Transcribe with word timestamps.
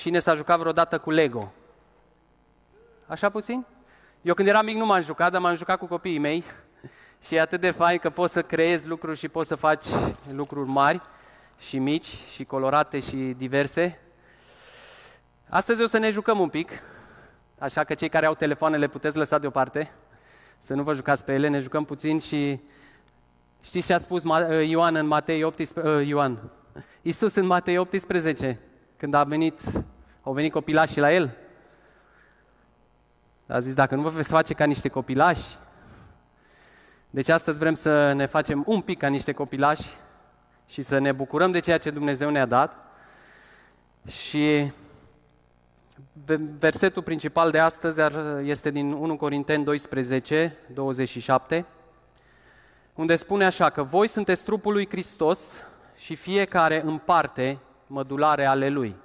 cine 0.00 0.18
s-a 0.18 0.34
jucat 0.34 0.58
vreodată 0.58 0.98
cu 0.98 1.10
Lego? 1.10 1.52
Așa 3.06 3.30
puțin? 3.30 3.66
Eu 4.22 4.34
când 4.34 4.48
eram 4.48 4.64
mic 4.64 4.76
nu 4.76 4.86
m-am 4.86 5.02
jucat, 5.02 5.32
dar 5.32 5.40
m-am 5.40 5.54
jucat 5.54 5.78
cu 5.78 5.86
copiii 5.86 6.18
mei 6.18 6.44
și 7.26 7.34
e 7.34 7.40
atât 7.40 7.60
de 7.60 7.70
fain 7.70 7.98
că 7.98 8.10
poți 8.10 8.32
să 8.32 8.42
creezi 8.42 8.88
lucruri 8.88 9.18
și 9.18 9.28
poți 9.28 9.48
să 9.48 9.54
faci 9.54 9.84
lucruri 10.32 10.68
mari 10.68 11.00
și 11.58 11.78
mici 11.78 12.16
și 12.32 12.44
colorate 12.44 13.00
și 13.00 13.16
diverse. 13.16 14.00
Astăzi 15.48 15.82
o 15.82 15.86
să 15.86 15.98
ne 15.98 16.10
jucăm 16.10 16.38
un 16.38 16.48
pic, 16.48 16.70
așa 17.58 17.84
că 17.84 17.94
cei 17.94 18.08
care 18.08 18.26
au 18.26 18.34
telefoanele 18.34 18.88
puteți 18.88 19.16
lăsa 19.16 19.38
deoparte, 19.38 19.90
să 20.58 20.74
nu 20.74 20.82
vă 20.82 20.94
jucați 20.94 21.24
pe 21.24 21.32
ele, 21.32 21.48
ne 21.48 21.58
jucăm 21.58 21.84
puțin 21.84 22.18
și 22.18 22.60
știți 23.60 23.86
ce 23.86 23.92
a 23.92 23.98
spus 23.98 24.22
Ioan 24.66 24.94
în 24.94 25.06
Matei 25.06 25.42
18, 25.42 26.04
Ioan, 26.08 26.38
Iisus 27.02 27.34
în 27.34 27.46
Matei 27.46 27.78
18, 27.78 28.60
când 29.00 29.14
a 29.14 29.24
venit, 29.24 29.60
au 30.22 30.32
venit 30.32 30.52
copilașii 30.52 31.00
la 31.00 31.12
el, 31.12 31.36
a 33.46 33.58
zis, 33.58 33.74
dacă 33.74 33.94
nu 33.94 34.02
vă 34.02 34.08
veți 34.08 34.28
face 34.28 34.54
ca 34.54 34.64
niște 34.64 34.88
copilași, 34.88 35.56
deci 37.10 37.28
astăzi 37.28 37.58
vrem 37.58 37.74
să 37.74 38.12
ne 38.12 38.26
facem 38.26 38.62
un 38.66 38.80
pic 38.80 38.98
ca 38.98 39.08
niște 39.08 39.32
copilași 39.32 39.88
și 40.66 40.82
să 40.82 40.98
ne 40.98 41.12
bucurăm 41.12 41.50
de 41.50 41.58
ceea 41.60 41.78
ce 41.78 41.90
Dumnezeu 41.90 42.30
ne-a 42.30 42.46
dat. 42.46 42.76
Și 44.06 44.72
versetul 46.58 47.02
principal 47.02 47.50
de 47.50 47.58
astăzi 47.58 48.00
este 48.42 48.70
din 48.70 48.92
1 48.92 49.16
Corinteni 49.16 49.64
12, 49.64 50.56
27, 50.74 51.64
unde 52.94 53.16
spune 53.16 53.44
așa 53.44 53.70
că 53.70 53.82
voi 53.82 54.08
sunteți 54.08 54.44
trupul 54.44 54.72
lui 54.72 54.88
Hristos 54.88 55.64
și 55.96 56.14
fiecare 56.14 56.82
în 56.84 56.98
parte 56.98 57.58
mădulare 57.90 58.44
ale 58.44 58.68
lui. 58.68 58.96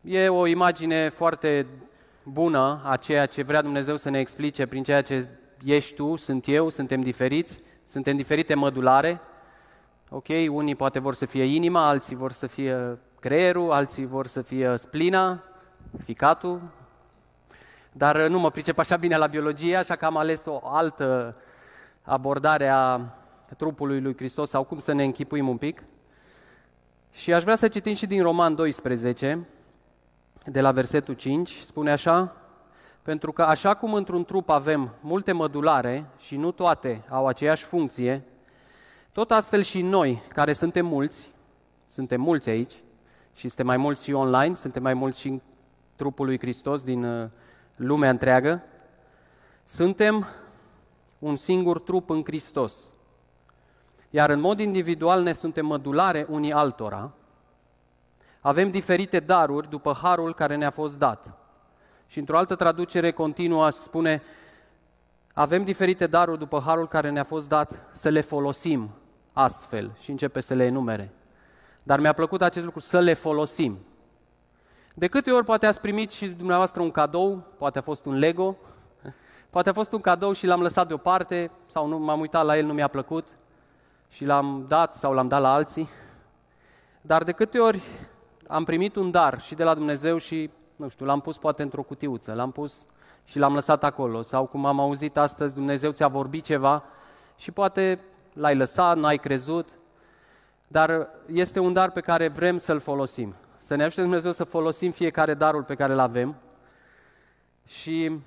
E 0.00 0.28
o 0.28 0.46
imagine 0.46 1.08
foarte 1.08 1.66
bună 2.22 2.80
a 2.84 2.96
ceea 2.96 3.26
ce 3.26 3.42
vrea 3.42 3.62
Dumnezeu 3.62 3.96
să 3.96 4.10
ne 4.10 4.18
explice 4.18 4.66
prin 4.66 4.82
ceea 4.82 5.02
ce 5.02 5.28
ești 5.64 5.94
tu, 5.94 6.16
sunt 6.16 6.44
eu, 6.46 6.68
suntem 6.68 7.00
diferiți, 7.00 7.60
suntem 7.84 8.16
diferite 8.16 8.54
mădulare. 8.54 9.20
Ok, 10.10 10.26
unii 10.48 10.74
poate 10.74 10.98
vor 10.98 11.14
să 11.14 11.26
fie 11.26 11.44
inima, 11.44 11.88
alții 11.88 12.16
vor 12.16 12.32
să 12.32 12.46
fie 12.46 12.98
creierul, 13.20 13.72
alții 13.72 14.06
vor 14.06 14.26
să 14.26 14.42
fie 14.42 14.76
splina, 14.76 15.42
ficatul. 16.04 16.60
Dar 17.92 18.26
nu 18.26 18.38
mă 18.38 18.50
pricep 18.50 18.78
așa 18.78 18.96
bine 18.96 19.16
la 19.16 19.26
biologie, 19.26 19.76
așa 19.76 19.96
că 19.96 20.04
am 20.04 20.16
ales 20.16 20.44
o 20.46 20.60
altă 20.62 21.36
abordare 22.02 22.68
a 22.68 23.00
trupului 23.56 24.00
lui 24.00 24.16
Hristos 24.16 24.50
sau 24.50 24.64
cum 24.64 24.78
să 24.78 24.92
ne 24.92 25.04
închipuim 25.04 25.48
un 25.48 25.56
pic. 25.56 25.82
Și 27.10 27.32
aș 27.32 27.42
vrea 27.42 27.56
să 27.56 27.68
citim 27.68 27.94
și 27.94 28.06
din 28.06 28.22
Roman 28.22 28.54
12, 28.54 29.46
de 30.44 30.60
la 30.60 30.72
versetul 30.72 31.14
5, 31.14 31.50
spune 31.50 31.90
așa, 31.90 32.36
pentru 33.02 33.32
că 33.32 33.42
așa 33.42 33.74
cum 33.74 33.94
într-un 33.94 34.24
trup 34.24 34.48
avem 34.48 34.94
multe 35.00 35.32
mădulare 35.32 36.06
și 36.18 36.36
nu 36.36 36.50
toate 36.50 37.04
au 37.10 37.26
aceeași 37.26 37.64
funcție, 37.64 38.24
tot 39.12 39.30
astfel 39.30 39.62
și 39.62 39.82
noi, 39.82 40.22
care 40.28 40.52
suntem 40.52 40.86
mulți, 40.86 41.30
suntem 41.86 42.20
mulți 42.20 42.48
aici 42.48 42.72
și 43.34 43.48
suntem 43.48 43.66
mai 43.66 43.76
mulți 43.76 44.04
și 44.04 44.12
online, 44.12 44.54
suntem 44.54 44.82
mai 44.82 44.94
mulți 44.94 45.20
și 45.20 45.28
în 45.28 45.40
trupul 45.96 46.26
lui 46.26 46.38
Hristos 46.38 46.82
din 46.82 47.04
uh, 47.04 47.28
lumea 47.76 48.10
întreagă, 48.10 48.62
suntem 49.64 50.26
un 51.18 51.36
singur 51.36 51.80
trup 51.80 52.10
în 52.10 52.22
Hristos. 52.24 52.94
Iar 54.10 54.30
în 54.30 54.40
mod 54.40 54.60
individual 54.60 55.22
ne 55.22 55.32
suntem 55.32 55.66
mădulare 55.66 56.26
unii 56.28 56.52
altora, 56.52 57.12
avem 58.40 58.70
diferite 58.70 59.20
daruri 59.20 59.68
după 59.68 59.98
harul 60.02 60.34
care 60.34 60.56
ne-a 60.56 60.70
fost 60.70 60.98
dat. 60.98 61.38
Și 62.06 62.18
într-o 62.18 62.38
altă 62.38 62.54
traducere 62.54 63.10
continuă 63.10 63.70
spune, 63.70 64.22
avem 65.34 65.64
diferite 65.64 66.06
daruri 66.06 66.38
după 66.38 66.62
harul 66.64 66.88
care 66.88 67.10
ne-a 67.10 67.24
fost 67.24 67.48
dat 67.48 67.86
să 67.92 68.08
le 68.08 68.20
folosim 68.20 68.90
astfel 69.32 69.96
și 70.00 70.10
începe 70.10 70.40
să 70.40 70.54
le 70.54 70.64
enumere. 70.64 71.12
Dar 71.82 72.00
mi-a 72.00 72.12
plăcut 72.12 72.42
acest 72.42 72.64
lucru, 72.64 72.80
să 72.80 72.98
le 72.98 73.14
folosim. 73.14 73.78
De 74.94 75.06
câte 75.06 75.30
ori 75.30 75.44
poate 75.44 75.66
ați 75.66 75.80
primit 75.80 76.10
și 76.10 76.26
dumneavoastră 76.26 76.82
un 76.82 76.90
cadou, 76.90 77.44
poate 77.58 77.78
a 77.78 77.82
fost 77.82 78.04
un 78.04 78.18
Lego, 78.18 78.56
poate 79.50 79.68
a 79.68 79.72
fost 79.72 79.92
un 79.92 80.00
cadou 80.00 80.32
și 80.32 80.46
l-am 80.46 80.62
lăsat 80.62 80.86
deoparte 80.86 81.50
sau 81.66 81.86
nu 81.86 81.98
m-am 81.98 82.20
uitat 82.20 82.44
la 82.44 82.56
el, 82.56 82.64
nu 82.64 82.72
mi-a 82.72 82.88
plăcut 82.88 83.28
și 84.08 84.24
l-am 84.24 84.64
dat 84.68 84.94
sau 84.94 85.12
l-am 85.12 85.28
dat 85.28 85.40
la 85.40 85.52
alții. 85.52 85.88
Dar 87.00 87.22
de 87.22 87.32
câte 87.32 87.58
ori 87.58 87.82
am 88.46 88.64
primit 88.64 88.96
un 88.96 89.10
dar 89.10 89.40
și 89.40 89.54
de 89.54 89.64
la 89.64 89.74
Dumnezeu 89.74 90.18
și, 90.18 90.50
nu 90.76 90.88
știu, 90.88 91.06
l-am 91.06 91.20
pus 91.20 91.38
poate 91.38 91.62
într-o 91.62 91.82
cutiuță, 91.82 92.32
l-am 92.32 92.50
pus 92.50 92.86
și 93.24 93.38
l-am 93.38 93.54
lăsat 93.54 93.84
acolo. 93.84 94.22
Sau 94.22 94.46
cum 94.46 94.66
am 94.66 94.80
auzit 94.80 95.16
astăzi, 95.16 95.54
Dumnezeu 95.54 95.90
ți-a 95.90 96.08
vorbit 96.08 96.44
ceva 96.44 96.84
și 97.36 97.50
poate 97.50 97.98
l-ai 98.32 98.56
lăsat, 98.56 98.96
n-ai 98.96 99.16
crezut, 99.16 99.68
dar 100.66 101.08
este 101.32 101.58
un 101.58 101.72
dar 101.72 101.90
pe 101.90 102.00
care 102.00 102.28
vrem 102.28 102.58
să-l 102.58 102.80
folosim. 102.80 103.32
Să 103.58 103.74
ne 103.74 103.84
ajute 103.84 104.00
Dumnezeu 104.00 104.32
să 104.32 104.44
folosim 104.44 104.90
fiecare 104.90 105.34
darul 105.34 105.62
pe 105.62 105.74
care 105.74 105.92
îl 105.92 105.98
avem 105.98 106.36
și 107.66 108.20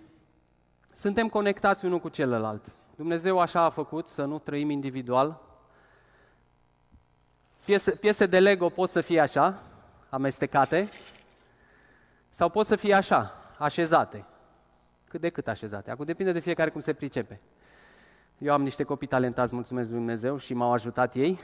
suntem 0.93 1.27
conectați 1.27 1.85
unul 1.85 1.99
cu 1.99 2.09
celălalt. 2.09 2.71
Dumnezeu 2.95 3.39
așa 3.39 3.61
a 3.61 3.69
făcut, 3.69 4.07
să 4.07 4.25
nu 4.25 4.39
trăim 4.39 4.69
individual. 4.69 5.39
Piese, 7.65 7.91
piese 7.91 8.25
de 8.25 8.39
Lego 8.39 8.69
pot 8.69 8.89
să 8.89 9.01
fie 9.01 9.19
așa, 9.19 9.59
amestecate, 10.09 10.89
sau 12.29 12.49
pot 12.49 12.65
să 12.65 12.75
fie 12.75 12.93
așa, 12.93 13.35
așezate. 13.57 14.25
Cât 15.07 15.21
de 15.21 15.29
cât 15.29 15.47
așezate. 15.47 15.91
Acum 15.91 16.05
depinde 16.05 16.31
de 16.31 16.39
fiecare 16.39 16.69
cum 16.69 16.81
se 16.81 16.93
pricepe. 16.93 17.39
Eu 18.37 18.53
am 18.53 18.61
niște 18.61 18.83
copii 18.83 19.07
talentați, 19.07 19.53
mulțumesc 19.53 19.89
Lui 19.89 19.97
Dumnezeu, 19.97 20.37
și 20.37 20.53
m-au 20.53 20.73
ajutat 20.73 21.15
ei. 21.15 21.39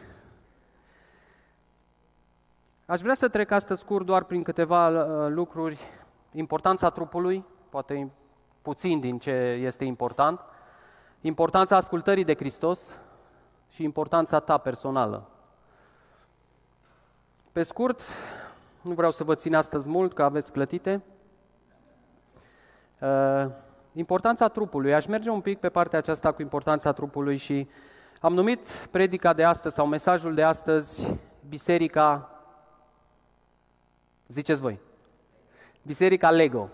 Aș 2.85 3.01
vrea 3.01 3.13
să 3.13 3.27
trec 3.27 3.51
astăzi 3.51 3.81
scurt 3.81 4.05
doar 4.05 4.23
prin 4.23 4.43
câteva 4.43 4.87
uh, 4.89 5.31
lucruri. 5.31 5.79
Importanța 6.31 6.89
trupului, 6.89 7.45
poate 7.69 8.11
puțin 8.61 8.99
din 8.99 9.17
ce 9.17 9.31
este 9.61 9.85
important. 9.85 10.39
Importanța 11.21 11.75
ascultării 11.75 12.23
de 12.23 12.35
Hristos 12.35 12.97
și 13.69 13.83
importanța 13.83 14.39
ta 14.39 14.57
personală. 14.57 15.29
Pe 17.57 17.63
scurt, 17.63 18.01
nu 18.81 18.93
vreau 18.93 19.11
să 19.11 19.23
vă 19.23 19.35
țin 19.35 19.55
astăzi 19.55 19.89
mult, 19.89 20.13
că 20.13 20.23
aveți 20.23 20.51
clătite. 20.51 21.01
Uh, 22.99 23.45
importanța 23.93 24.47
trupului. 24.47 24.93
Aș 24.93 25.05
merge 25.05 25.29
un 25.29 25.41
pic 25.41 25.59
pe 25.59 25.69
partea 25.69 25.99
aceasta 25.99 26.31
cu 26.31 26.41
importanța 26.41 26.91
trupului 26.91 27.37
și 27.37 27.67
am 28.21 28.33
numit 28.33 28.67
predica 28.91 29.33
de 29.33 29.43
astăzi 29.43 29.75
sau 29.75 29.87
mesajul 29.87 30.33
de 30.33 30.43
astăzi 30.43 31.17
Biserica, 31.49 32.29
ziceți 34.27 34.61
voi, 34.61 34.79
Biserica 35.81 36.31
Lego. 36.31 36.69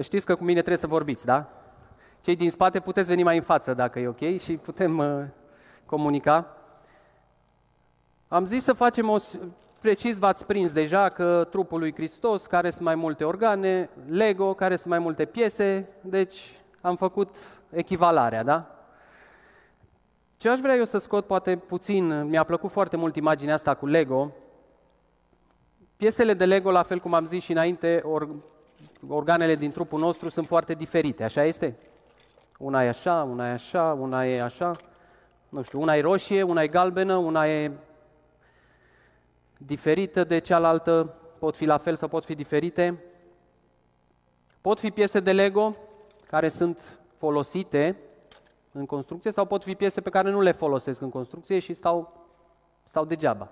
Știți 0.00 0.26
că 0.26 0.34
cu 0.34 0.44
mine 0.44 0.58
trebuie 0.58 0.76
să 0.76 0.86
vorbiți, 0.86 1.24
da? 1.24 1.48
Cei 2.20 2.36
din 2.36 2.50
spate 2.50 2.80
puteți 2.80 3.08
veni 3.08 3.22
mai 3.22 3.36
în 3.36 3.42
față 3.42 3.74
dacă 3.74 3.98
e 3.98 4.08
ok 4.08 4.38
și 4.38 4.56
putem 4.56 4.98
uh, 4.98 5.24
comunica. 5.86 6.56
Am 8.28 8.46
zis 8.46 8.64
să 8.64 8.72
facem 8.72 9.08
o 9.08 9.16
Precis 9.80 10.18
v-ați 10.18 10.46
prins 10.46 10.72
deja 10.72 11.08
că 11.08 11.46
trupul 11.50 11.78
lui 11.78 11.94
Hristos, 11.94 12.46
care 12.46 12.70
sunt 12.70 12.84
mai 12.84 12.94
multe 12.94 13.24
organe, 13.24 13.90
Lego, 14.08 14.54
care 14.54 14.76
sunt 14.76 14.88
mai 14.88 14.98
multe 14.98 15.24
piese, 15.24 15.88
deci 16.00 16.60
am 16.80 16.96
făcut 16.96 17.36
echivalarea, 17.70 18.42
da? 18.42 18.74
Ce 20.36 20.48
aș 20.48 20.58
vrea 20.58 20.74
eu 20.74 20.84
să 20.84 20.98
scot 20.98 21.26
poate 21.26 21.56
puțin, 21.56 22.24
mi-a 22.24 22.44
plăcut 22.44 22.70
foarte 22.70 22.96
mult 22.96 23.16
imaginea 23.16 23.54
asta 23.54 23.74
cu 23.74 23.86
Lego. 23.86 24.32
Piesele 25.96 26.34
de 26.34 26.44
Lego, 26.44 26.70
la 26.70 26.82
fel 26.82 26.98
cum 26.98 27.14
am 27.14 27.24
zis 27.24 27.42
și 27.42 27.52
înainte, 27.52 28.00
or, 28.04 28.28
organele 29.08 29.54
din 29.54 29.70
trupul 29.70 30.00
nostru 30.00 30.28
sunt 30.28 30.46
foarte 30.46 30.74
diferite, 30.74 31.24
așa 31.24 31.44
este? 31.44 31.76
Una 32.58 32.84
e 32.84 32.88
așa, 32.88 33.28
una 33.30 33.48
e 33.48 33.52
așa, 33.52 33.96
una 34.00 34.26
e 34.26 34.42
așa, 34.42 34.70
nu 35.48 35.62
știu, 35.62 35.80
una 35.80 35.96
e 35.96 36.00
roșie, 36.00 36.42
una 36.42 36.62
e 36.62 36.68
galbenă, 36.68 37.16
una 37.16 37.46
e 37.48 37.70
diferită 39.66 40.24
de 40.24 40.38
cealaltă, 40.38 41.14
pot 41.38 41.56
fi 41.56 41.64
la 41.64 41.78
fel 41.78 41.96
sau 41.96 42.08
pot 42.08 42.24
fi 42.24 42.34
diferite. 42.34 43.04
Pot 44.60 44.78
fi 44.78 44.90
piese 44.90 45.20
de 45.20 45.32
Lego 45.32 45.72
care 46.26 46.48
sunt 46.48 46.98
folosite 47.16 47.96
în 48.72 48.86
construcție 48.86 49.30
sau 49.30 49.44
pot 49.44 49.62
fi 49.62 49.74
piese 49.74 50.00
pe 50.00 50.10
care 50.10 50.30
nu 50.30 50.40
le 50.40 50.52
folosesc 50.52 51.00
în 51.00 51.10
construcție 51.10 51.58
și 51.58 51.74
stau, 51.74 52.26
stau 52.84 53.04
degeaba. 53.04 53.48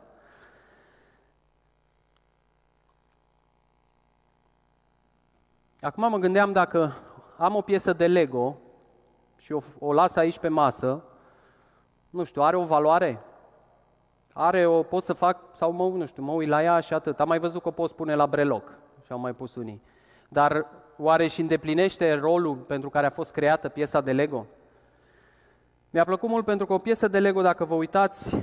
Acum 5.81 6.11
mă 6.11 6.19
gândeam 6.19 6.53
dacă 6.53 6.97
am 7.37 7.55
o 7.55 7.61
piesă 7.61 7.93
de 7.93 8.07
Lego 8.07 8.57
și 9.37 9.53
o, 9.53 9.61
o 9.79 9.93
las 9.93 10.17
aici 10.17 10.39
pe 10.39 10.49
masă, 10.49 11.05
nu 12.11 12.25
știu, 12.25 12.43
are 12.43 12.57
o 12.57 12.65
valoare? 12.65 13.23
Are 14.41 14.67
o, 14.67 14.83
pot 14.83 15.05
să 15.05 15.13
fac, 15.13 15.39
sau 15.53 15.73
mă, 15.73 15.89
nu 15.89 16.07
știu, 16.07 16.23
mă 16.23 16.33
uit 16.33 16.49
la 16.49 16.63
ea 16.63 16.81
și 16.81 16.95
atât. 16.95 17.21
Am 17.21 17.29
mai 17.29 17.39
văzut 17.39 17.63
că 17.63 17.69
o 17.69 17.71
pot 17.71 17.91
spune 17.91 18.15
la 18.15 18.27
breloc 18.27 18.73
și 19.05 19.13
au 19.13 19.19
mai 19.19 19.33
pus 19.33 19.55
unii. 19.55 19.83
Dar 20.29 20.67
oare 20.97 21.27
și 21.27 21.41
îndeplinește 21.41 22.13
rolul 22.13 22.57
pentru 22.57 22.91
care 22.91 23.07
a 23.07 23.11
fost 23.11 23.33
creată 23.33 23.69
piesa 23.69 24.01
de 24.01 24.13
Lego? 24.13 24.47
Mi-a 25.91 26.05
plăcut 26.05 26.29
mult 26.29 26.45
pentru 26.45 26.67
că 26.67 26.73
o 26.73 26.79
piesă 26.79 27.09
de 27.09 27.19
Lego, 27.19 27.43
dacă 27.43 27.65
vă 27.65 27.75
uitați, 27.75 28.37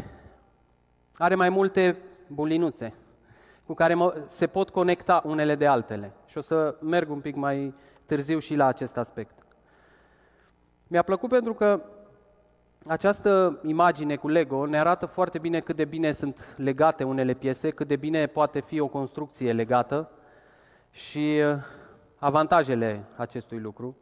are 1.18 1.36
mai 1.36 1.50
multe 1.50 1.98
bulinuțe 2.28 2.94
cu 3.66 3.74
care 3.74 3.96
se 4.26 4.48
pot 4.48 4.70
conecta 4.70 5.22
unele 5.26 5.56
de 5.56 5.68
altele. 5.68 6.14
Și 6.26 6.38
o 6.38 6.42
să 6.42 6.76
merg 6.82 7.10
un 7.10 7.20
pic 7.20 7.36
mai 7.36 7.74
târziu 8.06 8.40
și 8.40 8.56
la 8.56 8.66
acest 8.66 8.98
aspect. 8.98 9.46
Mi-a 10.88 11.02
plăcut 11.02 11.30
pentru 11.30 11.54
că 11.54 11.82
această 12.88 13.60
imagine 13.64 14.16
cu 14.16 14.28
Lego 14.28 14.66
ne 14.66 14.80
arată 14.80 15.06
foarte 15.06 15.40
bine 15.40 15.60
cât 15.60 15.76
de 15.76 15.86
bine 15.86 16.12
sunt 16.12 16.56
legate 16.58 17.04
unele 17.04 17.34
piese, 17.34 17.70
cât 17.70 17.88
de 17.88 17.96
bine 17.96 18.28
poate 18.28 18.60
fi 18.60 18.80
o 18.80 18.88
construcție 18.88 19.54
legată 19.54 20.12
și 20.92 21.42
uh, 21.44 21.58
avantajele 22.18 23.06
acestui 23.16 23.60
lucru. 23.60 23.98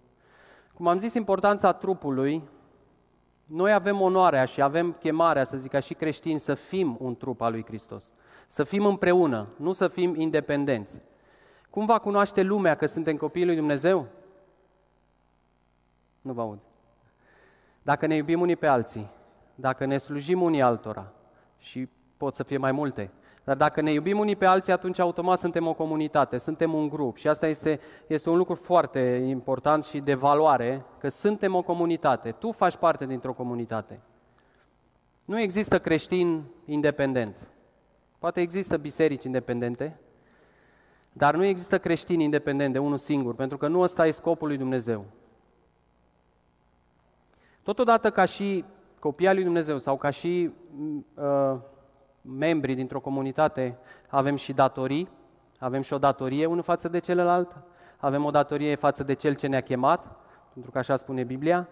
Cum 0.74 0.88
am 0.88 0.98
zis, 0.98 1.14
importanța 1.14 1.74
trupului, 1.74 2.50
noi 3.46 3.74
avem 3.74 4.02
onoarea 4.02 4.46
și 4.46 4.62
avem 4.62 4.94
chemarea, 5.00 5.44
să 5.44 5.58
zic, 5.58 5.72
ca 5.72 5.80
și 5.80 5.94
creștini, 5.94 6.40
să 6.40 6.54
fim 6.54 6.98
un 7.00 7.16
trup 7.16 7.42
al 7.42 7.52
lui 7.52 7.66
Hristos. 7.66 8.14
Să 8.48 8.64
fim 8.64 8.86
împreună, 8.86 9.48
nu 9.58 9.72
să 9.72 9.88
fim 9.88 10.16
independenți. 10.16 11.02
Cum 11.70 11.86
va 11.86 12.00
cunoaște 12.00 12.42
lumea 12.42 12.76
că 12.76 12.86
suntem 12.86 13.18
copiii 13.18 13.46
lui 13.46 13.56
Dumnezeu? 13.56 14.08
Nu 16.22 16.34
vă 16.34 16.42
aud. 16.42 16.60
Dacă 17.84 18.06
ne 18.06 18.16
iubim 18.16 18.42
unii 18.42 18.56
pe 18.56 18.68
alții, 18.68 19.10
dacă 19.56 19.86
ne 19.86 19.98
slujim 19.98 20.42
unii 20.42 20.62
altora, 20.62 21.12
și 21.58 21.90
pot 22.18 22.36
să 22.36 22.44
fie 22.44 22.58
mai 22.58 22.72
multe, 22.72 23.12
dar 23.44 23.56
dacă 23.56 23.82
ne 23.82 23.92
iubim 23.92 24.20
unii 24.20 24.36
pe 24.36 24.46
alții, 24.46 24.74
atunci 24.74 25.00
automat 25.00 25.40
suntem 25.40 25.68
o 25.68 25.74
comunitate, 25.74 26.38
suntem 26.38 26.74
un 26.74 26.90
grup. 26.90 27.18
Și 27.18 27.28
asta 27.28 27.48
este, 27.48 27.80
este 28.08 28.30
un 28.30 28.38
lucru 28.38 28.56
foarte 28.56 29.00
important 29.28 29.84
și 29.84 30.00
de 30.00 30.14
valoare, 30.14 30.86
că 31.00 31.10
suntem 31.10 31.56
o 31.56 31.62
comunitate. 31.62 32.32
Tu 32.32 32.52
faci 32.52 32.76
parte 32.76 33.06
dintr-o 33.06 33.34
comunitate. 33.34 34.00
Nu 35.26 35.40
există 35.40 35.80
creștin 35.80 36.44
independent. 36.66 37.48
Poate 38.20 38.42
există 38.42 38.78
biserici 38.78 39.24
independente, 39.24 40.00
dar 41.14 41.36
nu 41.36 41.44
există 41.44 41.80
creștini 41.80 42.24
independente, 42.24 42.78
unul 42.78 42.98
singur, 42.98 43.36
pentru 43.36 43.58
că 43.58 43.68
nu 43.68 43.80
ăsta 43.80 44.08
e 44.08 44.12
scopul 44.12 44.48
lui 44.48 44.58
Dumnezeu. 44.58 45.06
Totodată 47.64 48.12
ca 48.12 48.26
și 48.26 48.66
copii 49.00 49.28
al 49.28 49.36
lui 49.36 49.44
Dumnezeu 49.44 49.78
sau 49.78 49.98
ca 49.98 50.10
și 50.10 50.54
uh, 51.16 51.56
membri 52.22 52.74
dintr-o 52.74 53.00
comunitate 53.00 53.78
avem 54.10 54.36
și 54.36 54.54
datorii, 54.54 55.10
avem 55.60 55.82
și 55.82 55.94
o 55.94 55.98
datorie 55.98 56.46
unul 56.46 56.64
față 56.64 56.88
de 56.88 57.00
celălalt, 57.00 57.56
avem 57.98 58.26
o 58.26 58.32
datorie 58.32 58.76
față 58.76 59.04
de 59.04 59.14
cel 59.14 59.34
ce 59.34 59.48
ne-a 59.48 59.62
chemat, 59.62 60.16
pentru 60.54 60.72
că 60.72 60.78
așa 60.78 60.96
spune 60.96 61.24
Biblia, 61.24 61.70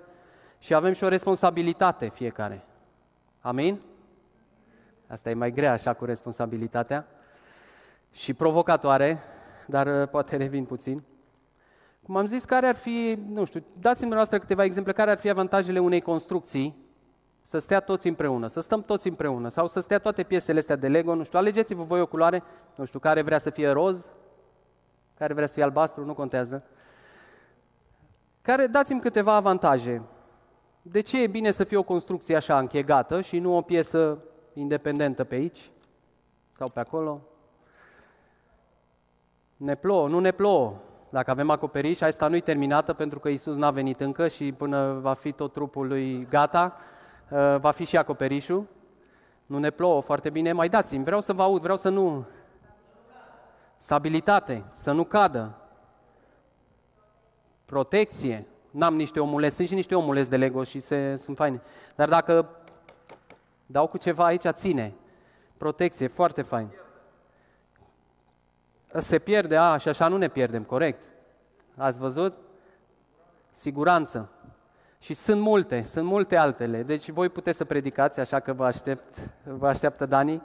și 0.60 0.74
avem 0.74 0.92
și 0.92 1.04
o 1.04 1.08
responsabilitate 1.08 2.10
fiecare. 2.10 2.64
Amin? 3.42 3.82
Asta 5.08 5.30
e 5.30 5.34
mai 5.34 5.52
grea 5.52 5.72
așa 5.72 5.94
cu 5.94 6.06
responsabilitatea 6.06 7.08
și 8.12 8.34
provocatoare, 8.34 9.20
dar 9.68 10.02
uh, 10.02 10.08
poate 10.08 10.36
revin 10.36 10.66
puțin. 10.66 11.04
Cum 12.06 12.16
am 12.16 12.26
zis, 12.26 12.46
care 12.46 12.68
ar 12.68 12.76
fi, 12.76 13.20
nu 13.28 13.44
știu, 13.44 13.64
dați-mi 13.80 14.12
noastră 14.12 14.40
câteva 14.40 14.64
exemple, 14.64 14.94
care 14.94 15.12
ar 15.12 15.18
fi 15.18 15.30
avantajele 15.30 15.80
unei 15.80 16.02
construcții 16.02 16.76
să 17.42 17.58
stea 17.58 17.80
toți 17.80 18.08
împreună, 18.08 18.48
să 18.48 18.60
stăm 18.60 18.82
toți 18.82 19.08
împreună, 19.08 19.50
sau 19.50 19.68
să 19.68 19.80
stea 19.80 20.00
toate 20.00 20.24
piesele 20.24 20.60
astea 20.60 20.76
de 20.76 20.88
Lego, 20.88 21.16
nu 21.16 21.24
știu, 21.24 21.40
alegeți-vă 21.40 21.84
voi 21.84 22.02
o 22.02 22.06
culoare, 22.06 22.44
nu 22.76 22.86
știu, 22.86 23.00
care 23.00 23.22
vrea 23.22 23.38
să 23.38 23.50
fie 23.50 23.70
roz, 23.70 24.12
care 25.18 25.34
vrea 25.34 25.48
să 25.48 25.54
fie 25.54 25.64
albastru, 25.64 26.06
nu 26.06 26.14
contează. 26.14 26.64
Care, 28.42 28.68
dați-mi 28.68 29.02
câteva 29.02 29.34
avantaje. 29.34 30.02
De 30.82 31.02
ce 31.02 31.22
e 31.22 31.28
bine 31.28 31.52
să 31.52 31.64
fie 31.64 31.78
o 31.78 31.84
construcție 31.84 32.36
așa 32.36 32.60
închegată 32.60 33.22
și 33.22 33.40
nu 33.40 33.56
o 33.56 33.62
piesă 33.62 34.24
independentă 34.54 35.24
pe 35.24 35.36
aici 35.36 35.72
sau 36.58 36.70
pe 36.70 36.80
acolo? 36.80 37.22
Ne 39.58 39.76
plouă, 39.76 40.08
nu 40.08 40.20
ne 40.20 40.32
plouă. 40.32 40.76
Dacă 41.12 41.32
avem 41.32 41.50
acoperiș, 41.50 42.02
asta 42.02 42.28
nu-i 42.28 42.42
terminată 42.42 42.94
pentru 42.94 43.20
că 43.20 43.30
Isus 43.30 43.56
n-a 43.56 43.72
venit 43.72 44.00
încă 44.00 44.28
și 44.28 44.52
până 44.52 45.00
va 45.02 45.14
fi 45.14 45.32
tot 45.32 45.52
trupul 45.52 45.88
lui 45.88 46.28
gata, 46.30 46.78
uh, 47.30 47.58
va 47.60 47.72
fi 47.72 47.86
și 47.86 47.98
acoperișul. 47.98 48.68
Nu 49.46 49.58
ne 49.58 49.70
plouă 49.70 50.02
foarte 50.02 50.30
bine, 50.30 50.52
mai 50.52 50.70
dați-mi, 50.70 51.04
vreau 51.04 51.22
să 51.22 51.34
vă 51.34 51.42
aud, 51.42 51.62
vreau 51.62 51.78
să 51.78 51.90
nu... 51.90 52.26
Stabilitate, 53.78 54.64
să 54.74 54.92
nu 54.92 55.04
cadă. 55.04 55.58
Protecție. 57.66 58.48
N-am 58.72 58.96
niște 58.96 59.20
omuleți, 59.20 59.56
sunt 59.56 59.68
și 59.68 59.74
niște 59.74 59.96
omuleți 59.96 60.30
de 60.30 60.38
Lego 60.38 60.64
și 60.64 60.80
se, 60.80 61.16
sunt 61.18 61.38
faine. 61.38 61.62
Dar 61.96 62.10
dacă 62.10 62.50
dau 63.66 63.88
cu 63.88 63.98
ceva 63.98 64.26
aici, 64.26 64.48
ține. 64.48 64.94
Protecție, 65.58 66.08
foarte 66.08 66.42
fain 66.42 66.68
se 69.00 69.20
pierde, 69.20 69.56
a, 69.56 69.78
și 69.78 69.88
așa 69.88 70.08
nu 70.08 70.18
ne 70.18 70.28
pierdem, 70.28 70.64
corect. 70.64 71.02
Ați 71.78 72.00
văzut? 72.00 72.38
Siguranță. 73.52 74.30
Și 75.00 75.14
sunt 75.14 75.42
multe, 75.42 75.82
sunt 75.82 76.06
multe 76.06 76.36
altele. 76.36 76.84
Deci 76.84 77.10
voi 77.10 77.30
puteți 77.30 77.58
să 77.58 77.66
predicați, 77.66 78.20
așa 78.20 78.40
că 78.40 78.54
vă, 78.54 78.66
aștept, 78.66 79.18
vă 79.44 79.68
așteaptă 79.68 80.06
Dani. 80.06 80.42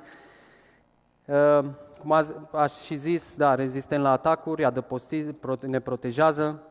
Uh, 1.24 1.64
cum 2.00 2.12
ați, 2.12 2.34
aș 2.52 2.72
și 2.72 2.94
zis, 2.94 3.36
da, 3.36 3.54
rezistent 3.54 4.02
la 4.02 4.10
atacuri, 4.10 4.64
adăpostit, 4.64 5.46
ne 5.60 5.80
protejează. 5.80 6.62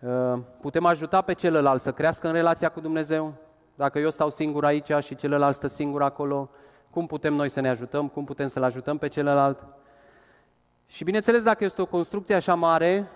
Uh, 0.00 0.38
putem 0.60 0.84
ajuta 0.86 1.20
pe 1.20 1.32
celălalt 1.32 1.80
să 1.80 1.92
crească 1.92 2.26
în 2.26 2.32
relația 2.32 2.68
cu 2.68 2.80
Dumnezeu. 2.80 3.32
Dacă 3.74 3.98
eu 3.98 4.10
stau 4.10 4.30
singur 4.30 4.64
aici 4.64 4.92
și 5.00 5.14
celălalt 5.14 5.54
stă 5.54 5.66
singur 5.66 6.02
acolo, 6.02 6.50
cum 6.90 7.06
putem 7.06 7.34
noi 7.34 7.48
să 7.48 7.60
ne 7.60 7.68
ajutăm? 7.68 8.08
Cum 8.08 8.24
putem 8.24 8.48
să-l 8.48 8.62
ajutăm 8.62 8.98
pe 8.98 9.08
celălalt? 9.08 9.66
Și 10.94 11.04
bineînțeles, 11.04 11.42
dacă 11.42 11.64
este 11.64 11.82
o 11.82 11.86
construcție 11.86 12.34
așa 12.34 12.54
mare, 12.54 13.10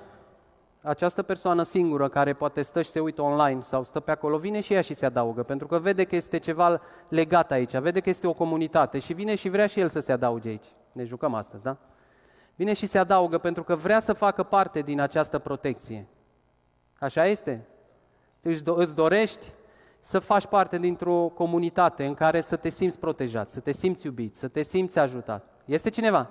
această 0.82 1.22
persoană 1.22 1.62
singură 1.62 2.08
care 2.08 2.32
poate 2.32 2.62
stă 2.62 2.82
și 2.82 2.90
se 2.90 3.00
uită 3.00 3.22
online 3.22 3.62
sau 3.62 3.84
stă 3.84 4.00
pe 4.00 4.10
acolo, 4.10 4.38
vine 4.38 4.60
și 4.60 4.72
ea 4.72 4.80
și 4.80 4.94
se 4.94 5.06
adaugă, 5.06 5.42
pentru 5.42 5.66
că 5.66 5.78
vede 5.78 6.04
că 6.04 6.16
este 6.16 6.38
ceva 6.38 6.80
legat 7.08 7.50
aici, 7.50 7.76
vede 7.76 8.00
că 8.00 8.08
este 8.08 8.26
o 8.26 8.32
comunitate 8.32 8.98
și 8.98 9.12
vine 9.12 9.34
și 9.34 9.48
vrea 9.48 9.66
și 9.66 9.80
el 9.80 9.88
să 9.88 10.00
se 10.00 10.12
adauge 10.12 10.48
aici. 10.48 10.66
Ne 10.92 11.04
jucăm 11.04 11.34
astăzi, 11.34 11.64
da? 11.64 11.76
Vine 12.54 12.72
și 12.72 12.86
se 12.86 12.98
adaugă 12.98 13.38
pentru 13.38 13.62
că 13.62 13.76
vrea 13.76 14.00
să 14.00 14.12
facă 14.12 14.42
parte 14.42 14.80
din 14.80 15.00
această 15.00 15.38
protecție. 15.38 16.06
Așa 16.98 17.26
este? 17.26 17.66
Îți 18.64 18.94
dorești 18.94 19.52
să 20.00 20.18
faci 20.18 20.46
parte 20.46 20.78
dintr-o 20.78 21.28
comunitate 21.34 22.04
în 22.04 22.14
care 22.14 22.40
să 22.40 22.56
te 22.56 22.68
simți 22.68 22.98
protejat, 22.98 23.50
să 23.50 23.60
te 23.60 23.72
simți 23.72 24.06
iubit, 24.06 24.36
să 24.36 24.48
te 24.48 24.62
simți 24.62 24.98
ajutat. 24.98 25.44
Este 25.64 25.90
cineva? 25.90 26.30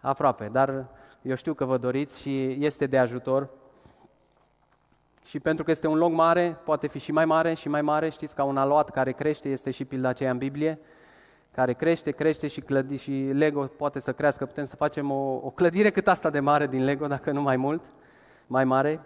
Aproape, 0.00 0.48
dar 0.52 0.86
eu 1.22 1.34
știu 1.34 1.54
că 1.54 1.64
vă 1.64 1.78
doriți 1.78 2.20
și 2.20 2.56
este 2.64 2.86
de 2.86 2.98
ajutor. 2.98 3.48
Și 5.24 5.40
pentru 5.40 5.64
că 5.64 5.70
este 5.70 5.86
un 5.86 5.98
loc 5.98 6.12
mare, 6.12 6.58
poate 6.64 6.86
fi 6.86 6.98
și 6.98 7.12
mai 7.12 7.24
mare 7.24 7.54
și 7.54 7.68
mai 7.68 7.82
mare, 7.82 8.08
știți, 8.08 8.34
ca 8.34 8.44
un 8.44 8.56
aluat 8.56 8.90
care 8.90 9.12
crește, 9.12 9.48
este 9.48 9.70
și 9.70 9.84
pilda 9.84 10.08
aceea 10.08 10.30
în 10.30 10.38
Biblie, 10.38 10.78
care 11.50 11.72
crește, 11.72 12.10
crește 12.10 12.46
și, 12.46 12.60
clădi, 12.60 12.96
și 12.96 13.30
Lego 13.32 13.60
poate 13.60 13.98
să 13.98 14.12
crească. 14.12 14.46
Putem 14.46 14.64
să 14.64 14.76
facem 14.76 15.10
o, 15.10 15.40
o 15.42 15.50
clădire 15.50 15.90
cât 15.90 16.08
asta 16.08 16.30
de 16.30 16.40
mare 16.40 16.66
din 16.66 16.84
Lego, 16.84 17.06
dacă 17.06 17.30
nu 17.30 17.42
mai 17.42 17.56
mult, 17.56 17.82
mai 18.46 18.64
mare. 18.64 19.00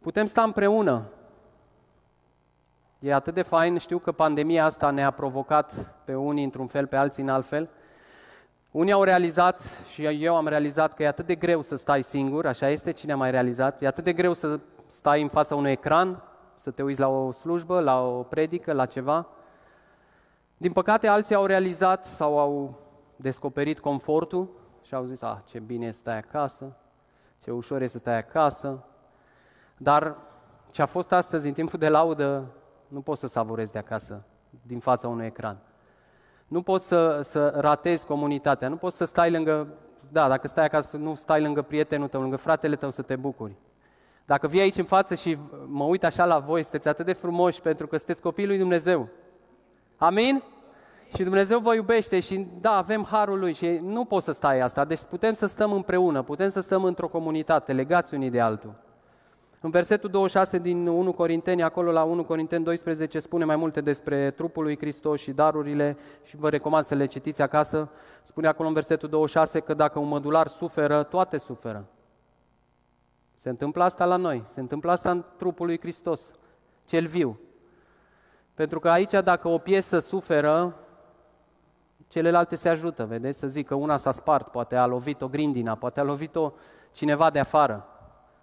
Putem 0.00 0.26
sta 0.26 0.42
împreună. 0.42 1.04
E 2.98 3.14
atât 3.14 3.34
de 3.34 3.42
fain, 3.42 3.78
știu 3.78 3.98
că 3.98 4.12
pandemia 4.12 4.64
asta 4.64 4.90
ne-a 4.90 5.10
provocat 5.10 5.94
pe 6.04 6.14
unii 6.14 6.44
într-un 6.44 6.66
fel, 6.66 6.86
pe 6.86 6.96
alții 6.96 7.22
în 7.22 7.28
alt 7.28 7.46
fel, 7.46 7.68
unii 8.70 8.92
au 8.92 9.02
realizat 9.02 9.62
și 9.92 10.04
eu 10.04 10.36
am 10.36 10.48
realizat 10.48 10.94
că 10.94 11.02
e 11.02 11.06
atât 11.06 11.26
de 11.26 11.34
greu 11.34 11.62
să 11.62 11.76
stai 11.76 12.02
singur, 12.02 12.46
așa 12.46 12.68
este, 12.68 12.90
cine 12.90 13.12
a 13.12 13.16
mai 13.16 13.30
realizat? 13.30 13.82
E 13.82 13.86
atât 13.86 14.04
de 14.04 14.12
greu 14.12 14.32
să 14.32 14.60
stai 14.86 15.22
în 15.22 15.28
fața 15.28 15.54
unui 15.54 15.70
ecran, 15.70 16.22
să 16.54 16.70
te 16.70 16.82
uiți 16.82 17.00
la 17.00 17.08
o 17.08 17.32
slujbă, 17.32 17.80
la 17.80 18.06
o 18.06 18.22
predică, 18.22 18.72
la 18.72 18.86
ceva. 18.86 19.26
Din 20.56 20.72
păcate, 20.72 21.06
alții 21.06 21.34
au 21.34 21.46
realizat 21.46 22.04
sau 22.04 22.38
au 22.38 22.78
descoperit 23.16 23.80
confortul 23.80 24.48
și 24.82 24.94
au 24.94 25.04
zis, 25.04 25.22
ah, 25.22 25.36
ce 25.44 25.58
bine 25.58 25.86
e 25.86 25.90
să 25.90 25.98
stai 25.98 26.18
acasă, 26.18 26.76
ce 27.42 27.50
ușor 27.50 27.82
e 27.82 27.86
să 27.86 27.98
stai 27.98 28.16
acasă. 28.16 28.84
Dar 29.76 30.16
ce 30.70 30.82
a 30.82 30.86
fost 30.86 31.12
astăzi 31.12 31.46
în 31.46 31.52
timpul 31.52 31.78
de 31.78 31.88
laudă, 31.88 32.54
nu 32.88 33.00
poți 33.00 33.20
să 33.20 33.26
savurezi 33.26 33.72
de 33.72 33.78
acasă, 33.78 34.22
din 34.62 34.78
fața 34.78 35.08
unui 35.08 35.26
ecran. 35.26 35.58
Nu 36.50 36.62
poți 36.62 36.86
să, 36.86 37.20
să 37.22 37.52
ratezi 37.56 38.06
comunitatea, 38.06 38.68
nu 38.68 38.76
poți 38.76 38.96
să 38.96 39.04
stai 39.04 39.30
lângă, 39.30 39.68
da, 40.08 40.28
dacă 40.28 40.48
stai 40.48 40.64
acasă, 40.64 40.96
nu 40.96 41.14
stai 41.14 41.42
lângă 41.42 41.62
prietenul 41.62 42.08
tău, 42.08 42.20
lângă 42.20 42.36
fratele 42.36 42.76
tău 42.76 42.90
să 42.90 43.02
te 43.02 43.16
bucuri. 43.16 43.56
Dacă 44.24 44.46
vii 44.46 44.60
aici 44.60 44.76
în 44.76 44.84
față 44.84 45.14
și 45.14 45.38
mă 45.66 45.84
uit 45.84 46.04
așa 46.04 46.24
la 46.24 46.38
voi, 46.38 46.62
sunteți 46.62 46.88
atât 46.88 47.06
de 47.06 47.12
frumoși 47.12 47.60
pentru 47.60 47.86
că 47.86 47.96
sunteți 47.96 48.20
copiii 48.20 48.46
lui 48.46 48.58
Dumnezeu. 48.58 49.08
Amin? 49.96 50.42
Și 51.14 51.22
Dumnezeu 51.22 51.58
vă 51.58 51.74
iubește 51.74 52.20
și 52.20 52.46
da, 52.60 52.76
avem 52.76 53.06
harul 53.10 53.38
Lui 53.38 53.52
și 53.52 53.80
nu 53.82 54.04
poți 54.04 54.24
să 54.24 54.32
stai 54.32 54.60
asta. 54.60 54.84
Deci 54.84 55.02
putem 55.02 55.34
să 55.34 55.46
stăm 55.46 55.72
împreună, 55.72 56.22
putem 56.22 56.48
să 56.48 56.60
stăm 56.60 56.84
într-o 56.84 57.08
comunitate, 57.08 57.72
legați 57.72 58.14
unii 58.14 58.30
de 58.30 58.40
altul. 58.40 58.74
În 59.62 59.70
versetul 59.70 60.10
26 60.10 60.58
din 60.58 60.86
1 60.86 61.12
Corinteni, 61.12 61.62
acolo 61.62 61.90
la 61.92 62.02
1 62.02 62.24
Corinteni 62.24 62.64
12, 62.64 63.18
spune 63.18 63.44
mai 63.44 63.56
multe 63.56 63.80
despre 63.80 64.30
trupul 64.30 64.62
lui 64.62 64.76
Hristos 64.76 65.20
și 65.20 65.32
darurile 65.32 65.96
și 66.22 66.36
vă 66.36 66.48
recomand 66.48 66.84
să 66.84 66.94
le 66.94 67.06
citiți 67.06 67.42
acasă. 67.42 67.90
Spune 68.22 68.46
acolo 68.46 68.68
în 68.68 68.74
versetul 68.74 69.08
26 69.08 69.60
că 69.60 69.74
dacă 69.74 69.98
un 69.98 70.08
mădular 70.08 70.46
suferă, 70.46 71.02
toate 71.02 71.38
suferă. 71.38 71.86
Se 73.34 73.48
întâmplă 73.48 73.82
asta 73.84 74.04
la 74.04 74.16
noi, 74.16 74.42
se 74.44 74.60
întâmplă 74.60 74.90
asta 74.90 75.10
în 75.10 75.24
trupul 75.36 75.66
lui 75.66 75.78
Hristos, 75.78 76.32
cel 76.84 77.06
viu. 77.06 77.40
Pentru 78.54 78.80
că 78.80 78.90
aici 78.90 79.12
dacă 79.24 79.48
o 79.48 79.58
piesă 79.58 79.98
suferă, 79.98 80.76
celelalte 82.08 82.56
se 82.56 82.68
ajută, 82.68 83.04
vedeți? 83.04 83.38
Să 83.38 83.46
zic 83.46 83.66
că 83.66 83.74
una 83.74 83.96
s-a 83.96 84.12
spart, 84.12 84.46
poate 84.48 84.76
a 84.76 84.86
lovit-o 84.86 85.28
grindina, 85.28 85.74
poate 85.74 86.00
a 86.00 86.02
lovit-o 86.02 86.52
cineva 86.92 87.30
de 87.30 87.38
afară 87.38 87.84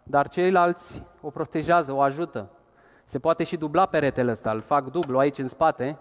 dar 0.09 0.27
ceilalți 0.27 1.03
o 1.21 1.29
protejează, 1.29 1.93
o 1.93 2.01
ajută. 2.01 2.49
Se 3.05 3.19
poate 3.19 3.43
și 3.43 3.57
dubla 3.57 3.85
peretele 3.85 4.31
ăsta, 4.31 4.51
îl 4.51 4.61
fac 4.61 4.91
dublu 4.91 5.17
aici 5.17 5.37
în 5.37 5.47
spate 5.47 5.99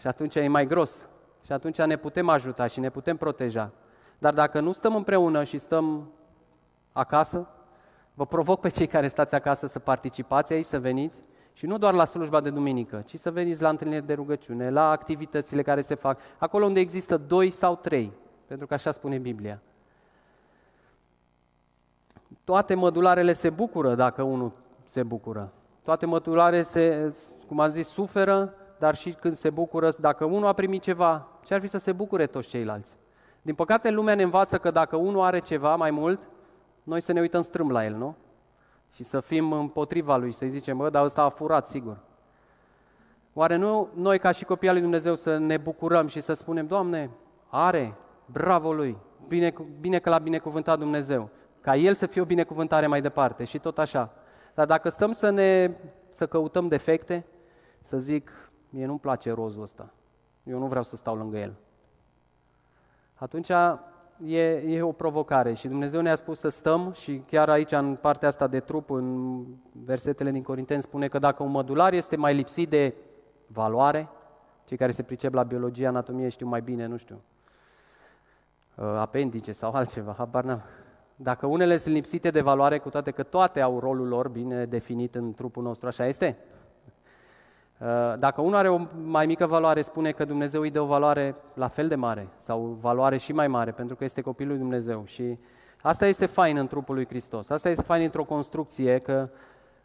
și 0.00 0.06
atunci 0.06 0.34
e 0.34 0.48
mai 0.48 0.66
gros. 0.66 1.08
Și 1.44 1.52
atunci 1.52 1.82
ne 1.82 1.96
putem 1.96 2.28
ajuta 2.28 2.66
și 2.66 2.80
ne 2.80 2.90
putem 2.90 3.16
proteja. 3.16 3.72
Dar 4.18 4.34
dacă 4.34 4.60
nu 4.60 4.72
stăm 4.72 4.94
împreună 4.94 5.44
și 5.44 5.58
stăm 5.58 6.10
acasă, 6.92 7.48
vă 8.14 8.26
provoc 8.26 8.60
pe 8.60 8.68
cei 8.68 8.86
care 8.86 9.08
stați 9.08 9.34
acasă 9.34 9.66
să 9.66 9.78
participați 9.78 10.52
aici, 10.52 10.64
să 10.64 10.80
veniți 10.80 11.22
și 11.52 11.66
nu 11.66 11.78
doar 11.78 11.94
la 11.94 12.04
slujba 12.04 12.40
de 12.40 12.50
duminică, 12.50 13.02
ci 13.06 13.18
să 13.18 13.30
veniți 13.30 13.62
la 13.62 13.68
întâlniri 13.68 14.06
de 14.06 14.14
rugăciune, 14.14 14.70
la 14.70 14.90
activitățile 14.90 15.62
care 15.62 15.80
se 15.80 15.94
fac, 15.94 16.20
acolo 16.38 16.64
unde 16.64 16.80
există 16.80 17.16
doi 17.16 17.50
sau 17.50 17.76
trei, 17.76 18.12
pentru 18.46 18.66
că 18.66 18.74
așa 18.74 18.90
spune 18.90 19.18
Biblia. 19.18 19.62
Toate 22.48 22.74
mădularele 22.74 23.32
se 23.32 23.50
bucură 23.50 23.94
dacă 23.94 24.22
unul 24.22 24.52
se 24.86 25.02
bucură. 25.02 25.52
Toate 25.82 26.06
mădularele, 26.06 26.62
se, 26.62 27.14
cum 27.46 27.60
am 27.60 27.68
zis, 27.68 27.88
suferă, 27.88 28.54
dar 28.78 28.94
și 28.94 29.12
când 29.12 29.34
se 29.34 29.50
bucură, 29.50 29.90
dacă 30.00 30.24
unul 30.24 30.46
a 30.46 30.52
primit 30.52 30.82
ceva, 30.82 31.28
ce 31.44 31.54
ar 31.54 31.60
fi 31.60 31.66
să 31.66 31.78
se 31.78 31.92
bucure 31.92 32.26
toți 32.26 32.48
ceilalți? 32.48 32.96
Din 33.42 33.54
păcate, 33.54 33.90
lumea 33.90 34.14
ne 34.14 34.22
învață 34.22 34.58
că 34.58 34.70
dacă 34.70 34.96
unul 34.96 35.20
are 35.20 35.38
ceva 35.38 35.76
mai 35.76 35.90
mult, 35.90 36.20
noi 36.82 37.00
să 37.00 37.12
ne 37.12 37.20
uităm 37.20 37.40
strâm 37.40 37.70
la 37.70 37.84
el, 37.84 37.94
nu? 37.94 38.16
Și 38.94 39.02
să 39.02 39.20
fim 39.20 39.52
împotriva 39.52 40.16
lui, 40.16 40.32
să-i 40.32 40.50
zicem, 40.50 40.76
bă, 40.76 40.90
dar 40.90 41.04
ăsta 41.04 41.22
a 41.22 41.28
furat, 41.28 41.66
sigur. 41.66 41.96
Oare 43.32 43.56
nu 43.56 43.88
noi, 43.94 44.18
ca 44.18 44.30
și 44.30 44.44
copii 44.44 44.68
al 44.68 44.74
lui 44.74 44.82
Dumnezeu, 44.82 45.14
să 45.14 45.38
ne 45.38 45.56
bucurăm 45.56 46.06
și 46.06 46.20
să 46.20 46.32
spunem, 46.32 46.66
Doamne, 46.66 47.10
are, 47.48 47.94
bravo 48.26 48.72
lui, 48.72 48.96
bine, 49.26 49.54
bine 49.80 49.98
că 49.98 50.10
l-a 50.10 50.18
binecuvântat 50.18 50.78
Dumnezeu 50.78 51.30
ca 51.60 51.76
el 51.76 51.94
să 51.94 52.06
fie 52.06 52.20
o 52.20 52.24
binecuvântare 52.24 52.86
mai 52.86 53.00
departe 53.00 53.44
și 53.44 53.58
tot 53.58 53.78
așa. 53.78 54.12
Dar 54.54 54.66
dacă 54.66 54.88
stăm 54.88 55.12
să 55.12 55.30
ne 55.30 55.76
să 56.08 56.26
căutăm 56.26 56.68
defecte, 56.68 57.26
să 57.82 57.98
zic, 57.98 58.50
mie 58.70 58.86
nu-mi 58.86 58.98
place 58.98 59.32
rozul 59.32 59.62
ăsta, 59.62 59.92
eu 60.42 60.58
nu 60.58 60.66
vreau 60.66 60.82
să 60.82 60.96
stau 60.96 61.16
lângă 61.16 61.38
el. 61.38 61.54
Atunci 63.14 63.48
e, 64.24 64.50
e 64.50 64.82
o 64.82 64.92
provocare 64.92 65.52
și 65.52 65.68
Dumnezeu 65.68 66.00
ne-a 66.00 66.14
spus 66.14 66.38
să 66.38 66.48
stăm 66.48 66.92
și 66.92 67.22
chiar 67.26 67.48
aici 67.48 67.72
în 67.72 67.94
partea 67.94 68.28
asta 68.28 68.46
de 68.46 68.60
trup, 68.60 68.90
în 68.90 69.44
versetele 69.72 70.30
din 70.30 70.42
Corinteni, 70.42 70.82
spune 70.82 71.08
că 71.08 71.18
dacă 71.18 71.42
un 71.42 71.50
mădular 71.50 71.92
este 71.92 72.16
mai 72.16 72.34
lipsit 72.34 72.68
de 72.68 72.94
valoare, 73.46 74.08
cei 74.64 74.76
care 74.76 74.90
se 74.90 75.02
pricep 75.02 75.34
la 75.34 75.42
biologie, 75.42 75.86
anatomie 75.86 76.28
știu 76.28 76.46
mai 76.46 76.60
bine, 76.60 76.86
nu 76.86 76.96
știu, 76.96 77.20
uh, 78.74 78.84
apendice 78.84 79.52
sau 79.52 79.72
altceva, 79.72 80.14
habar 80.18 80.44
n-am. 80.44 80.62
Dacă 81.20 81.46
unele 81.46 81.76
sunt 81.76 81.94
lipsite 81.94 82.30
de 82.30 82.40
valoare, 82.40 82.78
cu 82.78 82.88
toate 82.88 83.10
că 83.10 83.22
toate 83.22 83.60
au 83.60 83.78
rolul 83.78 84.08
lor 84.08 84.28
bine 84.28 84.64
definit 84.64 85.14
în 85.14 85.34
trupul 85.34 85.62
nostru, 85.62 85.86
așa 85.86 86.06
este? 86.06 86.38
Uh, 87.80 88.18
dacă 88.18 88.40
unul 88.40 88.54
are 88.54 88.68
o 88.68 88.86
mai 89.04 89.26
mică 89.26 89.46
valoare, 89.46 89.82
spune 89.82 90.10
că 90.10 90.24
Dumnezeu 90.24 90.60
îi 90.60 90.70
dă 90.70 90.80
o 90.80 90.86
valoare 90.86 91.34
la 91.54 91.68
fel 91.68 91.88
de 91.88 91.94
mare 91.94 92.28
sau 92.36 92.78
valoare 92.80 93.16
și 93.16 93.32
mai 93.32 93.48
mare, 93.48 93.70
pentru 93.70 93.96
că 93.96 94.04
este 94.04 94.20
copilul 94.20 94.50
lui 94.50 94.60
Dumnezeu. 94.60 95.02
Și 95.04 95.38
asta 95.82 96.06
este 96.06 96.26
fain 96.26 96.56
în 96.56 96.66
trupul 96.66 96.94
lui 96.94 97.06
Hristos. 97.06 97.50
Asta 97.50 97.68
este 97.68 97.82
fain 97.82 98.02
într-o 98.02 98.24
construcție, 98.24 98.98
că 98.98 99.28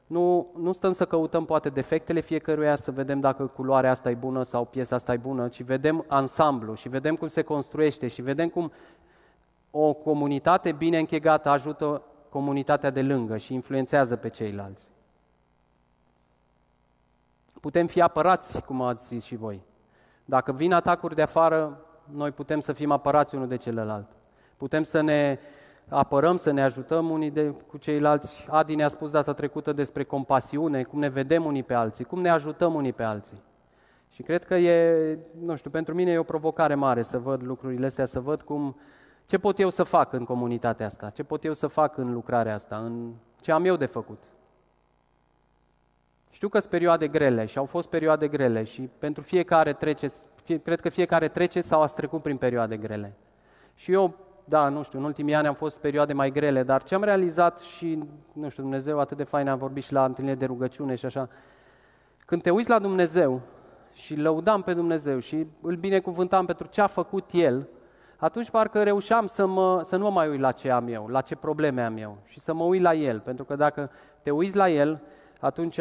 nu, 0.08 0.48
nu 0.58 0.72
stăm 0.72 0.92
să 0.92 1.06
căutăm 1.06 1.46
poate 1.46 1.70
defectele 1.70 2.20
fiecăruia, 2.20 2.76
să 2.76 2.92
vedem 2.92 3.20
dacă 3.20 3.46
culoarea 3.46 3.92
asta 3.92 4.10
e 4.10 4.14
bună 4.14 4.44
sau 4.44 4.66
piesa 4.66 4.96
asta 4.96 5.14
e 5.14 5.18
bună, 5.18 5.48
ci 5.48 5.64
vedem 5.64 6.06
ansamblu 6.08 6.74
și 6.74 6.90
vedem 6.90 7.16
cum 7.16 7.28
se 7.28 7.42
construiește 7.42 8.08
și 8.08 8.22
vedem 8.22 8.50
cum 8.50 8.72
o 9.76 9.94
comunitate 9.94 10.72
bine 10.72 10.98
închegată 10.98 11.50
ajută 11.50 12.02
comunitatea 12.30 12.90
de 12.90 13.02
lângă 13.02 13.38
și 13.38 13.54
influențează 13.54 14.16
pe 14.16 14.30
ceilalți. 14.30 14.90
Putem 17.62 17.88
fi 17.88 18.02
apărați, 18.02 18.62
cum 18.62 18.82
ați 18.82 19.08
zis 19.08 19.24
și 19.24 19.36
voi. 19.36 19.62
Dacă 20.26 20.52
vin 20.52 20.74
atacuri 20.74 21.16
de 21.16 21.22
afară, 21.22 21.86
noi 22.12 22.32
putem 22.32 22.60
să 22.60 22.74
fim 22.74 22.92
apărați 22.92 23.36
unul 23.36 23.48
de 23.48 23.56
celălalt. 23.56 24.08
Putem 24.58 24.84
să 24.84 25.02
ne 25.02 25.40
apărăm, 25.88 26.38
să 26.38 26.52
ne 26.52 26.64
ajutăm 26.64 27.10
unii 27.10 27.32
de, 27.32 27.50
cu 27.50 27.78
ceilalți. 27.78 28.46
Adi 28.50 28.76
ne-a 28.76 28.88
spus 28.88 29.12
data 29.12 29.34
trecută 29.34 29.74
despre 29.74 30.04
compasiune, 30.04 30.84
cum 30.84 31.00
ne 31.00 31.10
vedem 31.10 31.46
unii 31.46 31.64
pe 31.64 31.74
alții, 31.74 32.06
cum 32.06 32.22
ne 32.22 32.30
ajutăm 32.30 32.74
unii 32.74 32.94
pe 32.94 33.04
alții. 33.04 33.42
Și 34.10 34.24
cred 34.24 34.44
că 34.44 34.56
e, 34.56 35.20
nu 35.40 35.56
știu, 35.56 35.70
pentru 35.70 35.94
mine 35.94 36.12
e 36.12 36.18
o 36.18 36.24
provocare 36.24 36.76
mare 36.76 37.02
să 37.02 37.20
văd 37.20 37.44
lucrurile 37.44 37.86
astea, 37.86 38.06
să 38.06 38.20
văd 38.20 38.42
cum 38.42 38.76
ce 39.26 39.38
pot 39.38 39.60
eu 39.60 39.70
să 39.70 39.84
fac 39.84 40.14
în 40.14 40.26
comunitatea 40.26 40.86
asta? 40.86 41.10
Ce 41.10 41.24
pot 41.24 41.44
eu 41.44 41.54
să 41.54 41.68
fac 41.68 41.98
în 41.98 42.14
lucrarea 42.14 42.54
asta? 42.54 42.78
În 42.78 43.14
ce 43.42 43.52
am 43.52 43.66
eu 43.66 43.76
de 43.76 43.86
făcut? 43.86 44.24
Știu 46.30 46.48
că 46.50 46.60
sunt 46.60 46.72
perioade 46.72 47.08
grele 47.08 47.46
și 47.46 47.58
au 47.58 47.66
fost 47.66 47.88
perioade 47.90 48.28
grele 48.28 48.64
și 48.64 48.90
pentru 49.00 49.24
fiecare 49.24 49.74
trece, 49.74 50.08
fie, 50.44 50.58
cred 50.58 50.80
că 50.80 50.90
fiecare 50.90 51.28
trece 51.28 51.62
sau 51.62 51.82
a 51.82 51.86
trecut 51.86 52.22
prin 52.22 52.38
perioade 52.38 52.78
grele. 52.78 53.14
Și 53.76 53.92
eu, 53.92 54.16
da, 54.44 54.70
nu 54.70 54.84
știu, 54.84 55.00
în 55.00 55.06
ultimii 55.06 55.36
ani 55.36 55.48
am 55.48 55.54
fost 55.54 55.80
perioade 55.80 56.14
mai 56.14 56.32
grele, 56.32 56.64
dar 56.64 56.84
ce 56.84 56.96
am 56.96 57.04
realizat 57.04 57.60
și, 57.60 58.04
nu 58.34 58.50
știu, 58.50 58.64
Dumnezeu 58.64 59.00
atât 59.00 59.18
de 59.18 59.24
fain, 59.24 59.48
am 59.48 59.58
vorbit 59.58 59.84
și 59.84 59.94
la 59.94 60.06
întâlnire 60.06 60.36
de 60.36 60.46
rugăciune 60.46 60.96
și 60.96 61.06
așa, 61.06 61.30
când 62.26 62.42
te 62.42 62.50
uiți 62.50 62.70
la 62.70 62.80
Dumnezeu 62.80 63.42
și 63.94 64.16
lăudam 64.16 64.62
pe 64.62 64.74
Dumnezeu 64.74 65.20
și 65.20 65.48
îl 65.62 65.76
binecuvântam 65.76 66.46
pentru 66.46 66.68
ce 66.68 66.82
a 66.82 66.88
făcut 66.88 67.30
El, 67.32 67.68
atunci 68.24 68.50
parcă 68.50 68.84
reușeam 68.84 69.26
să, 69.26 69.46
mă, 69.46 69.82
să 69.86 69.96
nu 69.96 70.04
mă 70.04 70.10
mai 70.10 70.30
uit 70.30 70.40
la 70.40 70.52
ce 70.52 70.72
am 70.72 70.88
eu, 70.88 71.08
la 71.08 71.22
ce 71.22 71.36
probleme 71.36 71.84
am 71.84 71.98
eu 71.98 72.18
și 72.26 72.40
să 72.40 72.54
mă 72.54 72.64
uit 72.64 72.82
la 72.82 72.94
El, 72.94 73.20
pentru 73.20 73.44
că 73.44 73.56
dacă 73.56 73.92
te 74.22 74.32
uiți 74.32 74.56
la 74.56 74.70
El, 74.70 75.02
atunci 75.40 75.80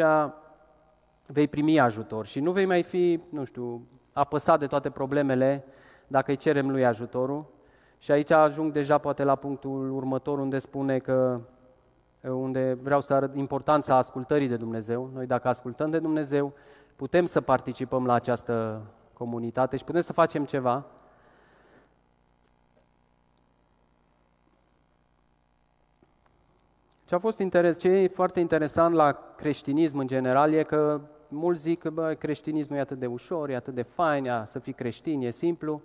vei 1.25 1.47
primi 1.47 1.79
ajutor 1.79 2.25
și 2.25 2.39
nu 2.39 2.51
vei 2.51 2.65
mai 2.65 2.83
fi, 2.83 3.21
nu 3.29 3.43
știu, 3.43 3.87
apăsat 4.13 4.59
de 4.59 4.67
toate 4.67 4.89
problemele 4.89 5.65
dacă 6.07 6.31
îi 6.31 6.37
cerem 6.37 6.69
lui 6.69 6.85
ajutorul. 6.85 7.45
Și 7.97 8.11
aici 8.11 8.31
ajung 8.31 8.71
deja 8.71 8.97
poate 8.97 9.23
la 9.23 9.35
punctul 9.35 9.91
următor 9.91 10.39
unde 10.39 10.59
spune 10.59 10.97
că 10.97 11.39
unde 12.21 12.77
vreau 12.81 13.01
să 13.01 13.13
arăt 13.13 13.35
importanța 13.35 13.95
ascultării 13.95 14.47
de 14.47 14.57
Dumnezeu. 14.57 15.09
Noi 15.13 15.25
dacă 15.25 15.47
ascultăm 15.47 15.89
de 15.89 15.99
Dumnezeu, 15.99 16.53
putem 16.95 17.25
să 17.25 17.41
participăm 17.41 18.05
la 18.05 18.13
această 18.13 18.81
comunitate 19.13 19.77
și 19.77 19.83
putem 19.83 20.01
să 20.01 20.13
facem 20.13 20.45
ceva. 20.45 20.85
Ce 27.13 27.19
a 27.19 27.21
fost 27.21 27.39
interes, 27.39 27.79
ce 27.79 27.87
e 27.87 28.07
foarte 28.07 28.39
interesant 28.39 28.95
la 28.95 29.33
creștinism 29.35 29.97
în 29.97 30.07
general 30.07 30.53
e 30.53 30.63
că 30.63 31.01
mulți 31.27 31.61
zic 31.61 31.79
că 31.79 31.89
bă, 31.89 32.13
creștinismul 32.13 32.77
e 32.77 32.81
atât 32.81 32.99
de 32.99 33.05
ușor, 33.05 33.49
e 33.49 33.55
atât 33.55 33.73
de 33.73 33.81
fain, 33.81 34.29
a, 34.29 34.45
să 34.45 34.59
fii 34.59 34.73
creștin, 34.73 35.21
e 35.21 35.29
simplu. 35.29 35.81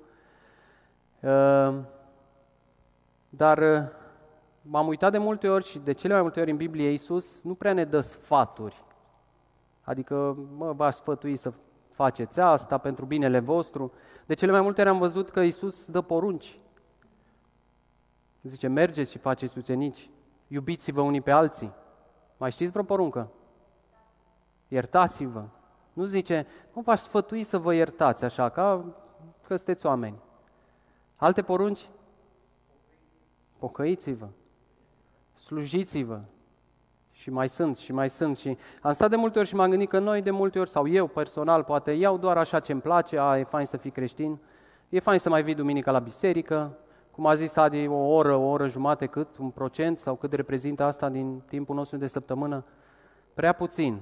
Uh, 1.21 1.75
dar 3.29 3.59
uh, 3.59 3.89
m-am 4.63 4.87
uitat 4.87 5.13
de 5.13 5.19
multe 5.19 5.49
ori 5.49 5.65
și 5.65 5.79
de 5.79 5.93
cele 5.93 6.13
mai 6.13 6.23
multe 6.23 6.41
ori 6.41 6.51
în 6.51 6.57
Biblie 6.57 6.91
Iisus 6.91 7.43
nu 7.43 7.55
prea 7.55 7.73
ne 7.73 7.85
dă 7.85 8.01
sfaturi. 8.01 8.85
Adică, 9.83 10.37
mă, 10.57 10.73
v-aș 10.73 10.95
sfătui 10.95 11.37
să 11.37 11.53
faceți 11.91 12.41
asta 12.41 12.79
pentru 12.79 13.05
binele 13.05 13.39
vostru. 13.39 13.93
De 14.27 14.35
cele 14.35 14.53
mai 14.53 14.61
multe 14.61 14.81
ori 14.81 14.91
am 14.91 14.99
văzut 14.99 15.31
că 15.31 15.41
Iisus 15.41 15.91
dă 15.91 16.01
porunci. 16.01 16.59
Zice, 18.43 18.67
mergeți 18.69 19.11
și 19.11 19.19
faceți 19.19 19.59
ucenici. 19.59 20.11
Iubiți-vă 20.49 21.01
unii 21.01 21.21
pe 21.21 21.31
alții. 21.31 21.73
Mai 22.37 22.51
știți 22.51 22.71
vreo 22.71 22.85
poruncă? 22.85 23.31
Iertați-vă. 24.69 25.45
Nu 25.93 26.05
zice, 26.05 26.47
nu 26.75 26.81
v-aș 26.81 27.01
sfătui 27.01 27.43
să 27.43 27.59
vă 27.59 27.75
iertați 27.75 28.25
așa, 28.25 28.49
ca 28.49 28.85
că 29.47 29.57
sunteți 29.57 29.87
oameni. 29.87 30.19
Alte 31.17 31.43
porunci? 31.43 31.89
Pocăiți-vă. 33.59 34.29
Slujiți-vă. 35.35 36.21
Și 37.13 37.31
mai 37.31 37.49
sunt, 37.49 37.77
și 37.77 37.93
mai 37.93 38.11
sunt. 38.11 38.37
Și 38.37 38.59
am 38.83 38.93
stat 38.93 39.11
de 39.11 39.17
multe 39.17 39.39
ori 39.39 39.49
și 39.49 39.55
m-am 39.55 39.71
gândit 39.71 39.89
că 39.89 39.99
noi 39.99 40.23
de 40.23 40.31
multe 40.31 40.59
ori, 40.59 40.71
sau 40.71 40.89
eu 40.89 41.07
personal, 41.07 41.65
poate 41.65 41.91
iau 41.91 42.19
doar 42.19 42.37
așa 42.37 42.61
ce 42.61 42.73
îmi 42.73 42.81
place, 42.81 43.19
a, 43.19 43.39
e 43.39 43.45
fain 43.45 43.67
să 43.67 43.77
fii 43.77 43.91
creștin, 43.91 44.39
e 44.89 45.01
fain 45.01 45.19
să 45.19 45.29
mai 45.29 45.43
vii 45.43 45.55
duminica 45.55 45.91
la 45.91 45.99
biserică, 45.99 46.79
cum 47.19 47.27
a 47.27 47.35
zis 47.35 47.57
Adi, 47.57 47.87
o 47.87 47.97
oră, 47.97 48.35
o 48.35 48.49
oră 48.49 48.69
jumate, 48.69 49.07
cât, 49.07 49.37
un 49.37 49.51
procent 49.51 49.99
sau 49.99 50.15
cât 50.15 50.33
reprezintă 50.33 50.83
asta 50.83 51.09
din 51.09 51.43
timpul 51.49 51.75
nostru 51.75 51.97
de 51.97 52.07
săptămână? 52.07 52.65
Prea 53.35 53.53
puțin, 53.53 54.01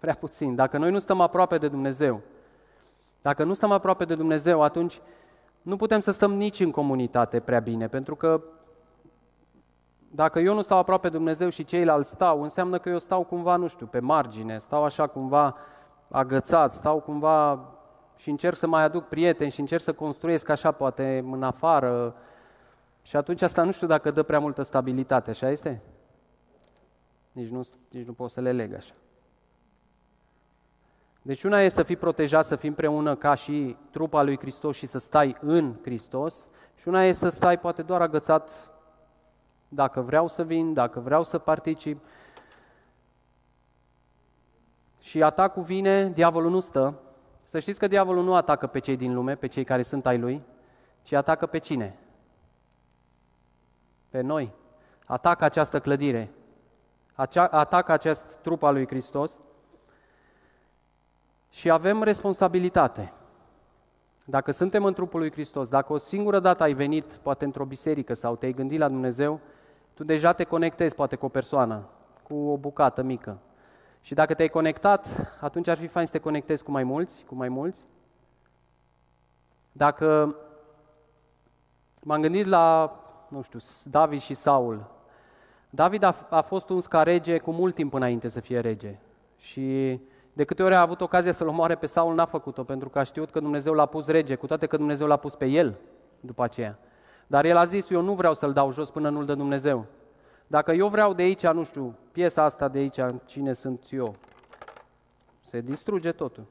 prea 0.00 0.14
puțin. 0.14 0.54
Dacă 0.54 0.78
noi 0.78 0.90
nu 0.90 0.98
stăm 0.98 1.20
aproape 1.20 1.58
de 1.58 1.68
Dumnezeu, 1.68 2.20
dacă 3.22 3.44
nu 3.44 3.54
stăm 3.54 3.70
aproape 3.70 4.04
de 4.04 4.14
Dumnezeu, 4.14 4.62
atunci 4.62 5.00
nu 5.62 5.76
putem 5.76 6.00
să 6.00 6.10
stăm 6.10 6.34
nici 6.34 6.60
în 6.60 6.70
comunitate 6.70 7.40
prea 7.40 7.60
bine, 7.60 7.88
pentru 7.88 8.14
că 8.14 8.42
dacă 10.10 10.38
eu 10.38 10.54
nu 10.54 10.62
stau 10.62 10.78
aproape 10.78 11.08
de 11.08 11.16
Dumnezeu 11.16 11.48
și 11.48 11.64
ceilalți 11.64 12.08
stau, 12.08 12.42
înseamnă 12.42 12.78
că 12.78 12.88
eu 12.88 12.98
stau 12.98 13.22
cumva, 13.22 13.56
nu 13.56 13.66
știu, 13.66 13.86
pe 13.86 13.98
margine, 13.98 14.58
stau 14.58 14.84
așa 14.84 15.06
cumva 15.06 15.56
agățat, 16.08 16.72
stau 16.72 17.00
cumva 17.00 17.68
și 18.16 18.30
încerc 18.30 18.56
să 18.56 18.66
mai 18.66 18.82
aduc 18.82 19.04
prieteni 19.04 19.50
și 19.50 19.60
încerc 19.60 19.82
să 19.82 19.92
construiesc 19.92 20.48
așa 20.48 20.70
poate 20.72 21.24
în 21.30 21.42
afară. 21.42 22.14
Și 23.04 23.16
atunci 23.16 23.42
asta 23.42 23.62
nu 23.62 23.72
știu 23.72 23.86
dacă 23.86 24.10
dă 24.10 24.22
prea 24.22 24.38
multă 24.38 24.62
stabilitate, 24.62 25.30
așa 25.30 25.50
este? 25.50 25.82
Nici 27.32 27.48
nu, 27.48 27.60
nici 27.88 28.06
nu 28.06 28.12
pot 28.12 28.30
să 28.30 28.40
le 28.40 28.52
leg 28.52 28.74
așa. 28.74 28.94
Deci 31.22 31.42
una 31.42 31.60
e 31.60 31.68
să 31.68 31.82
fii 31.82 31.96
protejat, 31.96 32.46
să 32.46 32.56
fii 32.56 32.68
împreună 32.68 33.16
ca 33.16 33.34
și 33.34 33.76
trupa 33.90 34.22
lui 34.22 34.38
Hristos 34.38 34.76
și 34.76 34.86
să 34.86 34.98
stai 34.98 35.36
în 35.40 35.76
Hristos 35.82 36.48
și 36.76 36.88
una 36.88 37.04
e 37.04 37.12
să 37.12 37.28
stai 37.28 37.58
poate 37.58 37.82
doar 37.82 38.00
agățat 38.00 38.50
dacă 39.68 40.00
vreau 40.00 40.28
să 40.28 40.44
vin, 40.44 40.72
dacă 40.72 41.00
vreau 41.00 41.24
să 41.24 41.38
particip. 41.38 42.04
Și 45.00 45.22
atacul 45.22 45.62
vine, 45.62 46.08
diavolul 46.08 46.50
nu 46.50 46.60
stă. 46.60 46.94
Să 47.42 47.58
știți 47.58 47.78
că 47.78 47.86
diavolul 47.86 48.24
nu 48.24 48.34
atacă 48.34 48.66
pe 48.66 48.78
cei 48.78 48.96
din 48.96 49.14
lume, 49.14 49.34
pe 49.34 49.46
cei 49.46 49.64
care 49.64 49.82
sunt 49.82 50.06
ai 50.06 50.18
lui, 50.18 50.42
ci 51.02 51.12
atacă 51.12 51.46
pe 51.46 51.58
cine? 51.58 51.98
Pe 54.14 54.20
noi. 54.20 54.52
Atacă 55.06 55.44
această 55.44 55.80
clădire. 55.80 56.30
Atacă 57.50 57.92
acest 57.92 58.34
trup 58.42 58.62
al 58.62 58.72
lui 58.74 58.86
Hristos 58.86 59.40
și 61.50 61.70
avem 61.70 62.02
responsabilitate. 62.02 63.12
Dacă 64.24 64.50
suntem 64.50 64.84
în 64.84 64.94
trupul 64.94 65.20
lui 65.20 65.32
Hristos, 65.32 65.68
dacă 65.68 65.92
o 65.92 65.96
singură 65.96 66.38
dată 66.38 66.62
ai 66.62 66.72
venit, 66.72 67.12
poate 67.12 67.44
într-o 67.44 67.64
biserică 67.64 68.14
sau 68.14 68.36
te-ai 68.36 68.52
gândit 68.52 68.78
la 68.78 68.88
Dumnezeu, 68.88 69.40
tu 69.94 70.04
deja 70.04 70.32
te 70.32 70.44
conectezi 70.44 70.94
poate 70.94 71.16
cu 71.16 71.24
o 71.24 71.28
persoană, 71.28 71.88
cu 72.22 72.34
o 72.34 72.56
bucată 72.56 73.02
mică. 73.02 73.38
Și 74.00 74.14
dacă 74.14 74.34
te-ai 74.34 74.48
conectat, 74.48 75.06
atunci 75.40 75.68
ar 75.68 75.76
fi 75.76 75.86
fain 75.86 76.06
să 76.06 76.12
te 76.12 76.18
conectezi 76.18 76.62
cu 76.62 76.70
mai 76.70 76.84
mulți, 76.84 77.24
cu 77.24 77.34
mai 77.34 77.48
mulți. 77.48 77.84
Dacă 79.72 80.36
m-am 82.02 82.20
gândit 82.20 82.46
la, 82.46 82.98
nu 83.34 83.42
știu, 83.42 83.58
David 83.90 84.20
și 84.20 84.34
Saul. 84.34 84.90
David 85.70 86.02
a, 86.02 86.14
a 86.30 86.40
fost 86.40 86.68
un 86.68 86.80
rege 86.90 87.38
cu 87.38 87.50
mult 87.50 87.74
timp 87.74 87.94
înainte 87.94 88.28
să 88.28 88.40
fie 88.40 88.60
rege. 88.60 88.98
Și 89.36 90.00
de 90.32 90.44
câte 90.44 90.62
ori 90.62 90.74
a 90.74 90.80
avut 90.80 91.00
ocazia 91.00 91.32
să-l 91.32 91.48
omoare 91.48 91.74
pe 91.74 91.86
Saul, 91.86 92.14
n-a 92.14 92.24
făcut-o, 92.24 92.64
pentru 92.64 92.88
că 92.88 92.98
a 92.98 93.02
știut 93.02 93.30
că 93.30 93.40
Dumnezeu 93.40 93.72
l-a 93.72 93.86
pus 93.86 94.06
rege, 94.06 94.34
cu 94.34 94.46
toate 94.46 94.66
că 94.66 94.76
Dumnezeu 94.76 95.06
l-a 95.06 95.16
pus 95.16 95.34
pe 95.34 95.46
el 95.46 95.78
după 96.20 96.42
aceea. 96.42 96.78
Dar 97.26 97.44
el 97.44 97.56
a 97.56 97.64
zis, 97.64 97.90
eu 97.90 98.00
nu 98.00 98.14
vreau 98.14 98.34
să-l 98.34 98.52
dau 98.52 98.72
jos 98.72 98.90
până 98.90 99.08
nu-l 99.08 99.24
dă 99.24 99.34
Dumnezeu. 99.34 99.86
Dacă 100.46 100.72
eu 100.72 100.88
vreau 100.88 101.12
de 101.12 101.22
aici, 101.22 101.46
nu 101.46 101.64
știu, 101.64 101.96
piesa 102.12 102.42
asta 102.42 102.68
de 102.68 102.78
aici, 102.78 103.00
cine 103.24 103.52
sunt 103.52 103.82
eu, 103.90 104.14
se 105.40 105.60
distruge 105.60 106.12
totul. 106.12 106.44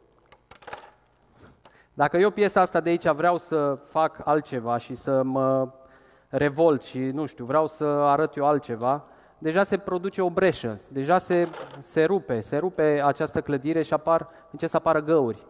Dacă 1.94 2.18
eu 2.18 2.30
piesa 2.30 2.62
asta 2.62 2.80
de 2.80 2.90
aici 2.90 3.08
vreau 3.08 3.38
să 3.38 3.80
fac 3.84 4.22
altceva 4.24 4.78
și 4.78 4.96
să 4.96 5.24
mă 5.24 5.70
revolt 6.36 6.84
și, 6.84 7.00
nu 7.00 7.26
știu, 7.26 7.46
vreau 7.46 7.68
să 7.68 7.84
arăt 7.86 8.36
eu 8.36 8.46
altceva, 8.46 9.06
deja 9.38 9.64
se 9.64 9.78
produce 9.78 10.22
o 10.22 10.30
breșă, 10.30 10.80
deja 10.92 11.18
se, 11.18 11.50
se 11.80 12.04
rupe, 12.04 12.42
se 12.42 12.58
rupe 12.58 13.02
această 13.04 13.42
clădire 13.42 13.82
și 13.82 13.94
apar, 13.94 14.28
începe 14.52 14.72
să 14.72 14.78
apară 14.78 15.02
găuri. 15.02 15.46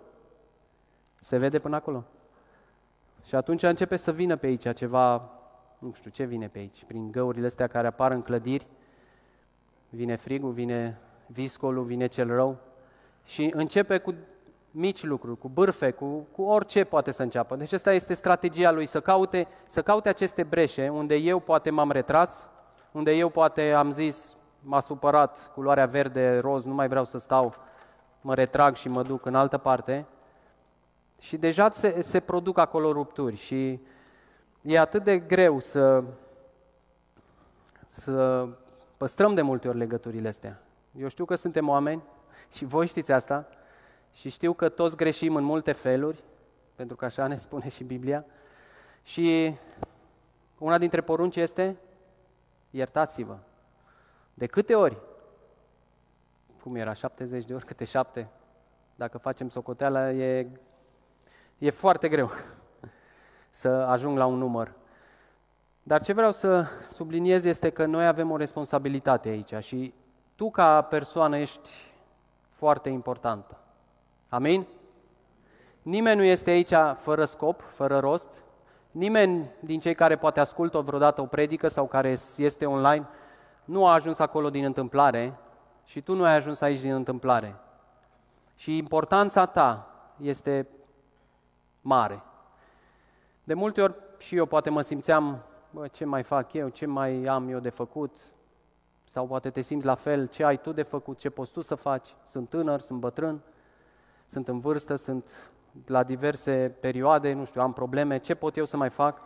Se 1.20 1.38
vede 1.38 1.60
până 1.60 1.76
acolo? 1.76 2.04
Și 3.26 3.36
atunci 3.36 3.64
începe 3.64 3.96
să 3.96 4.12
vină 4.12 4.36
pe 4.36 4.46
aici 4.46 4.74
ceva, 4.74 5.30
nu 5.80 5.92
știu 5.94 6.10
ce 6.10 6.24
vine 6.24 6.48
pe 6.48 6.60
aici, 6.60 6.84
prin 6.88 7.12
găurile 7.12 7.46
astea 7.46 7.68
care 7.68 7.88
apar 7.88 8.12
în 8.12 8.22
clădiri, 8.22 8.68
vine 9.90 10.16
frigul, 10.16 10.52
vine 10.52 11.00
viscolul, 11.26 11.84
vine 11.84 12.08
cel 12.08 12.28
rău 12.28 12.58
și 13.24 13.52
începe 13.56 13.98
cu 13.98 14.16
mici 14.76 15.04
lucruri, 15.04 15.38
cu 15.38 15.50
bârfe, 15.50 15.92
cu, 15.92 16.28
cu 16.32 16.42
orice 16.42 16.84
poate 16.84 17.12
să 17.12 17.24
înceapă. 17.24 17.56
Deci 17.56 17.72
asta 17.72 17.94
este 17.94 18.14
strategia 18.14 18.72
lui, 18.72 18.86
să 18.86 19.02
caute, 19.02 19.48
să 19.66 19.82
caute 19.82 20.10
aceste 20.10 20.44
breșe 20.44 20.90
unde 20.90 21.16
eu 21.16 21.40
poate 21.40 21.70
m-am 21.70 21.92
retras, 21.92 22.48
unde 22.92 23.12
eu 23.12 23.30
poate 23.30 23.72
am 23.72 23.92
zis, 23.92 24.36
m-a 24.60 24.80
supărat 24.80 25.52
culoarea 25.54 25.86
verde, 25.86 26.38
roz, 26.40 26.66
nu 26.66 26.74
mai 26.74 26.88
vreau 26.88 27.06
să 27.06 27.18
stau, 27.18 27.56
mă 28.22 28.34
retrag 28.34 28.76
și 28.76 28.90
mă 28.90 29.04
duc 29.04 29.26
în 29.26 29.36
altă 29.36 29.58
parte. 29.58 30.06
Și 31.20 31.38
deja 31.38 31.70
se, 31.70 32.02
se 32.02 32.20
produc 32.20 32.58
acolo 32.58 32.92
rupturi 32.92 33.36
și 33.36 33.80
e 34.62 34.80
atât 34.80 35.04
de 35.04 35.18
greu 35.18 35.60
să, 35.60 36.04
să 37.90 38.48
păstrăm 38.98 39.34
de 39.34 39.42
multe 39.42 39.68
ori 39.68 39.78
legăturile 39.78 40.28
astea. 40.28 40.62
Eu 41.00 41.08
știu 41.08 41.26
că 41.26 41.36
suntem 41.36 41.70
oameni 41.70 42.04
și 42.56 42.66
voi 42.66 42.88
știți 42.88 43.12
asta 43.12 43.48
și 44.14 44.30
știu 44.30 44.54
că 44.54 44.70
toți 44.70 44.98
greșim 44.98 45.36
în 45.36 45.44
multe 45.44 45.72
feluri, 45.72 46.24
pentru 46.76 46.96
că 46.96 47.06
așa 47.06 47.28
ne 47.28 47.38
spune 47.38 47.70
și 47.70 47.84
Biblia. 47.84 48.26
Și 49.04 49.56
una 50.58 50.78
dintre 50.78 51.02
porunci 51.02 51.36
este 51.36 51.78
iertați-vă. 52.70 53.38
De 54.34 54.46
câte 54.46 54.76
ori? 54.76 54.98
Cum 56.62 56.76
era? 56.76 56.94
70 56.94 57.46
de 57.46 57.54
ori? 57.54 57.66
Câte 57.66 57.86
șapte? 57.86 58.28
Dacă 58.96 59.18
facem 59.18 59.50
socoteala, 59.50 60.12
e 60.12 60.48
E 61.64 61.70
foarte 61.70 62.10
greu 62.10 62.32
să 63.50 63.68
ajung 63.68 64.18
la 64.18 64.26
un 64.26 64.38
număr. 64.38 64.74
Dar 65.84 66.02
ce 66.02 66.14
vreau 66.14 66.32
să 66.32 66.66
subliniez 66.92 67.44
este 67.44 67.70
că 67.70 67.86
noi 67.86 68.08
avem 68.08 68.32
o 68.32 68.38
responsabilitate 68.38 69.30
aici 69.30 69.54
și 69.60 69.94
tu 70.36 70.52
ca 70.52 70.82
persoană 70.82 71.38
ești 71.38 71.70
foarte 72.48 72.90
importantă. 72.90 73.58
Amin? 74.34 74.68
Nimeni 75.82 76.18
nu 76.18 76.24
este 76.24 76.50
aici 76.50 76.74
fără 76.96 77.26
scop, 77.26 77.62
fără 77.62 78.00
rost. 78.00 78.44
Nimeni 78.92 79.52
din 79.60 79.80
cei 79.80 79.96
care 79.96 80.16
poate 80.16 80.40
ascultă 80.40 80.80
vreodată 80.80 81.22
o 81.22 81.26
predică 81.26 81.68
sau 81.68 81.88
care 81.88 82.18
este 82.38 82.66
online 82.66 83.08
nu 83.66 83.88
a 83.88 83.94
ajuns 83.94 84.20
acolo 84.20 84.50
din 84.50 84.64
întâmplare 84.64 85.38
și 85.86 86.02
tu 86.02 86.16
nu 86.16 86.24
ai 86.24 86.36
ajuns 86.36 86.62
aici 86.62 86.80
din 86.80 86.94
întâmplare. 86.94 87.56
Și 88.56 88.78
importanța 88.78 89.46
ta 89.46 89.88
este 90.22 90.68
mare. 91.82 92.24
De 93.44 93.54
multe 93.54 93.82
ori 93.82 93.96
și 94.18 94.36
eu 94.36 94.46
poate 94.46 94.70
mă 94.70 94.82
simțeam, 94.82 95.44
bă, 95.72 95.88
ce 95.88 96.06
mai 96.06 96.24
fac 96.24 96.54
eu, 96.54 96.70
ce 96.70 96.86
mai 96.86 97.26
am 97.26 97.50
eu 97.50 97.60
de 97.60 97.70
făcut, 97.70 98.18
sau 99.06 99.28
poate 99.28 99.50
te 99.50 99.62
simți 99.62 99.86
la 99.86 99.96
fel, 99.96 100.28
ce 100.28 100.44
ai 100.44 100.62
tu 100.62 100.72
de 100.72 100.84
făcut, 100.84 101.18
ce 101.18 101.30
poți 101.30 101.52
tu 101.52 101.62
să 101.62 101.76
faci, 101.76 102.16
sunt 102.26 102.50
tânăr, 102.50 102.80
sunt 102.80 103.00
bătrân, 103.00 103.42
sunt 104.28 104.48
în 104.48 104.60
vârstă, 104.60 104.96
sunt 104.96 105.30
la 105.86 106.04
diverse 106.04 106.76
perioade, 106.80 107.34
nu 107.34 107.46
știu, 107.46 107.62
am 107.62 107.74
probleme, 107.74 108.18
ce 108.18 108.36
pot 108.36 108.58
eu 108.58 108.66
să 108.66 108.78
mai 108.78 108.90
fac? 108.90 109.22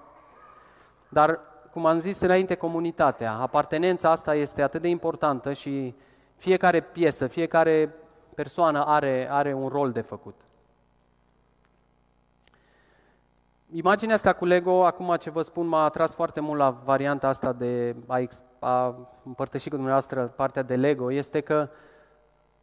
Dar, 1.10 1.40
cum 1.72 1.86
am 1.86 2.00
zis 2.00 2.20
înainte, 2.20 2.56
comunitatea, 2.56 3.34
apartenența 3.34 4.10
asta 4.10 4.36
este 4.36 4.62
atât 4.62 4.82
de 4.82 4.88
importantă 4.88 5.54
și 5.54 5.96
fiecare 6.36 6.82
piesă, 6.82 7.28
fiecare 7.28 7.96
persoană 8.36 8.86
are, 8.86 9.28
are 9.32 9.54
un 9.54 9.68
rol 9.68 9.92
de 9.92 10.02
făcut. 10.02 10.36
Imaginea 13.72 14.16
asta 14.16 14.34
cu 14.34 14.46
Lego, 14.46 14.86
acum 14.86 15.16
ce 15.16 15.30
vă 15.30 15.42
spun, 15.42 15.68
m-a 15.68 15.84
atras 15.84 16.14
foarte 16.14 16.40
mult 16.40 16.60
la 16.60 16.70
varianta 16.70 17.28
asta 17.28 17.54
de 17.54 17.96
a, 18.08 18.28
a 18.60 18.96
împărtăși 19.24 19.70
cu 19.70 19.76
dumneavoastră 19.76 20.34
partea 20.36 20.62
de 20.62 20.76
Lego, 20.76 21.12
este 21.12 21.42
că 21.42 21.70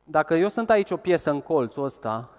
dacă 0.05 0.35
eu 0.35 0.49
sunt 0.49 0.71
aici 0.71 0.90
o 0.90 0.97
piesă 0.97 1.31
în 1.31 1.40
colțul 1.40 1.85
ăsta, 1.85 2.31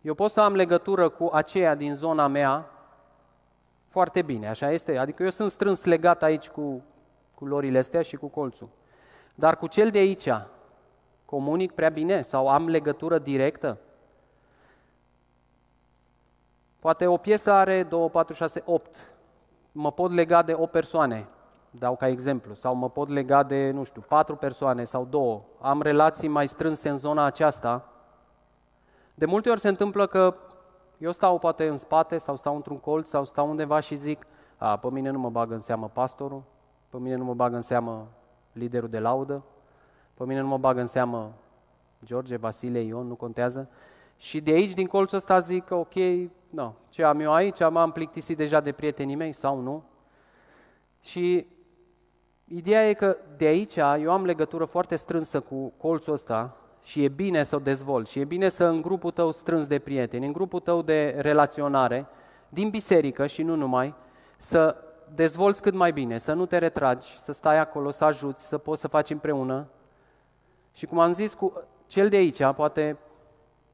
eu 0.00 0.14
pot 0.14 0.30
să 0.30 0.40
am 0.40 0.54
legătură 0.54 1.08
cu 1.08 1.30
aceea 1.32 1.74
din 1.74 1.94
zona 1.94 2.26
mea 2.26 2.70
foarte 3.88 4.22
bine, 4.22 4.48
așa 4.48 4.70
este? 4.70 4.98
Adică 4.98 5.22
eu 5.22 5.30
sunt 5.30 5.50
strâns 5.50 5.84
legat 5.84 6.22
aici 6.22 6.48
cu 6.48 6.82
culorile 7.34 7.78
astea 7.78 8.02
și 8.02 8.16
cu 8.16 8.26
colțul. 8.26 8.68
Dar 9.34 9.56
cu 9.56 9.66
cel 9.66 9.90
de 9.90 9.98
aici 9.98 10.28
comunic 11.24 11.72
prea 11.72 11.88
bine 11.88 12.22
sau 12.22 12.48
am 12.48 12.68
legătură 12.68 13.18
directă? 13.18 13.78
Poate 16.78 17.06
o 17.06 17.16
piesă 17.16 17.52
are 17.52 17.82
2, 17.82 18.10
4, 18.10 18.34
6, 18.34 18.62
8. 18.64 18.96
Mă 19.72 19.92
pot 19.92 20.12
lega 20.12 20.42
de 20.42 20.52
o 20.52 20.66
persoane. 20.66 21.28
Dau 21.70 21.96
ca 21.96 22.08
exemplu, 22.08 22.54
sau 22.54 22.74
mă 22.74 22.90
pot 22.90 23.08
lega 23.08 23.42
de, 23.42 23.70
nu 23.70 23.84
știu, 23.84 24.04
patru 24.08 24.36
persoane 24.36 24.84
sau 24.84 25.04
două, 25.04 25.42
am 25.60 25.82
relații 25.82 26.28
mai 26.28 26.48
strânse 26.48 26.88
în 26.88 26.96
zona 26.96 27.24
aceasta, 27.24 27.88
de 29.14 29.26
multe 29.26 29.50
ori 29.50 29.60
se 29.60 29.68
întâmplă 29.68 30.06
că 30.06 30.34
eu 30.98 31.12
stau 31.12 31.38
poate 31.38 31.68
în 31.68 31.76
spate 31.76 32.18
sau 32.18 32.36
stau 32.36 32.54
într-un 32.54 32.78
colț 32.78 33.08
sau 33.08 33.24
stau 33.24 33.48
undeva 33.48 33.80
și 33.80 33.94
zic, 33.94 34.26
a, 34.56 34.76
pe 34.76 34.90
mine 34.90 35.10
nu 35.10 35.18
mă 35.18 35.30
bagă 35.30 35.54
în 35.54 35.60
seamă 35.60 35.90
pastorul, 35.92 36.42
pe 36.90 36.96
mine 36.96 37.14
nu 37.14 37.24
mă 37.24 37.34
bagă 37.34 37.56
în 37.56 37.62
seamă 37.62 38.06
liderul 38.52 38.88
de 38.88 38.98
laudă, 38.98 39.42
pe 40.14 40.24
mine 40.24 40.40
nu 40.40 40.46
mă 40.46 40.58
bagă 40.58 40.80
în 40.80 40.86
seamă 40.86 41.32
George, 42.04 42.36
Vasile, 42.36 42.80
Ion, 42.80 43.06
nu 43.06 43.14
contează. 43.14 43.68
Și 44.16 44.40
de 44.40 44.50
aici, 44.50 44.72
din 44.72 44.86
colțul 44.86 45.16
ăsta, 45.16 45.38
zic, 45.38 45.70
ok, 45.70 45.94
no, 46.50 46.72
ce 46.88 47.04
am 47.04 47.20
eu 47.20 47.32
aici, 47.32 47.58
m-am 47.70 47.92
plictisit 47.92 48.36
deja 48.36 48.60
de 48.60 48.72
prietenii 48.72 49.14
mei 49.14 49.32
sau 49.32 49.60
nu. 49.60 49.82
Și 51.00 51.46
ideea 52.54 52.88
e 52.88 52.92
că 52.92 53.16
de 53.36 53.44
aici 53.44 53.76
eu 53.76 54.10
am 54.12 54.24
legătură 54.24 54.64
foarte 54.64 54.96
strânsă 54.96 55.40
cu 55.40 55.72
colțul 55.76 56.12
ăsta 56.12 56.56
și 56.82 57.04
e 57.04 57.08
bine 57.08 57.42
să 57.42 57.56
o 57.56 57.58
dezvolți 57.58 58.10
și 58.10 58.18
e 58.18 58.24
bine 58.24 58.48
să 58.48 58.64
în 58.64 58.82
grupul 58.82 59.10
tău 59.10 59.32
strâns 59.32 59.66
de 59.66 59.78
prieteni, 59.78 60.26
în 60.26 60.32
grupul 60.32 60.60
tău 60.60 60.82
de 60.82 61.16
relaționare, 61.18 62.06
din 62.48 62.70
biserică 62.70 63.26
și 63.26 63.42
nu 63.42 63.54
numai, 63.54 63.94
să 64.36 64.76
dezvolți 65.14 65.62
cât 65.62 65.74
mai 65.74 65.92
bine, 65.92 66.18
să 66.18 66.32
nu 66.32 66.46
te 66.46 66.58
retragi, 66.58 67.18
să 67.18 67.32
stai 67.32 67.58
acolo, 67.58 67.90
să 67.90 68.04
ajuți, 68.04 68.46
să 68.48 68.58
poți 68.58 68.80
să 68.80 68.88
faci 68.88 69.10
împreună. 69.10 69.66
Și 70.72 70.86
cum 70.86 70.98
am 70.98 71.12
zis, 71.12 71.34
cu 71.34 71.62
cel 71.86 72.08
de 72.08 72.16
aici, 72.16 72.44
poate 72.44 72.98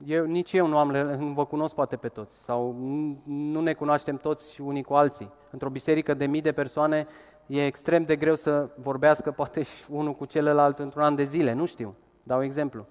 eu, 0.05 0.25
nici 0.25 0.53
eu 0.53 0.67
nu, 0.67 0.79
am, 0.79 0.91
nu 1.19 1.33
vă 1.33 1.45
cunosc 1.45 1.75
poate 1.75 1.97
pe 1.97 2.09
toți 2.09 2.45
sau 2.45 2.77
nu 3.25 3.61
ne 3.61 3.73
cunoaștem 3.73 4.17
toți 4.17 4.61
unii 4.61 4.83
cu 4.83 4.95
alții. 4.95 5.31
Într-o 5.51 5.71
biserică 5.71 6.15
de 6.15 6.27
mii 6.27 6.41
de 6.41 6.53
persoane 6.53 7.07
e 7.47 7.67
extrem 7.67 8.05
de 8.05 8.17
greu 8.17 8.35
să 8.35 8.69
vorbească 8.75 9.31
poate 9.31 9.63
și 9.63 9.85
unul 9.89 10.15
cu 10.15 10.25
celălalt 10.25 10.79
într-un 10.79 11.03
an 11.03 11.15
de 11.15 11.23
zile, 11.23 11.53
nu 11.53 11.67
știu, 11.67 11.95
dau 12.23 12.43
exemplu. 12.43 12.87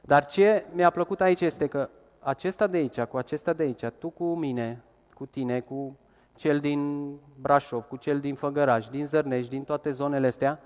Dar 0.00 0.26
ce 0.26 0.64
mi-a 0.72 0.90
plăcut 0.90 1.20
aici 1.20 1.40
este 1.40 1.66
că 1.66 1.88
acesta 2.20 2.66
de 2.66 2.76
aici, 2.76 3.00
cu 3.00 3.16
acesta 3.16 3.52
de 3.52 3.62
aici, 3.62 3.84
tu 3.98 4.10
cu 4.10 4.34
mine, 4.34 4.82
cu 5.14 5.26
tine, 5.26 5.60
cu 5.60 5.96
cel 6.34 6.58
din 6.58 7.10
Brașov, 7.40 7.84
cu 7.84 7.96
cel 7.96 8.20
din 8.20 8.34
Făgăraș, 8.34 8.88
din 8.88 9.06
Zărnești, 9.06 9.50
din 9.50 9.64
toate 9.64 9.90
zonele 9.90 10.26
astea, 10.26 10.60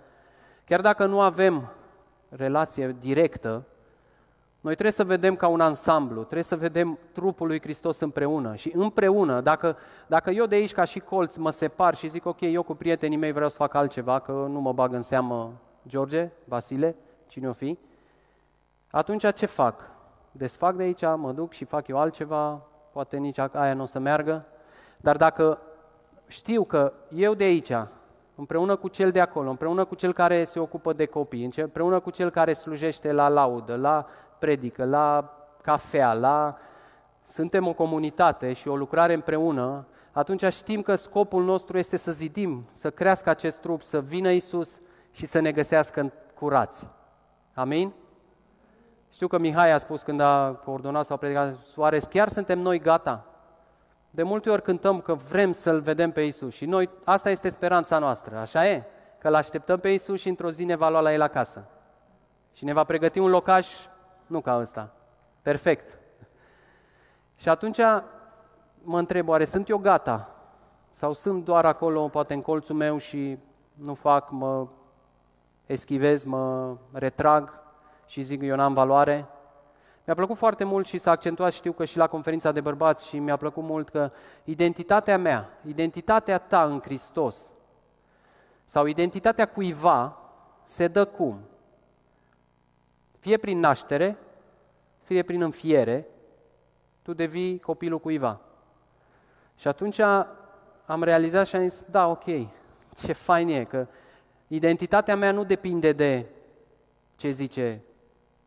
chiar 0.64 0.80
dacă 0.80 1.06
nu 1.06 1.20
avem 1.20 1.72
relație 2.28 2.96
directă, 3.00 3.64
noi 4.60 4.72
trebuie 4.72 4.92
să 4.92 5.04
vedem 5.04 5.36
ca 5.36 5.48
un 5.48 5.60
ansamblu, 5.60 6.20
trebuie 6.20 6.42
să 6.42 6.56
vedem 6.56 6.98
trupul 7.12 7.46
lui 7.46 7.60
Hristos 7.60 8.00
împreună 8.00 8.54
și 8.54 8.72
împreună, 8.74 9.40
dacă, 9.40 9.76
dacă 10.06 10.30
eu 10.30 10.46
de 10.46 10.54
aici 10.54 10.72
ca 10.72 10.84
și 10.84 11.00
colț 11.00 11.36
mă 11.36 11.50
separ 11.50 11.94
și 11.94 12.08
zic 12.08 12.26
ok, 12.26 12.40
eu 12.40 12.62
cu 12.62 12.74
prietenii 12.74 13.16
mei 13.16 13.32
vreau 13.32 13.48
să 13.48 13.56
fac 13.56 13.74
altceva, 13.74 14.18
că 14.18 14.32
nu 14.32 14.60
mă 14.60 14.72
bag 14.72 14.92
în 14.92 15.02
seamă 15.02 15.52
George, 15.86 16.30
Vasile, 16.44 16.96
cine 17.26 17.48
o 17.48 17.52
fi, 17.52 17.78
atunci 18.90 19.32
ce 19.34 19.46
fac? 19.46 19.80
Desfac 20.32 20.74
de 20.74 20.82
aici, 20.82 21.02
mă 21.02 21.32
duc 21.32 21.52
și 21.52 21.64
fac 21.64 21.86
eu 21.88 21.98
altceva, 21.98 22.60
poate 22.92 23.16
nici 23.16 23.38
aia 23.52 23.74
nu 23.74 23.82
o 23.82 23.86
să 23.86 23.98
meargă, 23.98 24.46
dar 24.96 25.16
dacă 25.16 25.58
știu 26.26 26.64
că 26.64 26.92
eu 27.08 27.34
de 27.34 27.44
aici, 27.44 27.72
împreună 28.34 28.76
cu 28.76 28.88
cel 28.88 29.10
de 29.10 29.20
acolo, 29.20 29.50
împreună 29.50 29.84
cu 29.84 29.94
cel 29.94 30.12
care 30.12 30.44
se 30.44 30.58
ocupă 30.58 30.92
de 30.92 31.06
copii, 31.06 31.50
împreună 31.56 32.00
cu 32.00 32.10
cel 32.10 32.30
care 32.30 32.52
slujește 32.52 33.12
la 33.12 33.28
laudă, 33.28 33.76
la 33.76 34.06
predică, 34.38 34.84
la 34.84 35.34
cafea, 35.62 36.12
la... 36.12 36.56
Suntem 37.22 37.66
o 37.66 37.72
comunitate 37.72 38.52
și 38.52 38.68
o 38.68 38.76
lucrare 38.76 39.14
împreună, 39.14 39.86
atunci 40.12 40.44
știm 40.52 40.82
că 40.82 40.94
scopul 40.94 41.44
nostru 41.44 41.78
este 41.78 41.96
să 41.96 42.12
zidim, 42.12 42.66
să 42.72 42.90
crească 42.90 43.30
acest 43.30 43.60
trup, 43.60 43.82
să 43.82 44.00
vină 44.00 44.30
Isus 44.30 44.80
și 45.10 45.26
să 45.26 45.40
ne 45.40 45.52
găsească 45.52 46.12
curați. 46.34 46.88
Amin? 47.54 47.92
Știu 49.12 49.26
că 49.26 49.38
Mihai 49.38 49.72
a 49.72 49.78
spus 49.78 50.02
când 50.02 50.20
a 50.20 50.52
coordonat 50.64 51.06
sau 51.06 51.16
a 51.16 51.18
predicat, 51.18 51.56
Soares, 51.72 52.04
chiar 52.04 52.28
suntem 52.28 52.58
noi 52.58 52.78
gata? 52.78 53.24
De 54.10 54.22
multe 54.22 54.50
ori 54.50 54.62
cântăm 54.62 55.00
că 55.00 55.14
vrem 55.14 55.52
să-L 55.52 55.80
vedem 55.80 56.10
pe 56.10 56.20
Isus 56.20 56.54
și 56.54 56.66
noi, 56.66 56.90
asta 57.04 57.30
este 57.30 57.48
speranța 57.48 57.98
noastră, 57.98 58.36
așa 58.36 58.68
e? 58.68 58.84
Că-L 59.18 59.34
așteptăm 59.34 59.78
pe 59.78 59.88
Isus 59.88 60.20
și 60.20 60.28
într-o 60.28 60.50
zi 60.50 60.64
ne 60.64 60.76
va 60.76 60.88
lua 60.88 61.00
la 61.00 61.12
El 61.12 61.22
acasă. 61.22 61.64
Și 62.52 62.64
ne 62.64 62.72
va 62.72 62.84
pregăti 62.84 63.18
un 63.18 63.30
locaș, 63.30 63.68
nu 64.28 64.40
ca 64.40 64.58
ăsta, 64.58 64.92
perfect. 65.42 65.98
Și 67.36 67.48
atunci 67.48 67.78
mă 68.82 68.98
întreb, 68.98 69.28
oare 69.28 69.44
sunt 69.44 69.68
eu 69.68 69.78
gata? 69.78 70.32
Sau 70.90 71.12
sunt 71.12 71.44
doar 71.44 71.64
acolo, 71.64 72.08
poate 72.08 72.34
în 72.34 72.42
colțul 72.42 72.74
meu 72.74 72.96
și 72.96 73.38
nu 73.74 73.94
fac, 73.94 74.30
mă 74.30 74.66
eschivez, 75.66 76.24
mă 76.24 76.76
retrag 76.92 77.52
și 78.06 78.22
zic 78.22 78.42
eu 78.42 78.56
n-am 78.56 78.74
valoare? 78.74 79.26
Mi-a 80.04 80.16
plăcut 80.16 80.36
foarte 80.36 80.64
mult 80.64 80.86
și 80.86 80.98
s-a 80.98 81.10
accentuat, 81.10 81.52
știu 81.52 81.72
că 81.72 81.84
și 81.84 81.96
la 81.96 82.06
conferința 82.06 82.52
de 82.52 82.60
bărbați 82.60 83.06
și 83.06 83.18
mi-a 83.18 83.36
plăcut 83.36 83.62
mult 83.62 83.88
că 83.88 84.10
identitatea 84.44 85.18
mea, 85.18 85.58
identitatea 85.66 86.38
ta 86.38 86.64
în 86.64 86.80
Hristos 86.80 87.52
sau 88.64 88.86
identitatea 88.86 89.46
cuiva 89.46 90.18
se 90.64 90.88
dă 90.88 91.04
cum? 91.04 91.40
Fie 93.28 93.36
prin 93.36 93.58
naștere, 93.58 94.16
fie 95.02 95.22
prin 95.22 95.42
înfiere, 95.42 96.06
tu 97.02 97.12
devii 97.12 97.58
copilul 97.58 97.98
cuiva. 97.98 98.40
Și 99.56 99.68
atunci 99.68 99.98
am 100.86 101.02
realizat 101.02 101.46
și 101.46 101.56
am 101.56 101.68
zis, 101.68 101.84
da, 101.90 102.06
ok, 102.06 102.24
ce 103.02 103.12
fain 103.12 103.48
e, 103.48 103.64
că 103.64 103.86
identitatea 104.46 105.16
mea 105.16 105.32
nu 105.32 105.44
depinde 105.44 105.92
de 105.92 106.26
ce 107.16 107.30
zice 107.30 107.80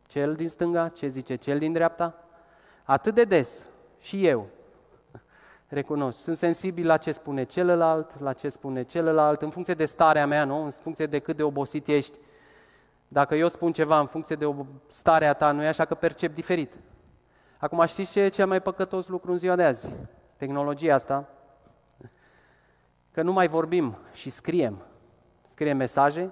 cel 0.06 0.34
din 0.34 0.48
stânga, 0.48 0.88
ce 0.88 1.06
zice 1.06 1.34
cel 1.34 1.58
din 1.58 1.72
dreapta. 1.72 2.24
Atât 2.82 3.14
de 3.14 3.24
des, 3.24 3.68
și 4.00 4.26
eu, 4.26 4.46
recunosc, 5.68 6.20
sunt 6.20 6.36
sensibil 6.36 6.86
la 6.86 6.96
ce 6.96 7.12
spune 7.12 7.44
celălalt, 7.44 8.20
la 8.20 8.32
ce 8.32 8.48
spune 8.48 8.82
celălalt, 8.82 9.42
în 9.42 9.50
funcție 9.50 9.74
de 9.74 9.84
starea 9.84 10.26
mea, 10.26 10.44
nu? 10.44 10.64
în 10.64 10.70
funcție 10.70 11.06
de 11.06 11.18
cât 11.18 11.36
de 11.36 11.42
obosit 11.42 11.86
ești. 11.86 12.18
Dacă 13.12 13.34
eu 13.34 13.48
spun 13.48 13.72
ceva 13.72 14.00
în 14.00 14.06
funcție 14.06 14.36
de 14.36 14.54
starea 14.86 15.32
ta, 15.32 15.52
nu 15.52 15.62
e 15.62 15.66
așa 15.66 15.84
că 15.84 15.94
percep 15.94 16.34
diferit. 16.34 16.72
Acum 17.58 17.86
știți 17.86 18.10
ce 18.10 18.20
e 18.20 18.28
cel 18.28 18.46
mai 18.46 18.60
păcătos 18.60 19.08
lucru 19.08 19.30
în 19.32 19.38
ziua 19.38 19.56
de 19.56 19.64
azi? 19.64 19.88
Tehnologia 20.36 20.94
asta, 20.94 21.28
că 23.10 23.22
nu 23.22 23.32
mai 23.32 23.48
vorbim 23.48 23.98
și 24.12 24.30
scriem. 24.30 24.82
Scriem 25.44 25.76
mesaje 25.76 26.30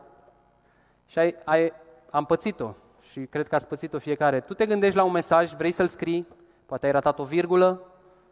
și 1.06 1.18
ai, 1.18 1.36
ai, 1.44 1.72
am 2.10 2.24
pățit-o 2.24 2.74
și 3.00 3.20
cred 3.20 3.48
că 3.48 3.54
ați 3.54 3.68
pățit-o 3.68 3.98
fiecare. 3.98 4.40
Tu 4.40 4.54
te 4.54 4.66
gândești 4.66 4.96
la 4.96 5.04
un 5.04 5.12
mesaj, 5.12 5.52
vrei 5.52 5.72
să-l 5.72 5.88
scrii, 5.88 6.28
poate 6.66 6.86
ai 6.86 6.92
ratat 6.92 7.18
o 7.18 7.24
virgulă, 7.24 7.82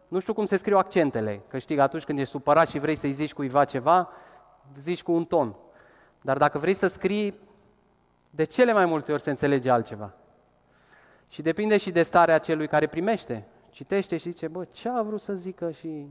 nu 0.08 0.18
știu 0.18 0.32
cum 0.32 0.44
se 0.44 0.56
scriu 0.56 0.78
accentele, 0.78 1.42
că 1.48 1.58
știi 1.58 1.76
că 1.76 1.82
atunci 1.82 2.04
când 2.04 2.18
ești 2.18 2.30
supărat 2.30 2.68
și 2.68 2.78
vrei 2.78 2.94
să-i 2.94 3.12
zici 3.12 3.34
cuiva 3.34 3.64
ceva, 3.64 4.08
zici 4.78 5.02
cu 5.02 5.12
un 5.12 5.24
ton. 5.24 5.54
Dar 6.20 6.36
dacă 6.36 6.58
vrei 6.58 6.74
să 6.74 6.86
scrii, 6.86 7.46
de 8.38 8.44
cele 8.44 8.72
mai 8.72 8.86
multe 8.86 9.12
ori 9.12 9.22
se 9.22 9.30
înțelege 9.30 9.70
altceva. 9.70 10.12
Și 11.28 11.42
depinde 11.42 11.76
și 11.76 11.90
de 11.90 12.02
starea 12.02 12.38
celui 12.38 12.68
care 12.68 12.86
primește. 12.86 13.46
Citește 13.70 14.16
și 14.16 14.30
zice, 14.30 14.48
bă, 14.48 14.64
ce 14.64 14.88
a 14.88 15.02
vrut 15.02 15.20
să 15.20 15.34
zică 15.34 15.70
și 15.70 16.06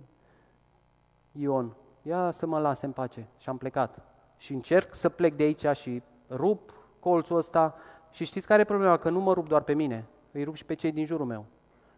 Ion? 1.31 1.75
Ia 2.01 2.31
să 2.31 2.45
mă 2.45 2.59
lase 2.59 2.85
în 2.85 2.91
pace. 2.91 3.27
Și 3.37 3.49
am 3.49 3.57
plecat. 3.57 3.99
Și 4.37 4.53
încerc 4.53 4.93
să 4.93 5.09
plec 5.09 5.35
de 5.35 5.43
aici 5.43 5.65
și 5.77 6.01
rup 6.29 6.73
colțul 6.99 7.37
ăsta, 7.37 7.75
și 8.11 8.25
știți 8.25 8.47
care 8.47 8.61
e 8.61 8.65
problema? 8.65 8.97
Că 8.97 9.09
nu 9.09 9.19
mă 9.19 9.33
rup 9.33 9.47
doar 9.47 9.61
pe 9.61 9.73
mine, 9.73 10.05
îi 10.31 10.43
rup 10.43 10.55
și 10.55 10.65
pe 10.65 10.73
cei 10.73 10.91
din 10.91 11.05
jurul 11.05 11.25
meu. 11.25 11.45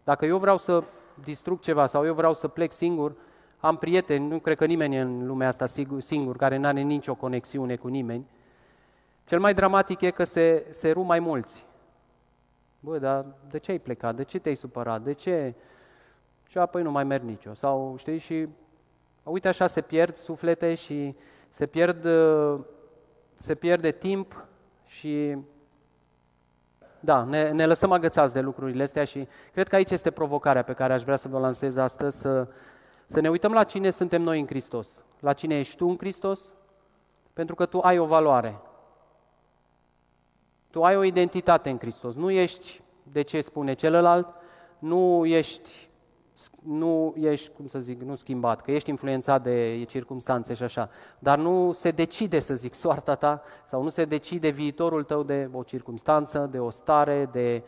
Dacă 0.04 0.26
eu 0.26 0.38
vreau 0.38 0.56
să 0.56 0.84
distrug 1.14 1.60
ceva 1.60 1.86
sau 1.86 2.06
eu 2.06 2.14
vreau 2.14 2.34
să 2.34 2.48
plec 2.48 2.72
singur, 2.72 3.16
am 3.58 3.76
prieteni, 3.76 4.28
nu 4.28 4.38
cred 4.38 4.56
că 4.56 4.66
nimeni 4.66 4.96
e 4.96 5.00
în 5.00 5.26
lumea 5.26 5.48
asta 5.48 5.66
singur, 5.66 6.00
singur 6.00 6.36
care 6.36 6.56
nu 6.56 6.66
are 6.66 6.80
nicio 6.80 7.14
conexiune 7.14 7.76
cu 7.76 7.88
nimeni. 7.88 8.26
Cel 9.30 9.40
mai 9.40 9.54
dramatic 9.54 10.00
e 10.00 10.10
că 10.10 10.24
se, 10.24 10.66
se 10.70 10.90
rup 10.90 11.06
mai 11.06 11.18
mulți. 11.18 11.66
Bă, 12.80 12.98
dar 12.98 13.26
de 13.50 13.58
ce 13.58 13.70
ai 13.70 13.78
plecat? 13.78 14.14
De 14.14 14.22
ce 14.22 14.38
te-ai 14.38 14.54
supărat? 14.54 15.02
De 15.02 15.12
ce? 15.12 15.54
Și 16.46 16.58
apoi 16.58 16.82
nu 16.82 16.90
mai 16.90 17.04
merg 17.04 17.22
nicio. 17.22 17.54
Sau, 17.54 17.94
știi, 17.98 18.18
și 18.18 18.48
uite 19.22 19.48
așa 19.48 19.66
se 19.66 19.80
pierd 19.80 20.16
suflete 20.16 20.74
și 20.74 21.16
se 21.48 21.66
pierd, 21.66 22.06
se 23.36 23.54
pierde 23.54 23.90
timp 23.90 24.46
și 24.86 25.36
da, 27.00 27.24
ne, 27.24 27.50
ne 27.50 27.66
lăsăm 27.66 27.92
agățați 27.92 28.34
de 28.34 28.40
lucrurile 28.40 28.82
astea 28.82 29.04
și 29.04 29.28
cred 29.52 29.68
că 29.68 29.74
aici 29.74 29.90
este 29.90 30.10
provocarea 30.10 30.62
pe 30.62 30.72
care 30.72 30.92
aș 30.92 31.02
vrea 31.02 31.16
să 31.16 31.28
vă 31.28 31.38
lansez 31.38 31.76
astăzi, 31.76 32.18
să, 32.18 32.48
să 33.06 33.20
ne 33.20 33.30
uităm 33.30 33.52
la 33.52 33.64
cine 33.64 33.90
suntem 33.90 34.22
noi 34.22 34.40
în 34.40 34.46
Hristos. 34.46 35.04
La 35.20 35.32
cine 35.32 35.58
ești 35.58 35.76
tu 35.76 35.86
în 35.86 35.96
Hristos? 35.98 36.54
Pentru 37.32 37.54
că 37.54 37.66
tu 37.66 37.78
ai 37.78 37.98
o 37.98 38.06
valoare. 38.06 38.60
Tu 40.70 40.84
ai 40.84 40.96
o 40.96 41.02
identitate 41.02 41.70
în 41.70 41.78
Hristos. 41.78 42.14
Nu 42.14 42.30
ești 42.30 42.82
de 43.02 43.22
ce 43.22 43.40
spune 43.40 43.74
celălalt, 43.74 44.28
nu 44.78 45.26
ești 45.26 45.90
nu 46.62 47.14
ești, 47.16 47.50
cum 47.56 47.66
să 47.66 47.78
zic, 47.78 48.00
nu 48.00 48.14
schimbat, 48.14 48.60
că 48.60 48.70
ești 48.70 48.90
influențat 48.90 49.42
de 49.42 49.84
circunstanțe 49.88 50.54
și 50.54 50.62
așa, 50.62 50.90
dar 51.18 51.38
nu 51.38 51.72
se 51.72 51.90
decide, 51.90 52.38
să 52.38 52.54
zic, 52.54 52.74
soarta 52.74 53.14
ta 53.14 53.42
sau 53.64 53.82
nu 53.82 53.88
se 53.88 54.04
decide 54.04 54.48
viitorul 54.48 55.04
tău 55.04 55.22
de 55.22 55.48
o 55.52 55.62
circunstanță, 55.62 56.48
de 56.50 56.58
o 56.58 56.70
stare, 56.70 57.28
de... 57.32 57.62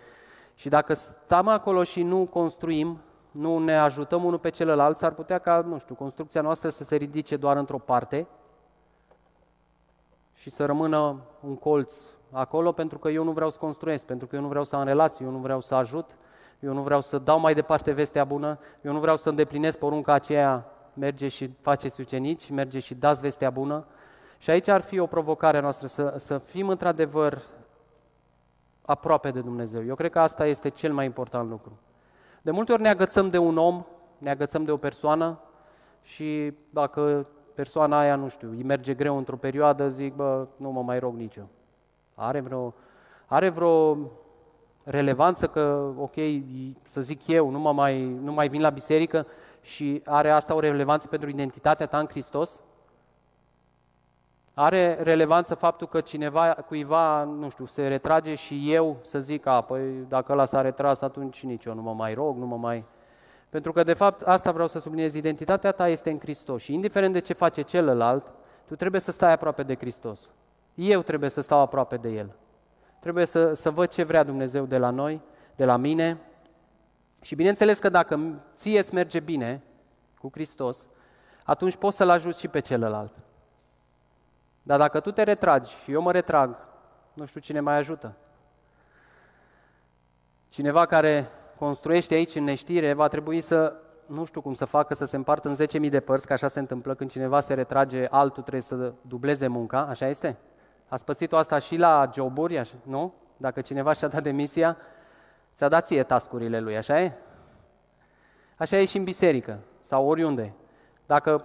Și 0.54 0.68
dacă 0.68 0.94
stăm 0.94 1.48
acolo 1.48 1.84
și 1.84 2.02
nu 2.02 2.26
construim, 2.26 3.00
nu 3.30 3.58
ne 3.58 3.76
ajutăm 3.76 4.24
unul 4.24 4.38
pe 4.38 4.50
celălalt, 4.50 4.96
s-ar 4.96 5.12
putea 5.12 5.38
ca, 5.38 5.64
nu 5.68 5.78
știu, 5.78 5.94
construcția 5.94 6.40
noastră 6.40 6.68
să 6.68 6.84
se 6.84 6.96
ridice 6.96 7.36
doar 7.36 7.56
într-o 7.56 7.78
parte 7.78 8.26
și 10.34 10.50
să 10.50 10.64
rămână 10.64 11.20
un 11.40 11.56
colț 11.56 12.00
acolo 12.33 12.73
pentru 12.73 12.99
că 12.99 13.09
eu 13.09 13.25
nu 13.25 13.33
vreau 13.33 13.51
să 13.51 13.59
construiesc, 13.59 14.05
pentru 14.05 14.27
că 14.27 14.37
eu 14.37 14.42
nu 14.42 14.49
vreau 14.49 14.64
să 14.64 14.77
am 14.77 14.85
relații, 14.85 15.25
eu 15.25 15.31
nu 15.31 15.38
vreau 15.38 15.61
să 15.61 15.75
ajut, 15.75 16.11
eu 16.61 16.73
nu 16.73 16.83
vreau 16.83 17.01
să 17.01 17.18
dau 17.18 17.40
mai 17.40 17.55
departe 17.55 17.92
vestea 17.92 18.25
bună, 18.25 18.59
eu 18.83 18.92
nu 18.92 19.01
vreau 19.01 19.16
să 19.16 19.29
îndeplinesc 19.29 19.79
porunca 19.79 20.12
aceea, 20.12 20.66
merge 20.95 21.29
și 21.29 21.51
faceți 21.61 22.01
ucenici, 22.01 22.51
merge 22.51 22.79
și 22.79 22.95
dați 22.95 23.21
vestea 23.21 23.51
bună. 23.51 23.85
Și 24.38 24.51
aici 24.51 24.68
ar 24.68 24.81
fi 24.81 24.99
o 24.99 25.07
provocare 25.07 25.61
noastră, 25.61 25.87
să, 25.87 26.14
să 26.18 26.38
fim 26.38 26.68
într-adevăr 26.68 27.42
aproape 28.85 29.31
de 29.31 29.40
Dumnezeu. 29.40 29.85
Eu 29.85 29.95
cred 29.95 30.11
că 30.11 30.21
asta 30.21 30.47
este 30.47 30.68
cel 30.68 30.92
mai 30.92 31.05
important 31.05 31.51
lucru. 31.51 31.79
De 32.42 32.51
multe 32.51 32.73
ori 32.73 32.83
ne 32.83 32.88
agățăm 32.88 33.31
de 33.31 33.38
un 33.38 33.57
om, 33.59 33.85
ne 34.18 34.31
agățăm 34.31 34.64
de 34.64 34.71
o 34.71 34.77
persoană 34.77 35.38
și 36.03 36.53
dacă 36.71 37.27
persoana 37.55 37.99
aia, 37.99 38.16
nu 38.16 38.29
știu, 38.29 38.51
îi 38.51 38.62
merge 38.62 38.95
greu 38.95 39.16
într-o 39.16 39.37
perioadă, 39.37 39.88
zic, 39.88 40.14
bă, 40.14 40.47
nu 40.57 40.71
mă 40.71 40.83
mai 40.83 40.99
rog 40.99 41.14
nici 41.14 41.37
eu. 41.37 41.49
Are 42.14 42.40
vreo, 42.40 42.75
are 43.27 43.48
vreo 43.48 43.98
relevanță 44.85 45.46
că, 45.46 45.92
ok, 45.98 46.14
să 46.88 47.01
zic 47.01 47.27
eu, 47.27 47.51
nu, 47.51 47.59
mă 47.59 47.72
mai, 47.72 48.05
nu 48.05 48.33
mai 48.33 48.48
vin 48.48 48.61
la 48.61 48.70
biserică 48.70 49.27
și 49.61 50.03
are 50.05 50.31
asta 50.31 50.55
o 50.55 50.61
relevanță 50.61 51.07
pentru 51.09 51.29
identitatea 51.29 51.87
ta 51.87 51.98
în 51.98 52.07
Hristos? 52.09 52.62
Are 54.55 54.98
relevanță 55.03 55.55
faptul 55.55 55.87
că 55.87 56.01
cineva, 56.01 56.48
cuiva, 56.48 57.25
nu 57.25 57.48
știu, 57.48 57.66
se 57.66 57.88
retrage 57.88 58.35
și 58.35 58.72
eu 58.72 58.96
să 59.03 59.20
zic, 59.20 59.46
a, 59.46 59.61
păi 59.61 60.05
dacă 60.09 60.33
ăla 60.33 60.44
s-a 60.44 60.61
retras, 60.61 61.01
atunci 61.01 61.42
nici 61.42 61.64
eu 61.64 61.75
nu 61.75 61.83
mă 61.83 61.94
mai 61.94 62.14
rog, 62.14 62.37
nu 62.37 62.46
mă 62.46 62.57
mai... 62.57 62.85
Pentru 63.48 63.72
că, 63.72 63.83
de 63.83 63.92
fapt, 63.92 64.22
asta 64.22 64.53
vreau 64.53 64.68
să 64.68 64.79
subliniez, 64.79 65.14
identitatea 65.14 65.72
ta 65.72 65.88
este 65.88 66.11
în 66.11 66.18
Hristos 66.18 66.62
și 66.62 66.75
indiferent 66.75 67.12
de 67.12 67.18
ce 67.18 67.33
face 67.33 67.62
celălalt, 67.62 68.33
tu 68.66 68.77
trebuie 68.77 69.01
să 69.01 69.12
stai 69.12 69.33
aproape 69.33 69.62
de 69.62 69.77
Hristos. 69.77 70.33
Eu 70.74 71.02
trebuie 71.02 71.30
să 71.30 71.40
stau 71.40 71.58
aproape 71.58 71.96
de 71.96 72.08
El. 72.08 72.35
Trebuie 72.98 73.24
să, 73.24 73.54
să 73.54 73.70
văd 73.70 73.88
ce 73.88 74.02
vrea 74.02 74.22
Dumnezeu 74.22 74.66
de 74.66 74.78
la 74.78 74.90
noi, 74.90 75.20
de 75.56 75.64
la 75.64 75.76
mine. 75.76 76.20
Și 77.20 77.35
bineînțeles 77.35 77.78
că 77.78 77.88
dacă 77.88 78.42
ție 78.54 78.78
îți 78.78 78.94
merge 78.94 79.20
bine 79.20 79.62
cu 80.18 80.30
Hristos, 80.32 80.87
atunci 81.44 81.76
poți 81.76 81.96
să-L 81.96 82.11
ajuți 82.11 82.40
și 82.40 82.48
pe 82.48 82.61
celălalt. 82.61 83.12
Dar 84.62 84.78
dacă 84.78 85.00
tu 85.00 85.11
te 85.11 85.22
retragi 85.22 85.72
și 85.82 85.92
eu 85.92 86.02
mă 86.02 86.12
retrag, 86.12 86.56
nu 87.12 87.24
știu 87.24 87.40
cine 87.40 87.61
mai 87.61 87.76
ajută. 87.76 88.14
Cineva 90.48 90.87
care 90.87 91.28
construiește 91.58 92.14
aici 92.14 92.35
în 92.35 92.44
neștire 92.44 92.92
va 92.92 93.08
trebui 93.08 93.40
să, 93.40 93.74
nu 94.06 94.24
știu 94.24 94.40
cum 94.40 94.54
să 94.54 94.64
facă, 94.64 94.94
să 94.94 95.04
se 95.04 95.16
împartă 95.16 95.48
în 95.48 95.85
10.000 95.85 95.90
de 95.90 96.00
părți, 96.00 96.26
că 96.26 96.32
așa 96.32 96.48
se 96.48 96.58
întâmplă 96.58 96.94
când 96.94 97.11
cineva 97.11 97.40
se 97.40 97.54
retrage, 97.54 98.06
altul 98.11 98.42
trebuie 98.42 98.62
să 98.62 98.92
dubleze 99.00 99.46
munca, 99.46 99.80
așa 99.80 100.08
este? 100.08 100.38
Ați 100.92 101.05
pățit-o 101.05 101.37
asta 101.37 101.59
și 101.59 101.76
la 101.76 102.11
joburi, 102.14 102.76
nu? 102.83 103.14
Dacă 103.37 103.61
cineva 103.61 103.92
și-a 103.92 104.09
dat 104.09 104.22
demisia, 104.22 104.76
ți-a 105.55 105.68
dat 105.68 105.87
ție 105.87 106.02
tascurile 106.02 106.61
lui, 106.61 106.76
așa 106.76 107.00
e? 107.00 107.12
Așa 108.57 108.76
e 108.76 108.85
și 108.85 108.96
în 108.96 109.05
biserică 109.05 109.59
sau 109.83 110.07
oriunde. 110.07 110.55
Dacă 111.07 111.44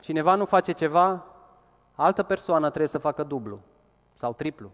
cineva 0.00 0.34
nu 0.34 0.44
face 0.44 0.72
ceva, 0.72 1.26
altă 1.94 2.22
persoană 2.22 2.66
trebuie 2.66 2.88
să 2.88 2.98
facă 2.98 3.22
dublu 3.22 3.60
sau 4.14 4.32
triplu. 4.32 4.70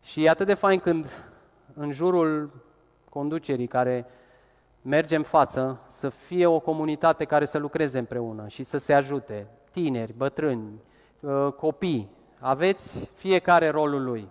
Și 0.00 0.24
e 0.24 0.28
atât 0.28 0.46
de 0.46 0.54
fain 0.54 0.78
când 0.78 1.06
în 1.74 1.90
jurul 1.90 2.50
conducerii 3.08 3.66
care 3.66 4.06
merge 4.82 5.16
în 5.16 5.22
față, 5.22 5.80
să 5.90 6.08
fie 6.08 6.46
o 6.46 6.60
comunitate 6.60 7.24
care 7.24 7.44
să 7.44 7.58
lucreze 7.58 7.98
împreună 7.98 8.48
și 8.48 8.62
să 8.62 8.78
se 8.78 8.92
ajute, 8.92 9.46
tineri, 9.70 10.12
bătrâni, 10.12 10.82
uh, 11.20 11.52
copii, 11.52 12.20
aveți 12.42 13.08
fiecare 13.14 13.68
rolul 13.68 14.04
lui. 14.04 14.28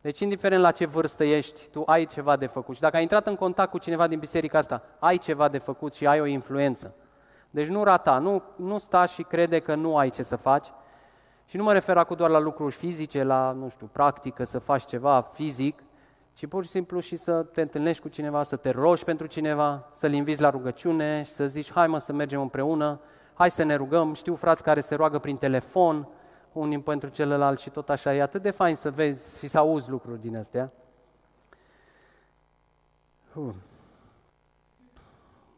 Deci, 0.00 0.20
indiferent 0.20 0.62
la 0.62 0.70
ce 0.70 0.86
vârstă 0.86 1.24
ești, 1.24 1.68
tu 1.70 1.82
ai 1.86 2.06
ceva 2.06 2.36
de 2.36 2.46
făcut. 2.46 2.74
Și 2.74 2.80
dacă 2.80 2.96
ai 2.96 3.02
intrat 3.02 3.26
în 3.26 3.36
contact 3.36 3.70
cu 3.70 3.78
cineva 3.78 4.06
din 4.06 4.18
biserica 4.18 4.58
asta, 4.58 4.82
ai 4.98 5.18
ceva 5.18 5.48
de 5.48 5.58
făcut 5.58 5.94
și 5.94 6.06
ai 6.06 6.20
o 6.20 6.24
influență. 6.24 6.94
Deci 7.50 7.68
nu 7.68 7.84
rata, 7.84 8.18
nu, 8.18 8.42
nu 8.56 8.78
sta 8.78 9.06
și 9.06 9.22
crede 9.22 9.58
că 9.58 9.74
nu 9.74 9.96
ai 9.96 10.10
ce 10.10 10.22
să 10.22 10.36
faci. 10.36 10.66
Și 11.44 11.56
nu 11.56 11.62
mă 11.62 11.72
refer 11.72 11.96
acum 11.96 12.16
doar 12.16 12.30
la 12.30 12.38
lucruri 12.38 12.74
fizice, 12.74 13.22
la, 13.22 13.52
nu 13.52 13.68
știu, 13.68 13.88
practică, 13.92 14.44
să 14.44 14.58
faci 14.58 14.84
ceva 14.84 15.30
fizic, 15.32 15.82
ci 16.32 16.46
pur 16.46 16.64
și 16.64 16.70
simplu 16.70 17.00
și 17.00 17.16
să 17.16 17.42
te 17.42 17.60
întâlnești 17.60 18.02
cu 18.02 18.08
cineva, 18.08 18.42
să 18.42 18.56
te 18.56 18.70
rogi 18.70 19.04
pentru 19.04 19.26
cineva, 19.26 19.88
să-l 19.92 20.12
invizi 20.12 20.40
la 20.40 20.50
rugăciune 20.50 21.22
și 21.22 21.30
să 21.30 21.46
zici, 21.46 21.72
hai 21.72 21.86
mă 21.86 21.98
să 21.98 22.12
mergem 22.12 22.40
împreună, 22.40 23.00
hai 23.34 23.50
să 23.50 23.62
ne 23.62 23.74
rugăm. 23.74 24.14
Știu 24.14 24.34
frați 24.34 24.62
care 24.62 24.80
se 24.80 24.94
roagă 24.94 25.18
prin 25.18 25.36
telefon, 25.36 26.08
unii 26.52 26.80
pentru 26.80 27.08
celălalt 27.08 27.58
și 27.58 27.70
tot 27.70 27.88
așa. 27.88 28.14
E 28.14 28.22
atât 28.22 28.42
de 28.42 28.50
fain 28.50 28.76
să 28.76 28.90
vezi 28.90 29.38
și 29.38 29.48
să 29.48 29.58
auzi 29.58 29.90
lucruri 29.90 30.20
din 30.20 30.36
astea. 30.36 30.72
Uh. 33.34 33.54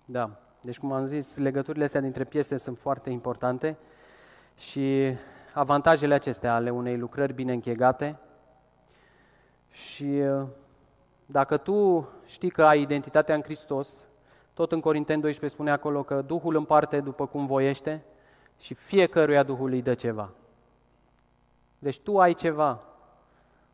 Da, 0.05 0.31
deci 0.61 0.79
cum 0.79 0.93
am 0.93 1.07
zis, 1.07 1.37
legăturile 1.37 1.85
astea 1.85 2.01
dintre 2.01 2.25
piese 2.25 2.57
sunt 2.57 2.79
foarte 2.79 3.11
importante 3.11 3.77
și 4.57 5.17
avantajele 5.55 6.15
acestea 6.15 6.55
ale 6.55 6.71
unei 6.71 6.99
lucrări 6.99 7.33
bine 7.33 7.53
închegate 7.53 8.19
și 9.71 10.05
uh, 10.05 10.47
dacă 11.27 11.57
tu 11.57 12.09
știi 12.27 12.51
că 12.51 12.65
ai 12.65 12.81
identitatea 12.81 13.35
în 13.35 13.43
Hristos, 13.43 14.07
tot 14.55 14.73
în 14.73 14.81
Corinteni 14.81 15.21
12 15.21 15.59
spune 15.59 15.71
acolo 15.71 16.03
că 16.03 16.23
Duhul 16.23 16.57
împarte 16.57 17.01
după 17.01 17.27
cum 17.27 17.47
voiește 17.47 18.05
și 18.59 18.75
fiecăruia 18.75 19.43
Duhul 19.43 19.73
îi 19.73 19.83
dă 19.83 19.95
ceva. 19.95 20.31
Deci 21.85 22.01
tu 22.01 22.21
ai 22.21 22.35
ceva. 22.35 22.81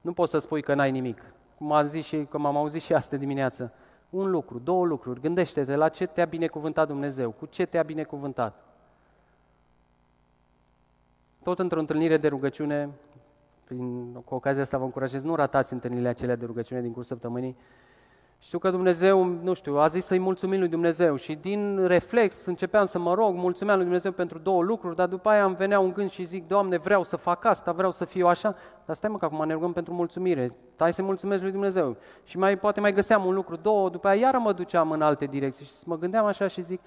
Nu 0.00 0.12
poți 0.12 0.30
să 0.30 0.38
spui 0.38 0.62
că 0.62 0.74
n-ai 0.74 0.90
nimic. 0.90 1.22
Cum 1.56 1.72
am 1.72 1.86
zis 1.86 2.04
și 2.04 2.26
cum 2.30 2.46
am 2.46 2.56
auzit 2.56 2.82
și 2.82 2.94
astă 2.94 3.16
dimineață. 3.16 3.72
Un 4.10 4.30
lucru, 4.30 4.58
două 4.58 4.84
lucruri. 4.86 5.20
Gândește-te 5.20 5.76
la 5.76 5.88
ce 5.88 6.06
te-a 6.06 6.24
binecuvântat 6.24 6.86
Dumnezeu, 6.86 7.30
cu 7.30 7.46
ce 7.46 7.66
te-a 7.66 7.82
binecuvântat. 7.82 8.64
Tot 11.42 11.58
într-o 11.58 11.78
întâlnire 11.78 12.16
de 12.16 12.28
rugăciune, 12.28 12.90
prin, 13.64 14.12
cu 14.12 14.34
ocazia 14.34 14.62
asta 14.62 14.78
vă 14.78 14.84
încurajez, 14.84 15.22
nu 15.22 15.34
ratați 15.34 15.72
întâlnirile 15.72 16.08
acelea 16.08 16.36
de 16.36 16.44
rugăciune 16.44 16.80
din 16.80 16.92
cursul 16.92 17.16
săptămânii, 17.16 17.56
știu 18.42 18.58
că 18.58 18.70
Dumnezeu, 18.70 19.24
nu 19.24 19.52
știu, 19.52 19.76
a 19.76 19.86
zis 19.86 20.04
să-i 20.04 20.18
mulțumim 20.18 20.58
lui 20.58 20.68
Dumnezeu 20.68 21.16
și 21.16 21.34
din 21.34 21.86
reflex 21.86 22.44
începeam 22.44 22.84
să 22.84 22.98
mă 22.98 23.14
rog, 23.14 23.34
mulțumeam 23.34 23.76
lui 23.76 23.84
Dumnezeu 23.84 24.12
pentru 24.12 24.38
două 24.38 24.62
lucruri, 24.62 24.96
dar 24.96 25.08
după 25.08 25.28
aia 25.28 25.44
îmi 25.44 25.56
venea 25.56 25.80
un 25.80 25.92
gând 25.92 26.10
și 26.10 26.24
zic, 26.24 26.46
Doamne, 26.46 26.76
vreau 26.78 27.02
să 27.02 27.16
fac 27.16 27.44
asta, 27.44 27.72
vreau 27.72 27.90
să 27.90 28.04
fiu 28.04 28.26
așa, 28.26 28.56
dar 28.86 28.96
stai 28.96 29.10
mă 29.10 29.18
că 29.18 29.24
acum 29.24 29.46
ne 29.46 29.52
rugăm 29.52 29.72
pentru 29.72 29.92
mulțumire, 29.92 30.54
hai 30.76 30.92
să 30.92 31.02
mulțumesc 31.02 31.42
lui 31.42 31.52
Dumnezeu. 31.52 31.96
Și 32.24 32.38
mai, 32.38 32.58
poate 32.58 32.80
mai 32.80 32.92
găseam 32.92 33.24
un 33.24 33.34
lucru, 33.34 33.56
două, 33.56 33.88
după 33.88 34.08
aia 34.08 34.20
iară 34.20 34.38
mă 34.38 34.52
duceam 34.52 34.90
în 34.90 35.02
alte 35.02 35.24
direcții 35.24 35.64
și 35.64 35.72
mă 35.84 35.98
gândeam 35.98 36.26
așa 36.26 36.46
și 36.46 36.60
zic, 36.60 36.80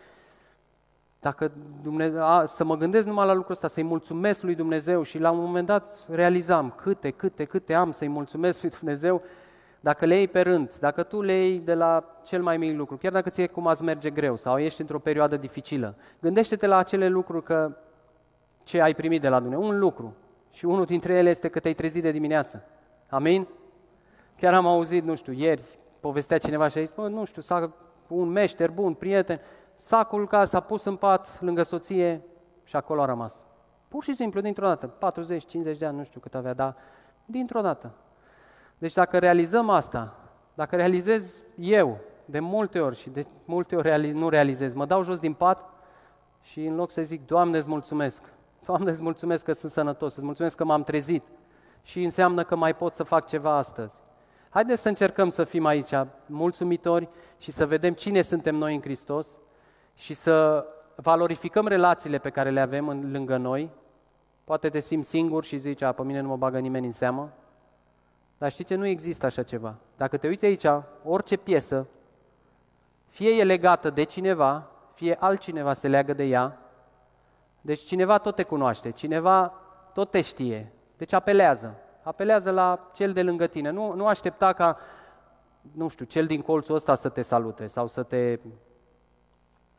dacă 1.20 1.52
Dumnezeu, 1.84 2.24
a, 2.24 2.46
să 2.46 2.64
mă 2.64 2.78
gândesc 2.78 3.08
numai 3.08 3.26
la 3.26 3.34
lucrul 3.34 3.54
ăsta, 3.54 3.68
să-i 3.68 3.84
mulțumesc 3.84 4.44
lui 4.44 4.56
Dumnezeu 4.56 5.02
și 5.02 5.20
la 5.20 5.32
un 5.32 5.40
moment 5.40 5.68
dat 5.68 6.06
realizam 6.10 6.74
câte, 6.76 7.10
câte, 7.10 7.44
câte 7.44 7.74
am 7.74 7.92
să-i 7.92 8.08
mulțumesc 8.08 8.62
lui 8.62 8.72
Dumnezeu 8.80 9.22
dacă 9.84 10.06
le 10.06 10.16
iei 10.16 10.28
pe 10.28 10.42
rând, 10.42 10.78
dacă 10.80 11.04
tu 11.04 11.22
le 11.22 11.34
iei 11.34 11.60
de 11.60 11.74
la 11.74 12.04
cel 12.24 12.42
mai 12.42 12.58
mic 12.58 12.78
lucru, 12.78 12.98
chiar 12.98 13.12
dacă 13.12 13.30
ție 13.30 13.48
cum 13.48 13.68
ați 13.68 13.84
merge 13.84 14.10
greu 14.10 14.36
sau 14.36 14.58
ești 14.58 14.82
într-o 14.82 15.00
perioadă 15.00 15.38
dificilă, 15.38 15.96
gândește-te 16.20 16.68
la 16.68 16.78
acele 16.78 17.08
lucruri 17.08 17.44
că 17.44 17.78
ce 18.64 18.82
ai 18.82 18.94
primit 18.94 19.22
de 19.22 19.30
la 19.30 19.40
Dumnezeu, 19.40 19.68
un 19.68 19.80
lucru. 19.80 20.16
Și 20.52 20.66
unul 20.66 20.86
dintre 20.86 21.14
ele 21.14 21.30
este 21.30 21.48
că 21.48 21.60
te-ai 21.60 21.74
trezit 21.74 22.02
de 22.02 22.12
dimineață. 22.12 22.64
Amin? 23.10 23.48
Chiar 24.38 24.54
am 24.54 24.68
auzit, 24.68 25.04
nu 25.04 25.16
știu, 25.16 25.34
ieri, 25.34 25.80
povestea 26.00 26.38
cineva 26.38 26.68
și 26.68 26.78
a 26.78 26.82
zis, 26.82 26.92
bă, 26.92 27.08
nu 27.08 27.26
știu, 27.26 27.42
s-a, 27.42 27.74
un 28.08 28.28
meșter 28.28 28.72
bun, 28.72 28.94
prieten, 28.94 29.40
s-a 29.76 30.04
culcat, 30.04 30.48
s-a 30.48 30.60
pus 30.60 30.84
în 30.84 30.96
pat 30.96 31.42
lângă 31.42 31.64
soție 31.64 32.22
și 32.64 32.76
acolo 32.76 33.02
a 33.02 33.06
rămas. 33.06 33.46
Pur 33.88 34.04
și 34.04 34.14
simplu, 34.14 34.42
dintr-o 34.42 34.68
dată, 34.68 34.94
40-50 35.74 35.78
de 35.78 35.86
ani, 35.86 35.98
nu 35.98 36.04
știu 36.04 36.20
cât 36.20 36.36
avea, 36.36 36.54
dar 36.54 36.76
dintr-o 37.26 37.62
dată. 37.62 37.94
Deci 38.78 38.94
dacă 38.94 39.20
realizăm 39.20 39.70
asta, 39.70 40.20
dacă 40.54 40.76
realizez 40.76 41.44
eu, 41.56 42.00
de 42.26 42.40
multe 42.40 42.80
ori 42.80 42.96
și 42.96 43.10
de 43.10 43.26
multe 43.46 43.76
ori 43.76 44.12
nu 44.12 44.30
realizez, 44.30 44.74
mă 44.74 44.86
dau 44.86 45.04
jos 45.04 45.20
din 45.20 45.34
pat 45.34 45.70
și 46.42 46.66
în 46.66 46.76
loc 46.76 46.92
să 46.92 47.02
zic, 47.02 47.26
Doamne, 47.26 47.58
îți 47.58 47.70
mulțumesc, 47.70 48.22
Doamne, 48.66 48.92
îți 48.92 49.02
mulțumesc 49.02 49.46
că 49.46 49.52
sunt 49.52 49.72
sănătos, 49.72 50.16
îți 50.16 50.26
mulțumesc 50.26 50.56
că 50.56 50.64
m-am 50.64 50.84
trezit 50.84 51.24
și 51.82 52.04
înseamnă 52.04 52.44
că 52.44 52.56
mai 52.56 52.76
pot 52.76 52.94
să 52.94 53.04
fac 53.04 53.28
ceva 53.28 53.56
astăzi. 53.56 54.02
Haideți 54.50 54.82
să 54.82 54.88
încercăm 54.88 55.30
să 55.30 55.44
fim 55.44 55.66
aici 55.66 55.92
mulțumitori 56.26 57.10
și 57.38 57.52
să 57.52 57.66
vedem 57.66 57.94
cine 57.94 58.22
suntem 58.22 58.56
noi 58.56 58.76
în 58.76 58.82
Hristos 58.82 59.38
și 59.96 60.14
să 60.14 60.66
valorificăm 60.96 61.68
relațiile 61.68 62.18
pe 62.18 62.30
care 62.30 62.50
le 62.50 62.60
avem 62.60 62.88
în, 62.88 63.12
lângă 63.12 63.38
noi. 63.38 63.70
Poate 64.44 64.70
te 64.70 64.80
simți 64.80 65.10
singur 65.10 65.44
și 65.44 65.58
zici, 65.58 65.82
a, 65.82 65.92
pe 65.92 66.04
mine 66.04 66.20
nu 66.20 66.28
mă 66.28 66.38
bagă 66.38 66.60
nimeni 66.60 66.86
în 66.86 66.92
seamă. 66.92 67.34
Dar 68.38 68.52
știi 68.52 68.64
ce? 68.64 68.76
Nu 68.76 68.86
există 68.86 69.26
așa 69.26 69.44
ceva. 69.44 69.76
Dacă 69.98 70.18
te 70.18 70.28
uiți 70.28 70.46
aici, 70.46 70.66
orice 71.04 71.38
piesă, 71.38 71.88
fie 73.08 73.30
e 73.30 73.44
legată 73.44 73.90
de 73.90 74.04
cineva, 74.04 74.68
fie 74.94 75.18
altcineva 75.20 75.74
se 75.74 75.88
leagă 75.88 76.14
de 76.14 76.24
ea, 76.24 76.58
deci 77.62 77.80
cineva 77.80 78.18
tot 78.18 78.36
te 78.36 78.44
cunoaște, 78.44 78.92
cineva 78.92 79.54
tot 79.94 80.12
te 80.12 80.22
știe, 80.22 80.72
deci 80.98 81.14
apelează. 81.14 81.76
Apelează 82.04 82.52
la 82.52 82.90
cel 82.94 83.14
de 83.14 83.24
lângă 83.24 83.48
tine. 83.48 83.70
Nu, 83.70 83.94
nu 83.94 84.08
aștepta 84.08 84.54
ca, 84.54 84.78
nu 85.72 85.88
știu, 85.88 86.06
cel 86.06 86.26
din 86.26 86.42
colțul 86.42 86.76
ăsta 86.76 86.96
să 86.96 87.10
te 87.10 87.22
salute 87.22 87.68
sau 87.68 87.88
să 87.88 88.04
te, 88.04 88.40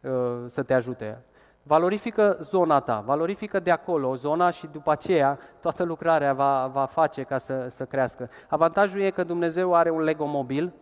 uh, 0.01 0.45
să 0.47 0.63
te 0.63 0.75
ajute. 0.75 1.23
Valorifică 1.67 2.37
zona 2.41 2.81
ta, 2.81 3.01
valorifică 3.01 3.61
de 3.61 3.71
acolo 3.71 4.15
zona 4.15 4.51
și 4.51 4.67
după 4.67 4.91
aceea 4.91 5.39
toată 5.61 5.83
lucrarea 5.83 6.33
va, 6.33 6.67
va 6.67 6.85
face 6.85 7.23
ca 7.23 7.39
să, 7.39 7.67
să 7.71 7.85
crească. 7.85 8.31
Avantajul 8.49 9.01
e 9.01 9.11
că 9.11 9.25
Dumnezeu 9.25 9.75
are 9.75 9.91
un 9.91 10.01
Lego 10.01 10.25
mobil, 10.25 10.73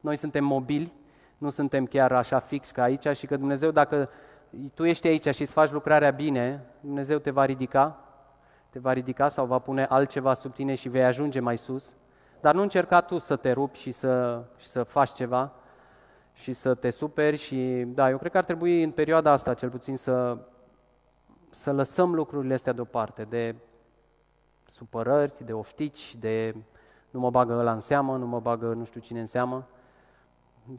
noi 0.00 0.16
suntem 0.16 0.44
mobili, 0.44 0.92
nu 1.38 1.50
suntem 1.50 1.86
chiar 1.86 2.12
așa 2.12 2.38
fix 2.38 2.70
ca 2.70 2.82
aici 2.82 3.06
și 3.16 3.26
că 3.26 3.36
Dumnezeu, 3.36 3.70
dacă 3.70 4.10
tu 4.74 4.84
ești 4.84 5.06
aici 5.06 5.34
și 5.34 5.40
îți 5.40 5.52
faci 5.52 5.70
lucrarea 5.70 6.10
bine, 6.10 6.64
Dumnezeu 6.80 7.18
te 7.18 7.30
va 7.30 7.44
ridica, 7.44 7.98
te 8.70 8.78
va 8.78 8.92
ridica 8.92 9.28
sau 9.28 9.46
va 9.46 9.58
pune 9.58 9.84
altceva 9.84 10.34
sub 10.34 10.52
tine 10.52 10.74
și 10.74 10.88
vei 10.88 11.04
ajunge 11.04 11.40
mai 11.40 11.58
sus. 11.58 11.94
Dar 12.40 12.54
nu 12.54 12.62
încerca 12.62 13.00
tu 13.00 13.18
să 13.18 13.36
te 13.36 13.52
rupi 13.52 13.78
și 13.78 13.92
să, 13.92 14.42
și 14.56 14.66
să 14.66 14.82
faci 14.82 15.12
ceva 15.12 15.52
și 16.34 16.52
să 16.52 16.74
te 16.74 16.90
superi 16.90 17.36
și, 17.36 17.84
da, 17.86 18.10
eu 18.10 18.18
cred 18.18 18.30
că 18.30 18.38
ar 18.38 18.44
trebui 18.44 18.82
în 18.82 18.90
perioada 18.90 19.30
asta 19.30 19.54
cel 19.54 19.70
puțin 19.70 19.96
să, 19.96 20.38
să 21.50 21.72
lăsăm 21.72 22.14
lucrurile 22.14 22.54
astea 22.54 22.72
deoparte, 22.72 23.24
de 23.24 23.54
supărări, 24.66 25.44
de 25.44 25.52
oftici, 25.52 26.16
de 26.16 26.54
nu 27.10 27.20
mă 27.20 27.30
bagă 27.30 27.52
ăla 27.52 27.72
în 27.72 27.80
seamă, 27.80 28.16
nu 28.16 28.26
mă 28.26 28.40
bagă 28.40 28.66
nu 28.66 28.84
știu 28.84 29.00
cine 29.00 29.20
în 29.20 29.26
seamă. 29.26 29.66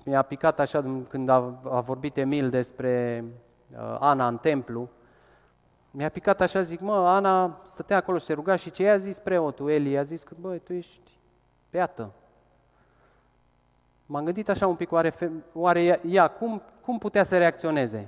Mi-a 0.06 0.22
picat 0.22 0.60
așa 0.60 1.04
când 1.10 1.30
a, 1.30 1.60
a 1.64 1.80
vorbit 1.80 2.18
Emil 2.18 2.50
despre 2.50 3.24
uh, 3.72 3.98
Ana 4.00 4.28
în 4.28 4.38
templu, 4.38 4.90
mi-a 5.92 6.10
picat 6.10 6.42
așa, 6.42 6.62
zic, 6.62 6.80
mă, 6.80 6.94
Ana 6.94 7.62
stătea 7.64 7.98
acolo 7.98 8.18
și 8.18 8.26
se 8.26 8.34
ruga 8.34 8.56
și 8.56 8.72
ce 8.72 8.84
i-a 8.84 8.98
zis 8.98 9.20
preotul, 9.20 9.70
Eli, 9.70 9.98
a 9.98 10.04
zis 10.04 10.24
că, 10.24 10.36
băi, 10.40 10.60
tu 10.60 10.74
ești 10.74 11.20
beată. 11.72 12.12
M-am 14.06 14.24
gândit 14.24 14.50
așa 14.50 14.68
un 14.68 14.76
pic, 14.76 14.92
oare, 14.92 15.14
oare 15.54 16.02
ea, 16.06 16.28
cum, 16.28 16.62
cum 16.82 16.98
putea 16.98 17.24
să 17.24 17.38
reacționeze? 17.38 18.08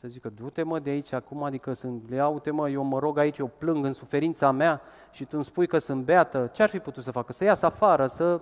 Să 0.00 0.08
zică, 0.08 0.28
du-te 0.28 0.62
mă 0.62 0.78
de 0.78 0.90
aici 0.90 1.12
acum, 1.12 1.42
adică 1.42 1.72
sunt, 1.72 2.10
le 2.10 2.26
uite 2.26 2.50
mă, 2.50 2.70
eu 2.70 2.82
mă 2.82 2.98
rog 2.98 3.18
aici, 3.18 3.38
eu 3.38 3.50
plâng 3.58 3.84
în 3.84 3.92
suferința 3.92 4.50
mea 4.50 4.80
și 5.10 5.24
tu 5.24 5.30
îmi 5.32 5.44
spui 5.44 5.66
că 5.66 5.78
sunt 5.78 6.04
beată, 6.04 6.50
ce 6.52 6.62
ar 6.62 6.68
fi 6.68 6.78
putut 6.78 7.04
să 7.04 7.10
facă? 7.10 7.32
Să 7.32 7.44
iasă 7.44 7.66
afară, 7.66 8.06
să 8.06 8.40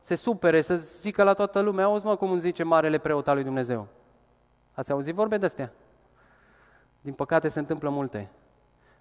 se 0.00 0.14
supere, 0.14 0.60
să 0.60 0.76
zică 0.76 1.22
la 1.22 1.32
toată 1.32 1.60
lumea, 1.60 1.84
auzi 1.84 2.04
mă 2.04 2.16
cum 2.16 2.30
îmi 2.30 2.40
zice 2.40 2.62
marele 2.62 2.98
preot 2.98 3.28
al 3.28 3.34
lui 3.34 3.44
Dumnezeu. 3.44 3.86
Ați 4.72 4.92
auzit 4.92 5.14
vorbe 5.14 5.38
de 5.38 5.44
astea? 5.44 5.72
Din 7.00 7.12
păcate 7.12 7.48
se 7.48 7.58
întâmplă 7.58 7.88
multe. 7.88 8.30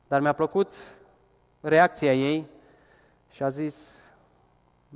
Dar 0.08 0.22
mi-a 0.22 0.34
plăcut 0.34 0.74
reacția 1.62 2.14
ei 2.14 2.48
și 3.30 3.44
a 3.44 3.50
zis, 3.50 4.03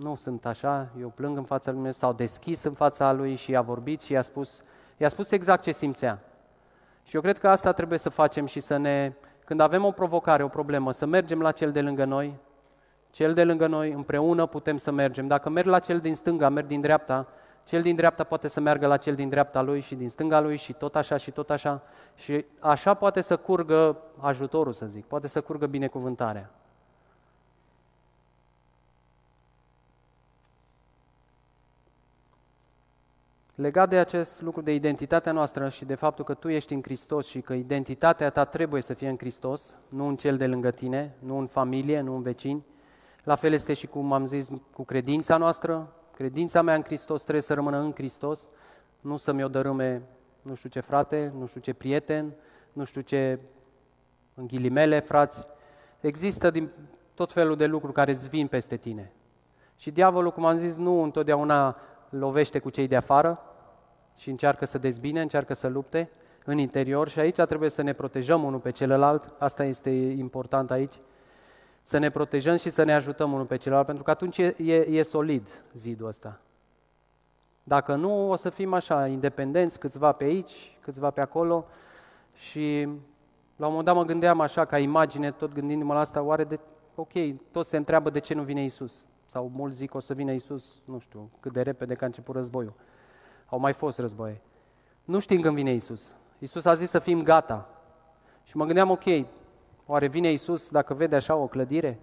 nu 0.02 0.16
sunt 0.16 0.46
așa, 0.46 0.90
eu 1.00 1.12
plâng 1.16 1.38
în 1.38 1.44
fața 1.44 1.66
lui 1.66 1.80
Dumnezeu, 1.80 2.00
s-au 2.00 2.14
deschis 2.14 2.64
în 2.64 2.74
fața 2.74 3.12
lui 3.12 3.36
și 3.36 3.52
i-a 3.52 3.62
vorbit 3.62 4.02
și 4.02 4.12
i-a 4.12 4.22
spus, 4.22 4.62
i-a 4.98 5.10
spus 5.10 5.32
exact 5.32 5.64
ce 5.64 5.72
simțea. 5.72 6.20
Și 7.04 7.16
eu 7.16 7.22
cred 7.22 7.38
că 7.38 7.50
asta 7.50 7.72
trebuie 7.72 8.00
să 8.00 8.10
facem 8.10 8.46
și 8.46 8.60
să 8.60 8.78
ne, 8.78 9.14
când 9.46 9.60
avem 9.60 9.86
o 9.86 9.92
provocare, 9.92 10.44
o 10.44 10.48
problemă, 10.48 10.92
să 10.92 11.06
mergem 11.06 11.42
la 11.42 11.52
cel 11.52 11.72
de 11.72 11.82
lângă 11.82 12.06
noi, 12.06 12.40
cel 13.10 13.34
de 13.34 13.44
lângă 13.44 13.68
noi, 13.68 13.92
împreună 13.92 14.46
putem 14.46 14.78
să 14.78 14.92
mergem. 14.92 15.28
Dacă 15.28 15.50
merg 15.50 15.68
la 15.68 15.80
cel 15.80 16.00
din 16.00 16.16
stânga, 16.16 16.50
merg 16.50 16.68
din 16.68 16.82
dreapta, 16.82 17.28
cel 17.64 17.82
din 17.82 17.96
dreapta 17.96 18.24
poate 18.24 18.48
să 18.48 18.60
meargă 18.60 18.88
la 18.88 18.98
cel 18.98 19.16
din 19.16 19.30
dreapta 19.30 19.62
lui 19.62 19.80
și 19.80 19.96
din 19.96 20.10
stânga 20.10 20.40
lui 20.40 20.58
și 20.58 20.74
tot 20.74 20.96
așa 20.96 21.18
și 21.18 21.32
tot 21.32 21.50
așa. 21.50 21.82
Și 22.16 22.46
așa 22.60 22.94
poate 22.94 23.22
să 23.22 23.38
curgă 23.38 23.98
ajutorul, 24.20 24.74
să 24.74 24.86
zic, 24.86 25.06
poate 25.06 25.28
să 25.28 25.42
curgă 25.42 25.66
binecuvântarea. 25.66 26.50
Legat 33.58 33.90
de 33.90 33.98
acest 33.98 34.42
lucru 34.42 34.62
de 34.62 34.74
identitatea 34.74 35.32
noastră 35.32 35.70
și 35.70 35.86
de 35.86 35.96
faptul 35.96 36.26
că 36.26 36.34
tu 36.34 36.50
ești 36.50 36.74
în 36.74 36.82
Hristos 36.82 37.28
și 37.28 37.42
că 37.42 37.54
identitatea 37.54 38.30
ta 38.30 38.46
trebuie 38.46 38.82
să 38.82 38.94
fie 38.94 39.10
în 39.10 39.18
Hristos, 39.18 39.76
nu 39.90 40.08
în 40.08 40.16
cel 40.16 40.38
de 40.38 40.48
lângă 40.48 40.72
tine, 40.72 41.16
nu 41.20 41.38
în 41.38 41.48
familie, 41.48 42.02
nu 42.02 42.16
în 42.16 42.22
vecini, 42.22 42.66
la 43.24 43.36
fel 43.36 43.54
este 43.54 43.74
și 43.74 43.88
cum 43.88 44.14
am 44.14 44.26
zis 44.26 44.50
cu 44.74 44.84
credința 44.84 45.38
noastră, 45.38 45.92
Credința 46.18 46.62
mea 46.62 46.76
în 46.76 46.84
Hristos 46.84 47.22
trebuie 47.22 47.44
să 47.44 47.54
rămână 47.54 47.78
în 47.78 47.92
Hristos, 47.94 48.50
nu 49.02 49.18
să 49.18 49.32
mi-o 49.32 49.48
dărâme 49.48 50.02
nu 50.42 50.56
știu 50.56 50.70
ce 50.70 50.80
frate, 50.80 51.34
nu 51.38 51.46
știu 51.46 51.62
ce 51.62 51.74
prieten, 51.74 52.34
nu 52.74 52.84
știu 52.84 53.02
ce 53.02 53.40
în 54.34 54.48
ghilimele, 54.48 55.00
frați. 55.00 55.48
Există 56.00 56.50
din 56.50 56.70
tot 57.14 57.32
felul 57.32 57.56
de 57.56 57.66
lucruri 57.66 57.94
care 57.94 58.12
îți 58.12 58.30
vin 58.30 58.48
peste 58.48 58.78
tine. 58.78 59.12
Și 59.76 59.92
diavolul, 59.92 60.32
cum 60.32 60.46
am 60.46 60.58
zis, 60.58 60.76
nu 60.76 61.02
întotdeauna 61.02 61.78
lovește 62.10 62.60
cu 62.60 62.70
cei 62.70 62.88
de 62.88 62.96
afară 62.96 63.40
și 64.16 64.30
încearcă 64.30 64.66
să 64.66 64.78
dezbine, 64.78 65.22
încearcă 65.22 65.54
să 65.54 65.68
lupte 65.68 66.10
în 66.46 66.58
interior 66.58 67.08
și 67.08 67.20
aici 67.20 67.42
trebuie 67.42 67.70
să 67.70 67.82
ne 67.82 67.94
protejăm 67.94 68.44
unul 68.44 68.60
pe 68.60 68.72
celălalt. 68.72 69.34
Asta 69.38 69.64
este 69.64 69.90
important 69.90 70.72
aici 70.72 70.94
să 71.82 71.98
ne 71.98 72.10
protejăm 72.10 72.56
și 72.56 72.70
să 72.70 72.84
ne 72.84 72.94
ajutăm 72.94 73.34
unul 73.34 73.46
pe 73.46 73.58
celălalt, 73.58 73.86
pentru 73.86 74.04
că 74.04 74.12
atunci 74.12 74.38
e, 74.38 74.56
e, 74.58 74.76
e 74.76 75.02
solid 75.02 75.48
zidul 75.74 76.08
ăsta. 76.08 76.40
Dacă 77.64 77.96
nu, 77.96 78.30
o 78.30 78.36
să 78.36 78.50
fim 78.50 78.74
așa, 78.74 79.08
independenți, 79.08 79.80
câțiva 79.80 80.12
pe 80.12 80.24
aici, 80.24 80.78
câțiva 80.82 81.10
pe 81.10 81.22
acolo 81.22 81.66
și 82.34 82.88
la 83.56 83.66
un 83.66 83.72
moment 83.74 83.86
dat 83.86 83.96
mă 83.96 84.04
gândeam 84.04 84.40
așa, 84.40 84.66
ca 84.66 84.78
imagine, 84.78 85.32
tot 85.32 85.54
gândindu-mă 85.54 85.94
la 85.94 86.00
asta, 86.00 86.22
oare 86.22 86.44
de, 86.44 86.60
ok, 86.96 87.12
toți 87.52 87.70
se 87.70 87.78
întreabă 87.78 88.10
de 88.10 88.20
ce 88.20 88.34
nu 88.34 88.44
vine 88.44 88.64
Isus. 88.64 89.06
Sau 89.28 89.52
mulți 89.56 89.78
zic 89.78 89.94
o 89.94 90.00
să 90.00 90.14
vină 90.14 90.32
Isus, 90.32 90.82
nu 90.86 91.00
știu, 91.00 91.30
cât 91.40 91.54
de 91.54 91.62
repede 91.62 91.94
că 91.94 92.04
a 92.04 92.08
început 92.08 92.36
războiul. 92.36 92.74
Au 93.46 93.60
mai 93.60 93.74
fost 93.74 94.00
războaie. 94.00 94.42
Nu 95.04 95.20
știm 95.20 95.42
când 95.42 95.56
vine 95.56 95.74
Isus. 95.74 96.12
Isus 96.40 96.66
a 96.66 96.74
zis 96.74 96.90
să 96.90 97.00
fim 97.00 97.24
gata. 97.24 97.70
Și 98.44 98.58
mă 98.58 98.66
gândeam, 98.66 98.90
ok, 98.90 99.04
Oare 99.90 100.08
vine 100.08 100.30
Iisus 100.30 100.70
dacă 100.70 100.94
vede 100.94 101.16
așa 101.16 101.36
o 101.36 101.48
clădire? 101.48 102.00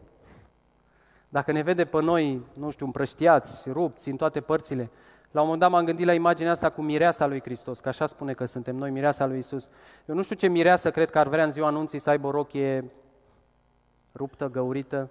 Dacă 1.29 1.53
ne 1.53 1.63
vede 1.63 1.85
pe 1.85 2.03
noi, 2.03 2.41
nu 2.53 2.71
știu, 2.71 2.87
împrăștiați, 2.87 3.71
rupți 3.71 4.09
în 4.09 4.17
toate 4.17 4.41
părțile, 4.41 4.91
la 5.31 5.41
un 5.41 5.47
moment 5.47 5.61
dat 5.63 5.71
m-am 5.71 5.85
gândit 5.85 6.07
la 6.07 6.15
imaginea 6.15 6.53
asta 6.53 6.71
cu 6.71 6.83
mireasa 6.83 7.27
lui 7.27 7.41
Hristos, 7.41 7.81
că 7.81 7.89
așa 7.89 8.07
spune 8.07 8.33
că 8.33 8.45
suntem 8.45 8.77
noi, 8.77 8.91
mireasa 8.91 9.27
lui 9.27 9.39
Isus. 9.39 9.69
Eu 10.07 10.15
nu 10.15 10.23
știu 10.23 10.37
ce 10.37 10.47
mireasă 10.47 10.91
cred 10.91 11.11
că 11.11 11.19
ar 11.19 11.29
vrea 11.29 11.45
în 11.45 11.51
ziua 11.51 11.67
anunții 11.67 11.99
să 11.99 12.11
aibă 12.11 12.27
o 12.27 12.31
rochie 12.31 12.91
ruptă, 14.15 14.51
găurită. 14.51 15.11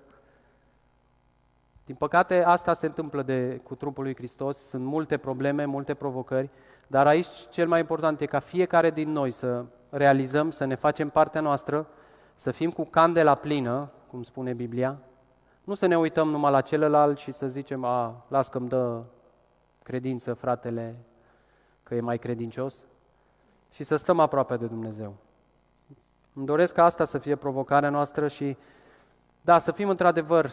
Din 1.86 1.96
păcate, 1.96 2.43
asta 2.43 2.74
se 2.74 2.86
întâmplă 2.86 3.22
de, 3.22 3.62
cu 3.63 3.76
trupul 3.76 4.04
lui 4.04 4.15
Hristos. 4.15 4.58
Sunt 4.58 4.86
multe 4.86 5.17
probleme, 5.17 5.65
multe 5.65 5.93
provocări, 5.93 6.50
dar 6.88 7.08
aici 7.08 7.28
cel 7.50 7.67
mai 7.67 7.80
important 7.80 8.22
e 8.22 8.26
ca 8.26 8.39
fiecare 8.39 8.91
din 8.91 9.12
noi 9.12 9.32
să 9.32 9.65
realizăm, 9.89 10.52
să 10.52 10.65
ne 10.65 10.76
facem 10.76 11.10
partea 11.10 11.41
noastră, 11.41 11.88
să 12.36 12.52
fim 12.52 12.72
cu 12.72 12.86
candela 12.86 13.36
plină, 13.36 13.91
cum 14.08 14.24
spune 14.24 14.54
Biblia, 14.54 15.00
nu 15.63 15.74
să 15.74 15.86
ne 15.86 15.98
uităm 15.98 16.30
numai 16.30 16.52
la 16.52 16.62
celălalt 16.62 17.17
și 17.17 17.32
să 17.32 17.48
zicem, 17.48 17.84
a, 17.84 18.26
las 18.28 18.48
că-mi 18.48 18.67
dă 18.67 19.04
credință 19.84 20.34
fratele 20.34 20.96
că 21.84 21.96
e 21.96 22.02
mai 22.02 22.17
credincios, 22.17 22.86
și 23.72 23.84
să 23.84 23.96
stăm 23.96 24.19
aproape 24.19 24.58
de 24.58 24.65
Dumnezeu. 24.65 25.15
Îmi 26.34 26.46
doresc 26.46 26.74
ca 26.74 26.84
asta 26.84 27.04
să 27.04 27.17
fie 27.17 27.36
provocarea 27.36 27.89
noastră 27.89 28.28
și, 28.28 28.58
da, 29.41 29.60
să 29.60 29.72
fim 29.72 29.89
într-adevăr 29.89 30.52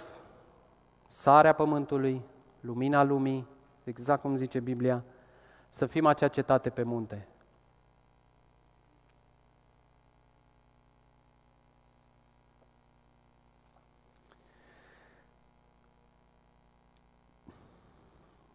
sarea 1.10 1.52
pământului, 1.52 2.22
lumina 2.60 3.02
lumii, 3.02 3.46
exact 3.84 4.20
cum 4.20 4.36
zice 4.36 4.60
Biblia, 4.60 5.04
să 5.68 5.86
fim 5.86 6.06
acea 6.06 6.28
cetate 6.28 6.70
pe 6.70 6.82
munte, 6.82 7.28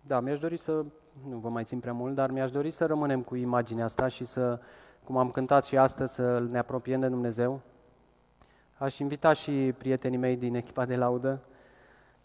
Da, 0.08 0.20
mi-aș 0.20 0.40
dori 0.40 0.58
să, 0.58 0.86
nu 1.30 1.38
vă 1.38 1.50
mai 1.50 1.64
țin 1.64 1.80
prea 1.80 1.94
mult, 1.94 2.16
dar 2.16 2.32
mi-aș 2.32 2.52
dori 2.52 2.72
să 2.72 2.86
rămânem 2.86 3.22
cu 3.22 3.36
imaginea 3.36 3.86
asta 3.86 4.08
și 4.08 4.26
să, 4.26 4.60
cum 5.04 5.18
am 5.18 5.30
cântat 5.30 5.66
și 5.66 5.78
astăzi, 5.78 6.14
să 6.14 6.40
ne 6.40 6.58
apropiem 6.58 7.00
de 7.00 7.08
Dumnezeu. 7.08 7.62
Aș 8.78 9.00
invita 9.00 9.34
și 9.34 9.74
prietenii 9.78 10.18
mei 10.18 10.36
din 10.36 10.56
echipa 10.56 10.86
de 10.86 10.96
laudă 10.96 11.40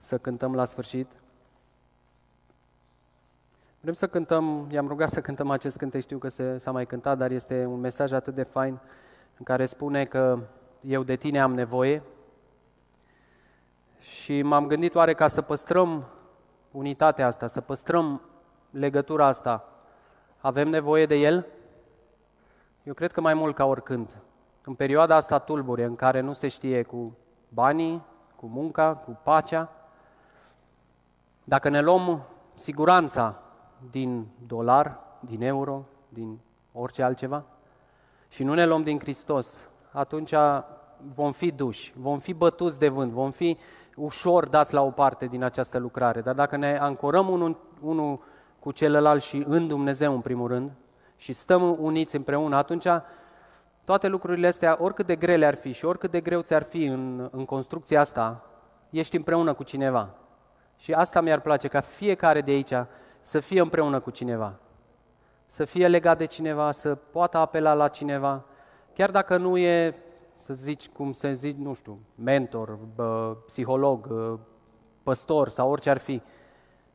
să 0.00 0.18
cântăm 0.18 0.54
la 0.54 0.64
sfârșit. 0.64 1.06
Vrem 3.80 3.94
să 3.94 4.08
cântăm, 4.08 4.68
i-am 4.70 4.88
rugat 4.88 5.10
să 5.10 5.20
cântăm 5.20 5.50
acest 5.50 5.76
cântec, 5.76 6.00
știu 6.00 6.18
că 6.18 6.28
se, 6.28 6.58
s-a 6.58 6.70
mai 6.70 6.86
cântat, 6.86 7.18
dar 7.18 7.30
este 7.30 7.64
un 7.64 7.80
mesaj 7.80 8.12
atât 8.12 8.34
de 8.34 8.42
fain 8.42 8.78
în 9.38 9.44
care 9.44 9.66
spune 9.66 10.04
că 10.04 10.38
eu 10.80 11.02
de 11.02 11.16
tine 11.16 11.40
am 11.40 11.54
nevoie 11.54 12.02
și 13.98 14.42
m-am 14.42 14.66
gândit 14.66 14.94
oare 14.94 15.14
ca 15.14 15.28
să 15.28 15.42
păstrăm 15.42 16.04
unitatea 16.70 17.26
asta, 17.26 17.46
să 17.46 17.60
păstrăm 17.60 18.22
legătura 18.70 19.26
asta, 19.26 19.68
avem 20.38 20.68
nevoie 20.68 21.06
de 21.06 21.14
El? 21.14 21.46
Eu 22.82 22.94
cred 22.94 23.12
că 23.12 23.20
mai 23.20 23.34
mult 23.34 23.54
ca 23.54 23.64
oricând. 23.64 24.16
În 24.64 24.74
perioada 24.74 25.16
asta 25.16 25.38
tulbure, 25.38 25.84
în 25.84 25.96
care 25.96 26.20
nu 26.20 26.32
se 26.32 26.48
știe 26.48 26.82
cu 26.82 27.16
banii, 27.48 28.04
cu 28.36 28.46
munca, 28.46 28.94
cu 28.94 29.18
pacea, 29.22 29.79
dacă 31.50 31.68
ne 31.68 31.80
luăm 31.80 32.22
siguranța 32.54 33.38
din 33.90 34.26
dolar, 34.46 34.98
din 35.20 35.42
euro, 35.42 35.84
din 36.08 36.38
orice 36.72 37.02
altceva 37.02 37.44
și 38.28 38.42
nu 38.42 38.54
ne 38.54 38.66
luăm 38.66 38.82
din 38.82 38.98
Hristos, 38.98 39.68
atunci 39.92 40.34
vom 41.14 41.32
fi 41.32 41.50
duși, 41.50 41.92
vom 41.96 42.18
fi 42.18 42.32
bătuți 42.32 42.78
de 42.78 42.88
vânt, 42.88 43.12
vom 43.12 43.30
fi 43.30 43.58
ușor 43.96 44.48
dați 44.48 44.74
la 44.74 44.82
o 44.82 44.90
parte 44.90 45.26
din 45.26 45.42
această 45.42 45.78
lucrare. 45.78 46.20
Dar 46.20 46.34
dacă 46.34 46.56
ne 46.56 46.76
ancorăm 46.76 47.28
unul, 47.28 47.56
unul 47.80 48.20
cu 48.58 48.72
celălalt 48.72 49.22
și 49.22 49.44
în 49.46 49.68
Dumnezeu 49.68 50.14
în 50.14 50.20
primul 50.20 50.48
rând 50.48 50.70
și 51.16 51.32
stăm 51.32 51.76
uniți 51.80 52.16
împreună, 52.16 52.56
atunci 52.56 52.86
toate 53.84 54.08
lucrurile 54.08 54.46
astea, 54.46 54.76
oricât 54.80 55.06
de 55.06 55.16
grele 55.16 55.46
ar 55.46 55.54
fi 55.54 55.72
și 55.72 55.84
oricât 55.84 56.10
de 56.10 56.20
greu 56.20 56.40
ți-ar 56.40 56.62
fi 56.62 56.84
în, 56.84 57.28
în 57.32 57.44
construcția 57.44 58.00
asta, 58.00 58.44
ești 58.90 59.16
împreună 59.16 59.52
cu 59.52 59.62
cineva. 59.62 60.14
Și 60.80 60.92
asta 60.92 61.20
mi-ar 61.20 61.40
place, 61.40 61.68
ca 61.68 61.80
fiecare 61.80 62.40
de 62.40 62.50
aici 62.50 62.72
să 63.20 63.40
fie 63.40 63.60
împreună 63.60 64.00
cu 64.00 64.10
cineva. 64.10 64.54
Să 65.46 65.64
fie 65.64 65.88
legat 65.88 66.18
de 66.18 66.24
cineva, 66.24 66.72
să 66.72 66.94
poată 66.94 67.38
apela 67.38 67.72
la 67.72 67.88
cineva, 67.88 68.44
chiar 68.94 69.10
dacă 69.10 69.36
nu 69.36 69.58
e, 69.58 69.94
să 70.34 70.54
zici, 70.54 70.88
cum 70.88 71.12
să 71.12 71.28
zici, 71.32 71.56
nu 71.56 71.74
știu, 71.74 71.98
mentor, 72.14 72.78
bă, 72.94 73.36
psiholog, 73.46 74.08
păstor 75.02 75.48
sau 75.48 75.70
orice 75.70 75.90
ar 75.90 75.98
fi, 75.98 76.22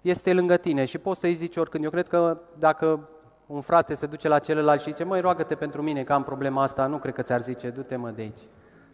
este 0.01 0.33
lângă 0.33 0.57
tine 0.57 0.86
și 0.86 0.97
poți 0.97 1.19
să-i 1.19 1.33
zici 1.33 1.57
oricând. 1.57 1.83
Eu 1.83 1.89
cred 1.89 2.07
că 2.07 2.38
dacă 2.59 3.09
un 3.45 3.61
frate 3.61 3.93
se 3.93 4.05
duce 4.05 4.27
la 4.27 4.39
celălalt 4.39 4.81
și 4.81 4.89
zice, 4.89 5.03
măi, 5.03 5.21
roagă-te 5.21 5.55
pentru 5.55 5.81
mine 5.81 6.03
că 6.03 6.13
am 6.13 6.23
problema 6.23 6.61
asta, 6.61 6.86
nu 6.86 6.97
cred 6.97 7.13
că 7.13 7.21
ți-ar 7.21 7.41
zice, 7.41 7.69
du-te 7.69 7.95
mă 7.95 8.09
de 8.09 8.21
aici. 8.21 8.41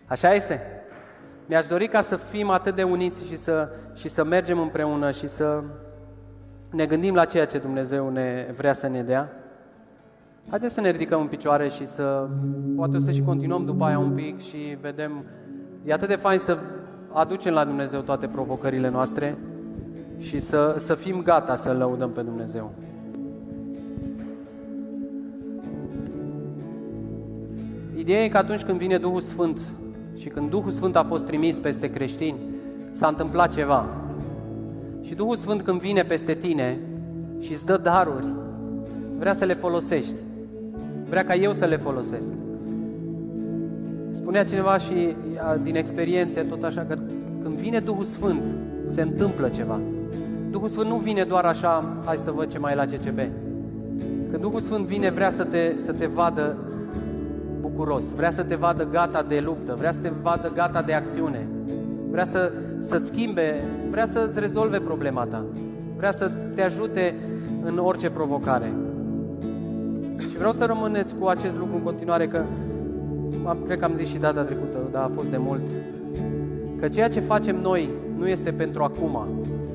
Așa 0.07 0.33
este? 0.33 0.83
Mi-aș 1.51 1.65
dori 1.65 1.87
ca 1.87 2.01
să 2.01 2.15
fim 2.15 2.49
atât 2.49 2.75
de 2.75 2.83
uniți 2.83 3.25
și 3.25 3.37
să, 3.37 3.69
și 3.93 4.07
să 4.07 4.23
mergem 4.23 4.59
împreună 4.59 5.11
și 5.11 5.27
să 5.27 5.63
ne 6.69 6.85
gândim 6.85 7.13
la 7.13 7.25
ceea 7.25 7.45
ce 7.45 7.57
Dumnezeu 7.57 8.09
ne 8.09 8.53
vrea 8.57 8.73
să 8.73 8.87
ne 8.87 9.03
dea. 9.03 9.31
Haideți 10.49 10.73
să 10.73 10.81
ne 10.81 10.91
ridicăm 10.91 11.21
în 11.21 11.27
picioare 11.27 11.69
și 11.69 11.85
să, 11.85 12.27
poate 12.75 12.95
o 12.95 12.99
să 12.99 13.11
și 13.11 13.21
continuăm 13.21 13.65
după 13.65 13.83
aia 13.83 13.99
un 13.99 14.11
pic 14.11 14.39
și 14.39 14.77
vedem, 14.81 15.23
e 15.85 15.93
atât 15.93 16.07
de 16.07 16.15
fain 16.15 16.39
să 16.39 16.57
aducem 17.13 17.53
la 17.53 17.65
Dumnezeu 17.65 17.99
toate 17.99 18.27
provocările 18.27 18.89
noastre 18.89 19.37
și 20.17 20.39
să, 20.39 20.75
să 20.77 20.95
fim 20.95 21.21
gata 21.21 21.55
să 21.55 21.71
lăudăm 21.71 22.11
pe 22.11 22.21
Dumnezeu. 22.21 22.73
Ideea 27.95 28.23
e 28.23 28.29
că 28.29 28.37
atunci 28.37 28.63
când 28.63 28.77
vine 28.77 28.97
Duhul 28.97 29.21
Sfânt 29.21 29.59
și 30.21 30.27
când 30.27 30.49
Duhul 30.49 30.71
Sfânt 30.71 30.95
a 30.95 31.03
fost 31.03 31.25
trimis 31.25 31.57
peste 31.57 31.89
creștini, 31.89 32.39
s-a 32.91 33.07
întâmplat 33.07 33.53
ceva. 33.53 33.85
Și 35.01 35.13
Duhul 35.13 35.35
Sfânt 35.35 35.61
când 35.61 35.79
vine 35.79 36.03
peste 36.03 36.33
tine 36.33 36.79
și 37.39 37.51
îți 37.51 37.65
dă 37.65 37.77
daruri, 37.77 38.25
vrea 39.19 39.33
să 39.33 39.45
le 39.45 39.53
folosești. 39.53 40.21
Vrea 41.09 41.25
ca 41.25 41.35
eu 41.35 41.53
să 41.53 41.65
le 41.65 41.77
folosesc. 41.77 42.33
Spunea 44.11 44.43
cineva 44.43 44.77
și 44.77 45.15
din 45.61 45.75
experiențe 45.75 46.41
tot 46.41 46.63
așa 46.63 46.81
că 46.81 46.95
când 47.41 47.53
vine 47.53 47.79
Duhul 47.79 48.03
Sfânt, 48.03 48.43
se 48.85 49.01
întâmplă 49.01 49.47
ceva. 49.47 49.79
Duhul 50.51 50.67
Sfânt 50.67 50.89
nu 50.89 50.95
vine 50.97 51.23
doar 51.23 51.45
așa, 51.45 51.97
hai 52.05 52.17
să 52.17 52.31
văd 52.31 52.51
ce 52.51 52.59
mai 52.59 52.71
e 52.71 52.75
la 52.75 52.85
CCB. 52.85 53.19
Când 54.29 54.41
Duhul 54.41 54.59
Sfânt 54.59 54.85
vine, 54.85 55.09
vrea 55.09 55.29
să 55.29 55.43
te, 55.43 55.73
să 55.77 55.91
te 55.91 56.05
vadă 56.05 56.57
bucuros, 57.81 58.13
vrea 58.13 58.31
să 58.31 58.43
te 58.43 58.55
vadă 58.55 58.87
gata 58.91 59.23
de 59.27 59.39
luptă, 59.39 59.75
vrea 59.77 59.91
să 59.91 59.99
te 59.99 60.11
vadă 60.21 60.51
gata 60.53 60.81
de 60.81 60.93
acțiune, 60.93 61.47
vrea 62.09 62.25
să, 62.25 62.51
să-ți 62.79 63.05
schimbe, 63.05 63.63
vrea 63.89 64.05
să-ți 64.05 64.39
rezolve 64.39 64.79
problema 64.79 65.25
ta, 65.25 65.45
vrea 65.97 66.11
să 66.11 66.31
te 66.55 66.61
ajute 66.61 67.15
în 67.63 67.77
orice 67.77 68.09
provocare. 68.09 68.73
Și 70.19 70.37
vreau 70.37 70.51
să 70.51 70.65
rămâneți 70.65 71.15
cu 71.15 71.27
acest 71.27 71.57
lucru 71.57 71.75
în 71.75 71.81
continuare, 71.81 72.27
că 72.27 72.41
am, 73.45 73.57
cred 73.65 73.79
că 73.79 73.85
am 73.85 73.93
zis 73.93 74.07
și 74.07 74.17
data 74.17 74.43
trecută, 74.43 74.77
dar 74.91 75.03
a 75.03 75.11
fost 75.15 75.29
de 75.29 75.37
mult, 75.37 75.61
că 76.79 76.87
ceea 76.87 77.09
ce 77.09 77.19
facem 77.19 77.61
noi 77.61 77.89
nu 78.17 78.27
este 78.27 78.51
pentru 78.51 78.83
acum, 78.83 79.27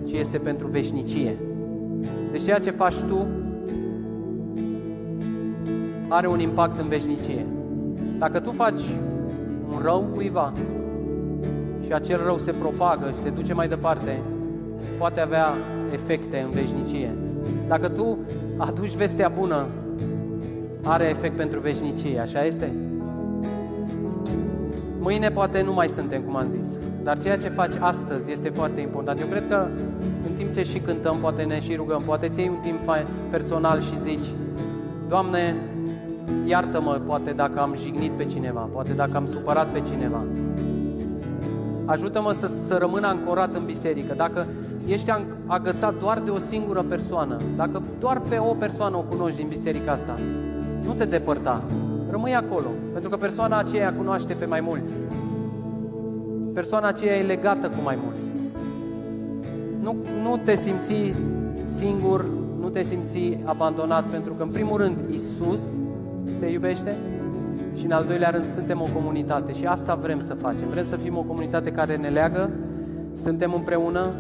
ci 0.07 0.13
este 0.13 0.39
pentru 0.39 0.67
veșnicie. 0.67 1.37
Deci 2.31 2.45
ceea 2.45 2.59
ce 2.59 2.71
faci 2.71 3.01
tu 3.01 3.27
are 6.09 6.27
un 6.27 6.41
impact 6.41 6.79
în 6.79 6.89
veșnicie. 6.89 7.47
Dacă 8.19 8.41
tu 8.41 8.51
faci 8.51 8.81
un 9.71 9.79
rău 9.83 10.05
cuiva 10.15 10.53
și 11.85 11.93
acel 11.93 12.21
rău 12.25 12.39
se 12.39 12.53
propagă 12.53 13.07
și 13.09 13.15
se 13.19 13.31
duce 13.31 13.53
mai 13.53 13.69
departe, 13.69 14.21
poate 14.99 15.21
avea 15.21 15.55
efecte 15.93 16.39
în 16.45 16.51
veșnicie. 16.51 17.15
Dacă 17.69 17.89
tu 17.89 18.19
aduci 18.57 18.95
vestea 18.95 19.33
bună, 19.39 19.67
are 20.83 21.09
efect 21.09 21.37
pentru 21.37 21.61
veșnicie, 21.61 22.19
așa 22.19 22.45
este? 22.45 22.73
Mâine 24.99 25.31
poate 25.31 25.63
nu 25.63 25.73
mai 25.73 25.89
suntem, 25.89 26.23
cum 26.23 26.37
am 26.37 26.49
zis, 26.49 26.69
dar 27.03 27.19
ceea 27.19 27.37
ce 27.37 27.49
faci 27.49 27.75
astăzi 27.79 28.31
este 28.31 28.49
foarte 28.49 28.81
important. 28.81 29.21
Eu 29.21 29.27
cred 29.27 29.49
că 29.49 29.67
în 30.29 30.33
timp 30.37 30.53
ce 30.53 30.63
și 30.63 30.79
cântăm, 30.79 31.17
poate 31.21 31.43
ne 31.43 31.61
și 31.61 31.75
rugăm, 31.75 32.03
poate 32.07 32.29
ți 32.29 32.41
iei 32.41 32.49
un 32.49 32.61
timp 32.63 32.79
personal 33.31 33.81
și 33.81 33.99
zici, 33.99 34.27
Doamne, 35.09 35.55
Iartă-mă, 36.45 37.01
poate 37.07 37.31
dacă 37.31 37.61
am 37.61 37.75
jignit 37.77 38.13
pe 38.13 38.25
cineva, 38.25 38.69
poate 38.73 38.93
dacă 38.93 39.17
am 39.17 39.27
supărat 39.27 39.67
pe 39.73 39.81
cineva. 39.81 40.25
Ajută-mă 41.85 42.33
să, 42.33 42.47
să 42.47 42.77
rămân 42.77 43.05
ancorat 43.05 43.55
în 43.55 43.65
biserică. 43.65 44.15
Dacă 44.17 44.47
ești 44.87 45.11
agățat 45.47 45.95
doar 46.01 46.21
de 46.21 46.31
o 46.31 46.39
singură 46.39 46.85
persoană, 46.89 47.37
dacă 47.57 47.83
doar 48.01 48.21
pe 48.29 48.39
o 48.39 48.55
persoană 48.55 48.97
o 48.97 49.05
cunoști 49.09 49.37
din 49.37 49.49
biserica 49.49 49.93
asta, 49.93 50.19
nu 50.87 50.93
te 50.93 51.05
depărta. 51.05 51.63
Rămâi 52.11 52.35
acolo, 52.35 52.69
pentru 52.93 53.11
că 53.11 53.17
persoana 53.17 53.59
aceea 53.59 53.93
cunoaște 53.93 54.35
pe 54.35 54.45
mai 54.45 54.61
mulți. 54.61 54.93
Persoana 56.55 56.87
aceea 56.89 57.17
e 57.17 57.23
legată 57.23 57.69
cu 57.69 57.83
mai 57.85 57.99
mulți. 58.05 58.31
Nu, 59.83 59.97
nu 60.23 60.41
te 60.45 60.55
simți 60.55 61.15
singur, 61.65 62.25
nu 62.61 62.69
te 62.69 62.83
simți 62.83 63.39
abandonat, 63.45 64.05
pentru 64.05 64.33
că, 64.33 64.43
în 64.43 64.49
primul 64.49 64.77
rând, 64.77 64.97
Isus 65.11 65.61
te 66.41 66.47
iubește 66.47 66.97
și 67.77 67.85
în 67.85 67.91
al 67.91 68.05
doilea 68.05 68.31
rând 68.31 68.45
suntem 68.45 68.81
o 68.81 68.89
comunitate 68.95 69.53
și 69.53 69.67
asta 69.67 69.95
vrem 69.95 70.21
să 70.21 70.35
facem. 70.35 70.69
Vrem 70.69 70.85
să 70.85 70.97
fim 70.97 71.17
o 71.17 71.23
comunitate 71.23 71.73
care 71.73 71.97
ne 71.97 72.09
leagă, 72.09 72.51
suntem 73.15 73.53
împreună 73.55 74.11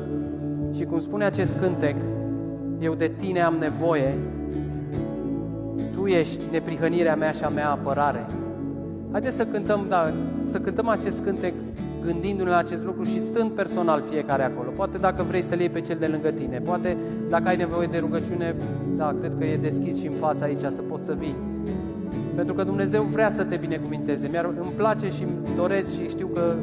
și 0.74 0.84
cum 0.84 1.00
spune 1.00 1.24
acest 1.24 1.58
cântec, 1.58 1.96
eu 2.80 2.94
de 2.94 3.12
tine 3.18 3.42
am 3.42 3.54
nevoie, 3.54 4.14
tu 5.94 6.06
ești 6.06 6.44
neprihănirea 6.50 7.16
mea 7.16 7.30
și 7.30 7.44
a 7.44 7.48
mea 7.48 7.70
apărare. 7.70 8.26
Haideți 9.12 9.36
să 9.36 9.46
cântăm, 9.46 9.86
da, 9.88 10.12
să 10.44 10.60
cântăm 10.60 10.88
acest 10.88 11.22
cântec 11.22 11.54
gândindu-ne 12.04 12.50
la 12.50 12.56
acest 12.56 12.84
lucru 12.84 13.04
și 13.04 13.22
stând 13.22 13.50
personal 13.50 14.02
fiecare 14.10 14.44
acolo. 14.44 14.70
Poate 14.76 14.98
dacă 14.98 15.22
vrei 15.22 15.42
să-l 15.42 15.58
iei 15.58 15.68
pe 15.68 15.80
cel 15.80 15.96
de 15.98 16.06
lângă 16.06 16.30
tine, 16.30 16.58
poate 16.58 16.96
dacă 17.28 17.48
ai 17.48 17.56
nevoie 17.56 17.86
de 17.86 17.98
rugăciune, 17.98 18.54
da, 18.96 19.14
cred 19.20 19.32
că 19.38 19.44
e 19.44 19.56
deschis 19.56 19.98
și 19.98 20.06
în 20.06 20.12
fața 20.12 20.44
aici 20.44 20.60
să 20.60 20.82
poți 20.82 21.04
să 21.04 21.14
vii. 21.18 21.36
Pentru 22.36 22.54
că 22.54 22.64
Dumnezeu 22.64 23.02
vrea 23.02 23.30
să 23.30 23.44
te 23.44 23.56
binecuvinteze. 23.56 24.28
Mi-ar, 24.28 24.44
îmi 24.44 24.72
place 24.76 25.10
și 25.10 25.22
îmi 25.22 25.56
doresc 25.56 25.94
și 25.94 26.08
știu 26.08 26.26
că 26.26 26.54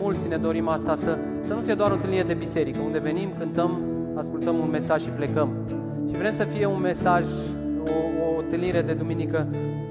mulți 0.00 0.28
ne 0.28 0.36
dorim 0.36 0.68
asta, 0.68 0.94
să, 0.94 1.18
să 1.46 1.54
nu 1.54 1.60
fie 1.60 1.74
doar 1.74 1.90
o 1.90 1.94
întâlnire 1.94 2.22
de 2.22 2.34
biserică, 2.34 2.78
unde 2.84 2.98
venim, 2.98 3.28
cântăm, 3.38 3.80
ascultăm 4.14 4.58
un 4.58 4.70
mesaj 4.70 5.02
și 5.02 5.08
plecăm. 5.08 5.48
Și 6.08 6.16
vrem 6.16 6.32
să 6.32 6.44
fie 6.44 6.66
un 6.66 6.80
mesaj, 6.80 7.24
o, 7.84 7.90
o 8.24 8.40
întâlnire 8.40 8.82
de 8.82 8.92
duminică 8.92 9.46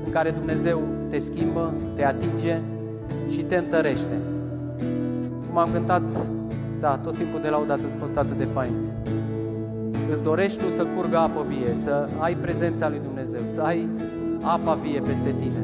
în 0.06 0.12
care 0.12 0.30
Dumnezeu 0.30 0.82
te 1.10 1.18
schimbă, 1.18 1.74
te 1.96 2.06
atinge 2.06 2.60
și 3.30 3.42
te 3.44 3.56
întărește. 3.56 4.18
Cum 5.48 5.58
am 5.58 5.70
cântat, 5.72 6.02
da, 6.80 6.98
tot 6.98 7.18
timpul 7.18 7.42
de 7.42 7.50
laudat 7.50 7.80
a 7.80 7.98
fost 8.00 8.18
atât 8.18 8.38
de 8.38 8.48
fain. 8.54 8.74
Îți 10.12 10.24
dorești 10.24 10.64
tu 10.64 10.70
să 10.70 10.86
curgă 10.96 11.18
apă 11.18 11.46
vie, 11.48 11.74
să 11.74 12.08
ai 12.18 12.36
prezența 12.36 12.90
lui 12.90 13.00
Dumnezeu, 13.04 13.42
să 13.54 13.62
ai 13.62 13.88
apa 14.42 14.74
vie 14.74 15.00
peste 15.00 15.36
tine. 15.40 15.62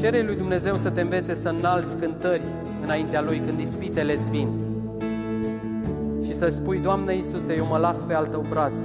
Cere 0.00 0.22
lui 0.22 0.36
Dumnezeu 0.36 0.76
să 0.76 0.90
te 0.90 1.00
învețe 1.00 1.34
să 1.34 1.48
înalți 1.58 1.96
cântări 1.96 2.42
înaintea 2.82 3.22
Lui 3.22 3.42
când 3.46 3.60
ispitele 3.60 4.12
îți 4.12 4.30
vin 4.30 4.48
și 6.24 6.32
să 6.40 6.48
să 6.48 6.56
spui, 6.56 6.78
Doamne 6.78 7.14
Iisuse, 7.14 7.54
eu 7.56 7.66
mă 7.66 7.78
las 7.78 8.04
pe 8.04 8.14
al 8.14 8.26
Tău 8.26 8.44
braț. 8.50 8.80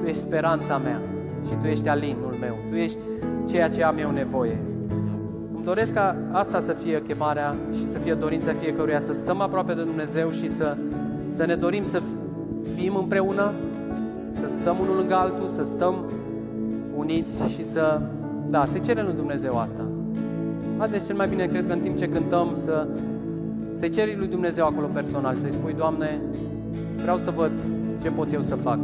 Tu 0.00 0.06
ești 0.06 0.20
speranța 0.20 0.78
mea 0.78 1.00
și 1.46 1.52
Tu 1.62 1.66
ești 1.66 1.88
alinul 1.88 2.36
meu. 2.40 2.56
Tu 2.70 2.74
ești 2.74 2.98
ceea 3.48 3.68
ce 3.68 3.84
am 3.84 3.98
eu 3.98 4.10
nevoie. 4.10 4.58
Îmi 5.54 5.64
doresc 5.64 5.92
ca 5.92 6.16
asta 6.32 6.60
să 6.60 6.72
fie 6.72 7.02
chemarea 7.06 7.54
și 7.76 7.88
să 7.88 7.98
fie 7.98 8.14
dorința 8.14 8.52
fiecăruia, 8.52 8.98
să 8.98 9.12
stăm 9.12 9.40
aproape 9.40 9.74
de 9.74 9.82
Dumnezeu 9.82 10.30
și 10.30 10.48
să, 10.48 10.76
să 11.28 11.44
ne 11.46 11.54
dorim 11.54 11.82
să 11.82 12.02
fim 12.76 12.96
împreună, 12.96 13.52
să 13.72 13.73
stăm 14.64 14.78
unul 14.80 14.96
lângă 14.96 15.14
altul, 15.14 15.48
să 15.48 15.62
stăm 15.62 15.94
uniți 16.96 17.38
și 17.54 17.64
să, 17.64 18.00
da, 18.48 18.64
să 18.64 18.78
cerem 18.78 19.04
lui 19.04 19.14
Dumnezeu 19.14 19.58
asta. 19.58 19.88
Haideți 20.78 21.06
cel 21.06 21.16
mai 21.16 21.28
bine, 21.28 21.46
cred 21.46 21.66
că 21.66 21.72
în 21.72 21.80
timp 21.80 21.96
ce 21.96 22.08
cântăm, 22.08 22.50
să, 22.54 22.86
să-i 23.72 23.90
ceri 23.90 24.16
lui 24.16 24.26
Dumnezeu 24.26 24.66
acolo 24.66 24.86
personal, 24.86 25.36
să-i 25.36 25.52
spui, 25.52 25.74
Doamne, 25.76 26.20
vreau 27.02 27.16
să 27.16 27.30
văd 27.30 27.52
ce 28.02 28.10
pot 28.10 28.32
eu 28.32 28.40
să 28.40 28.54
fac. 28.54 28.78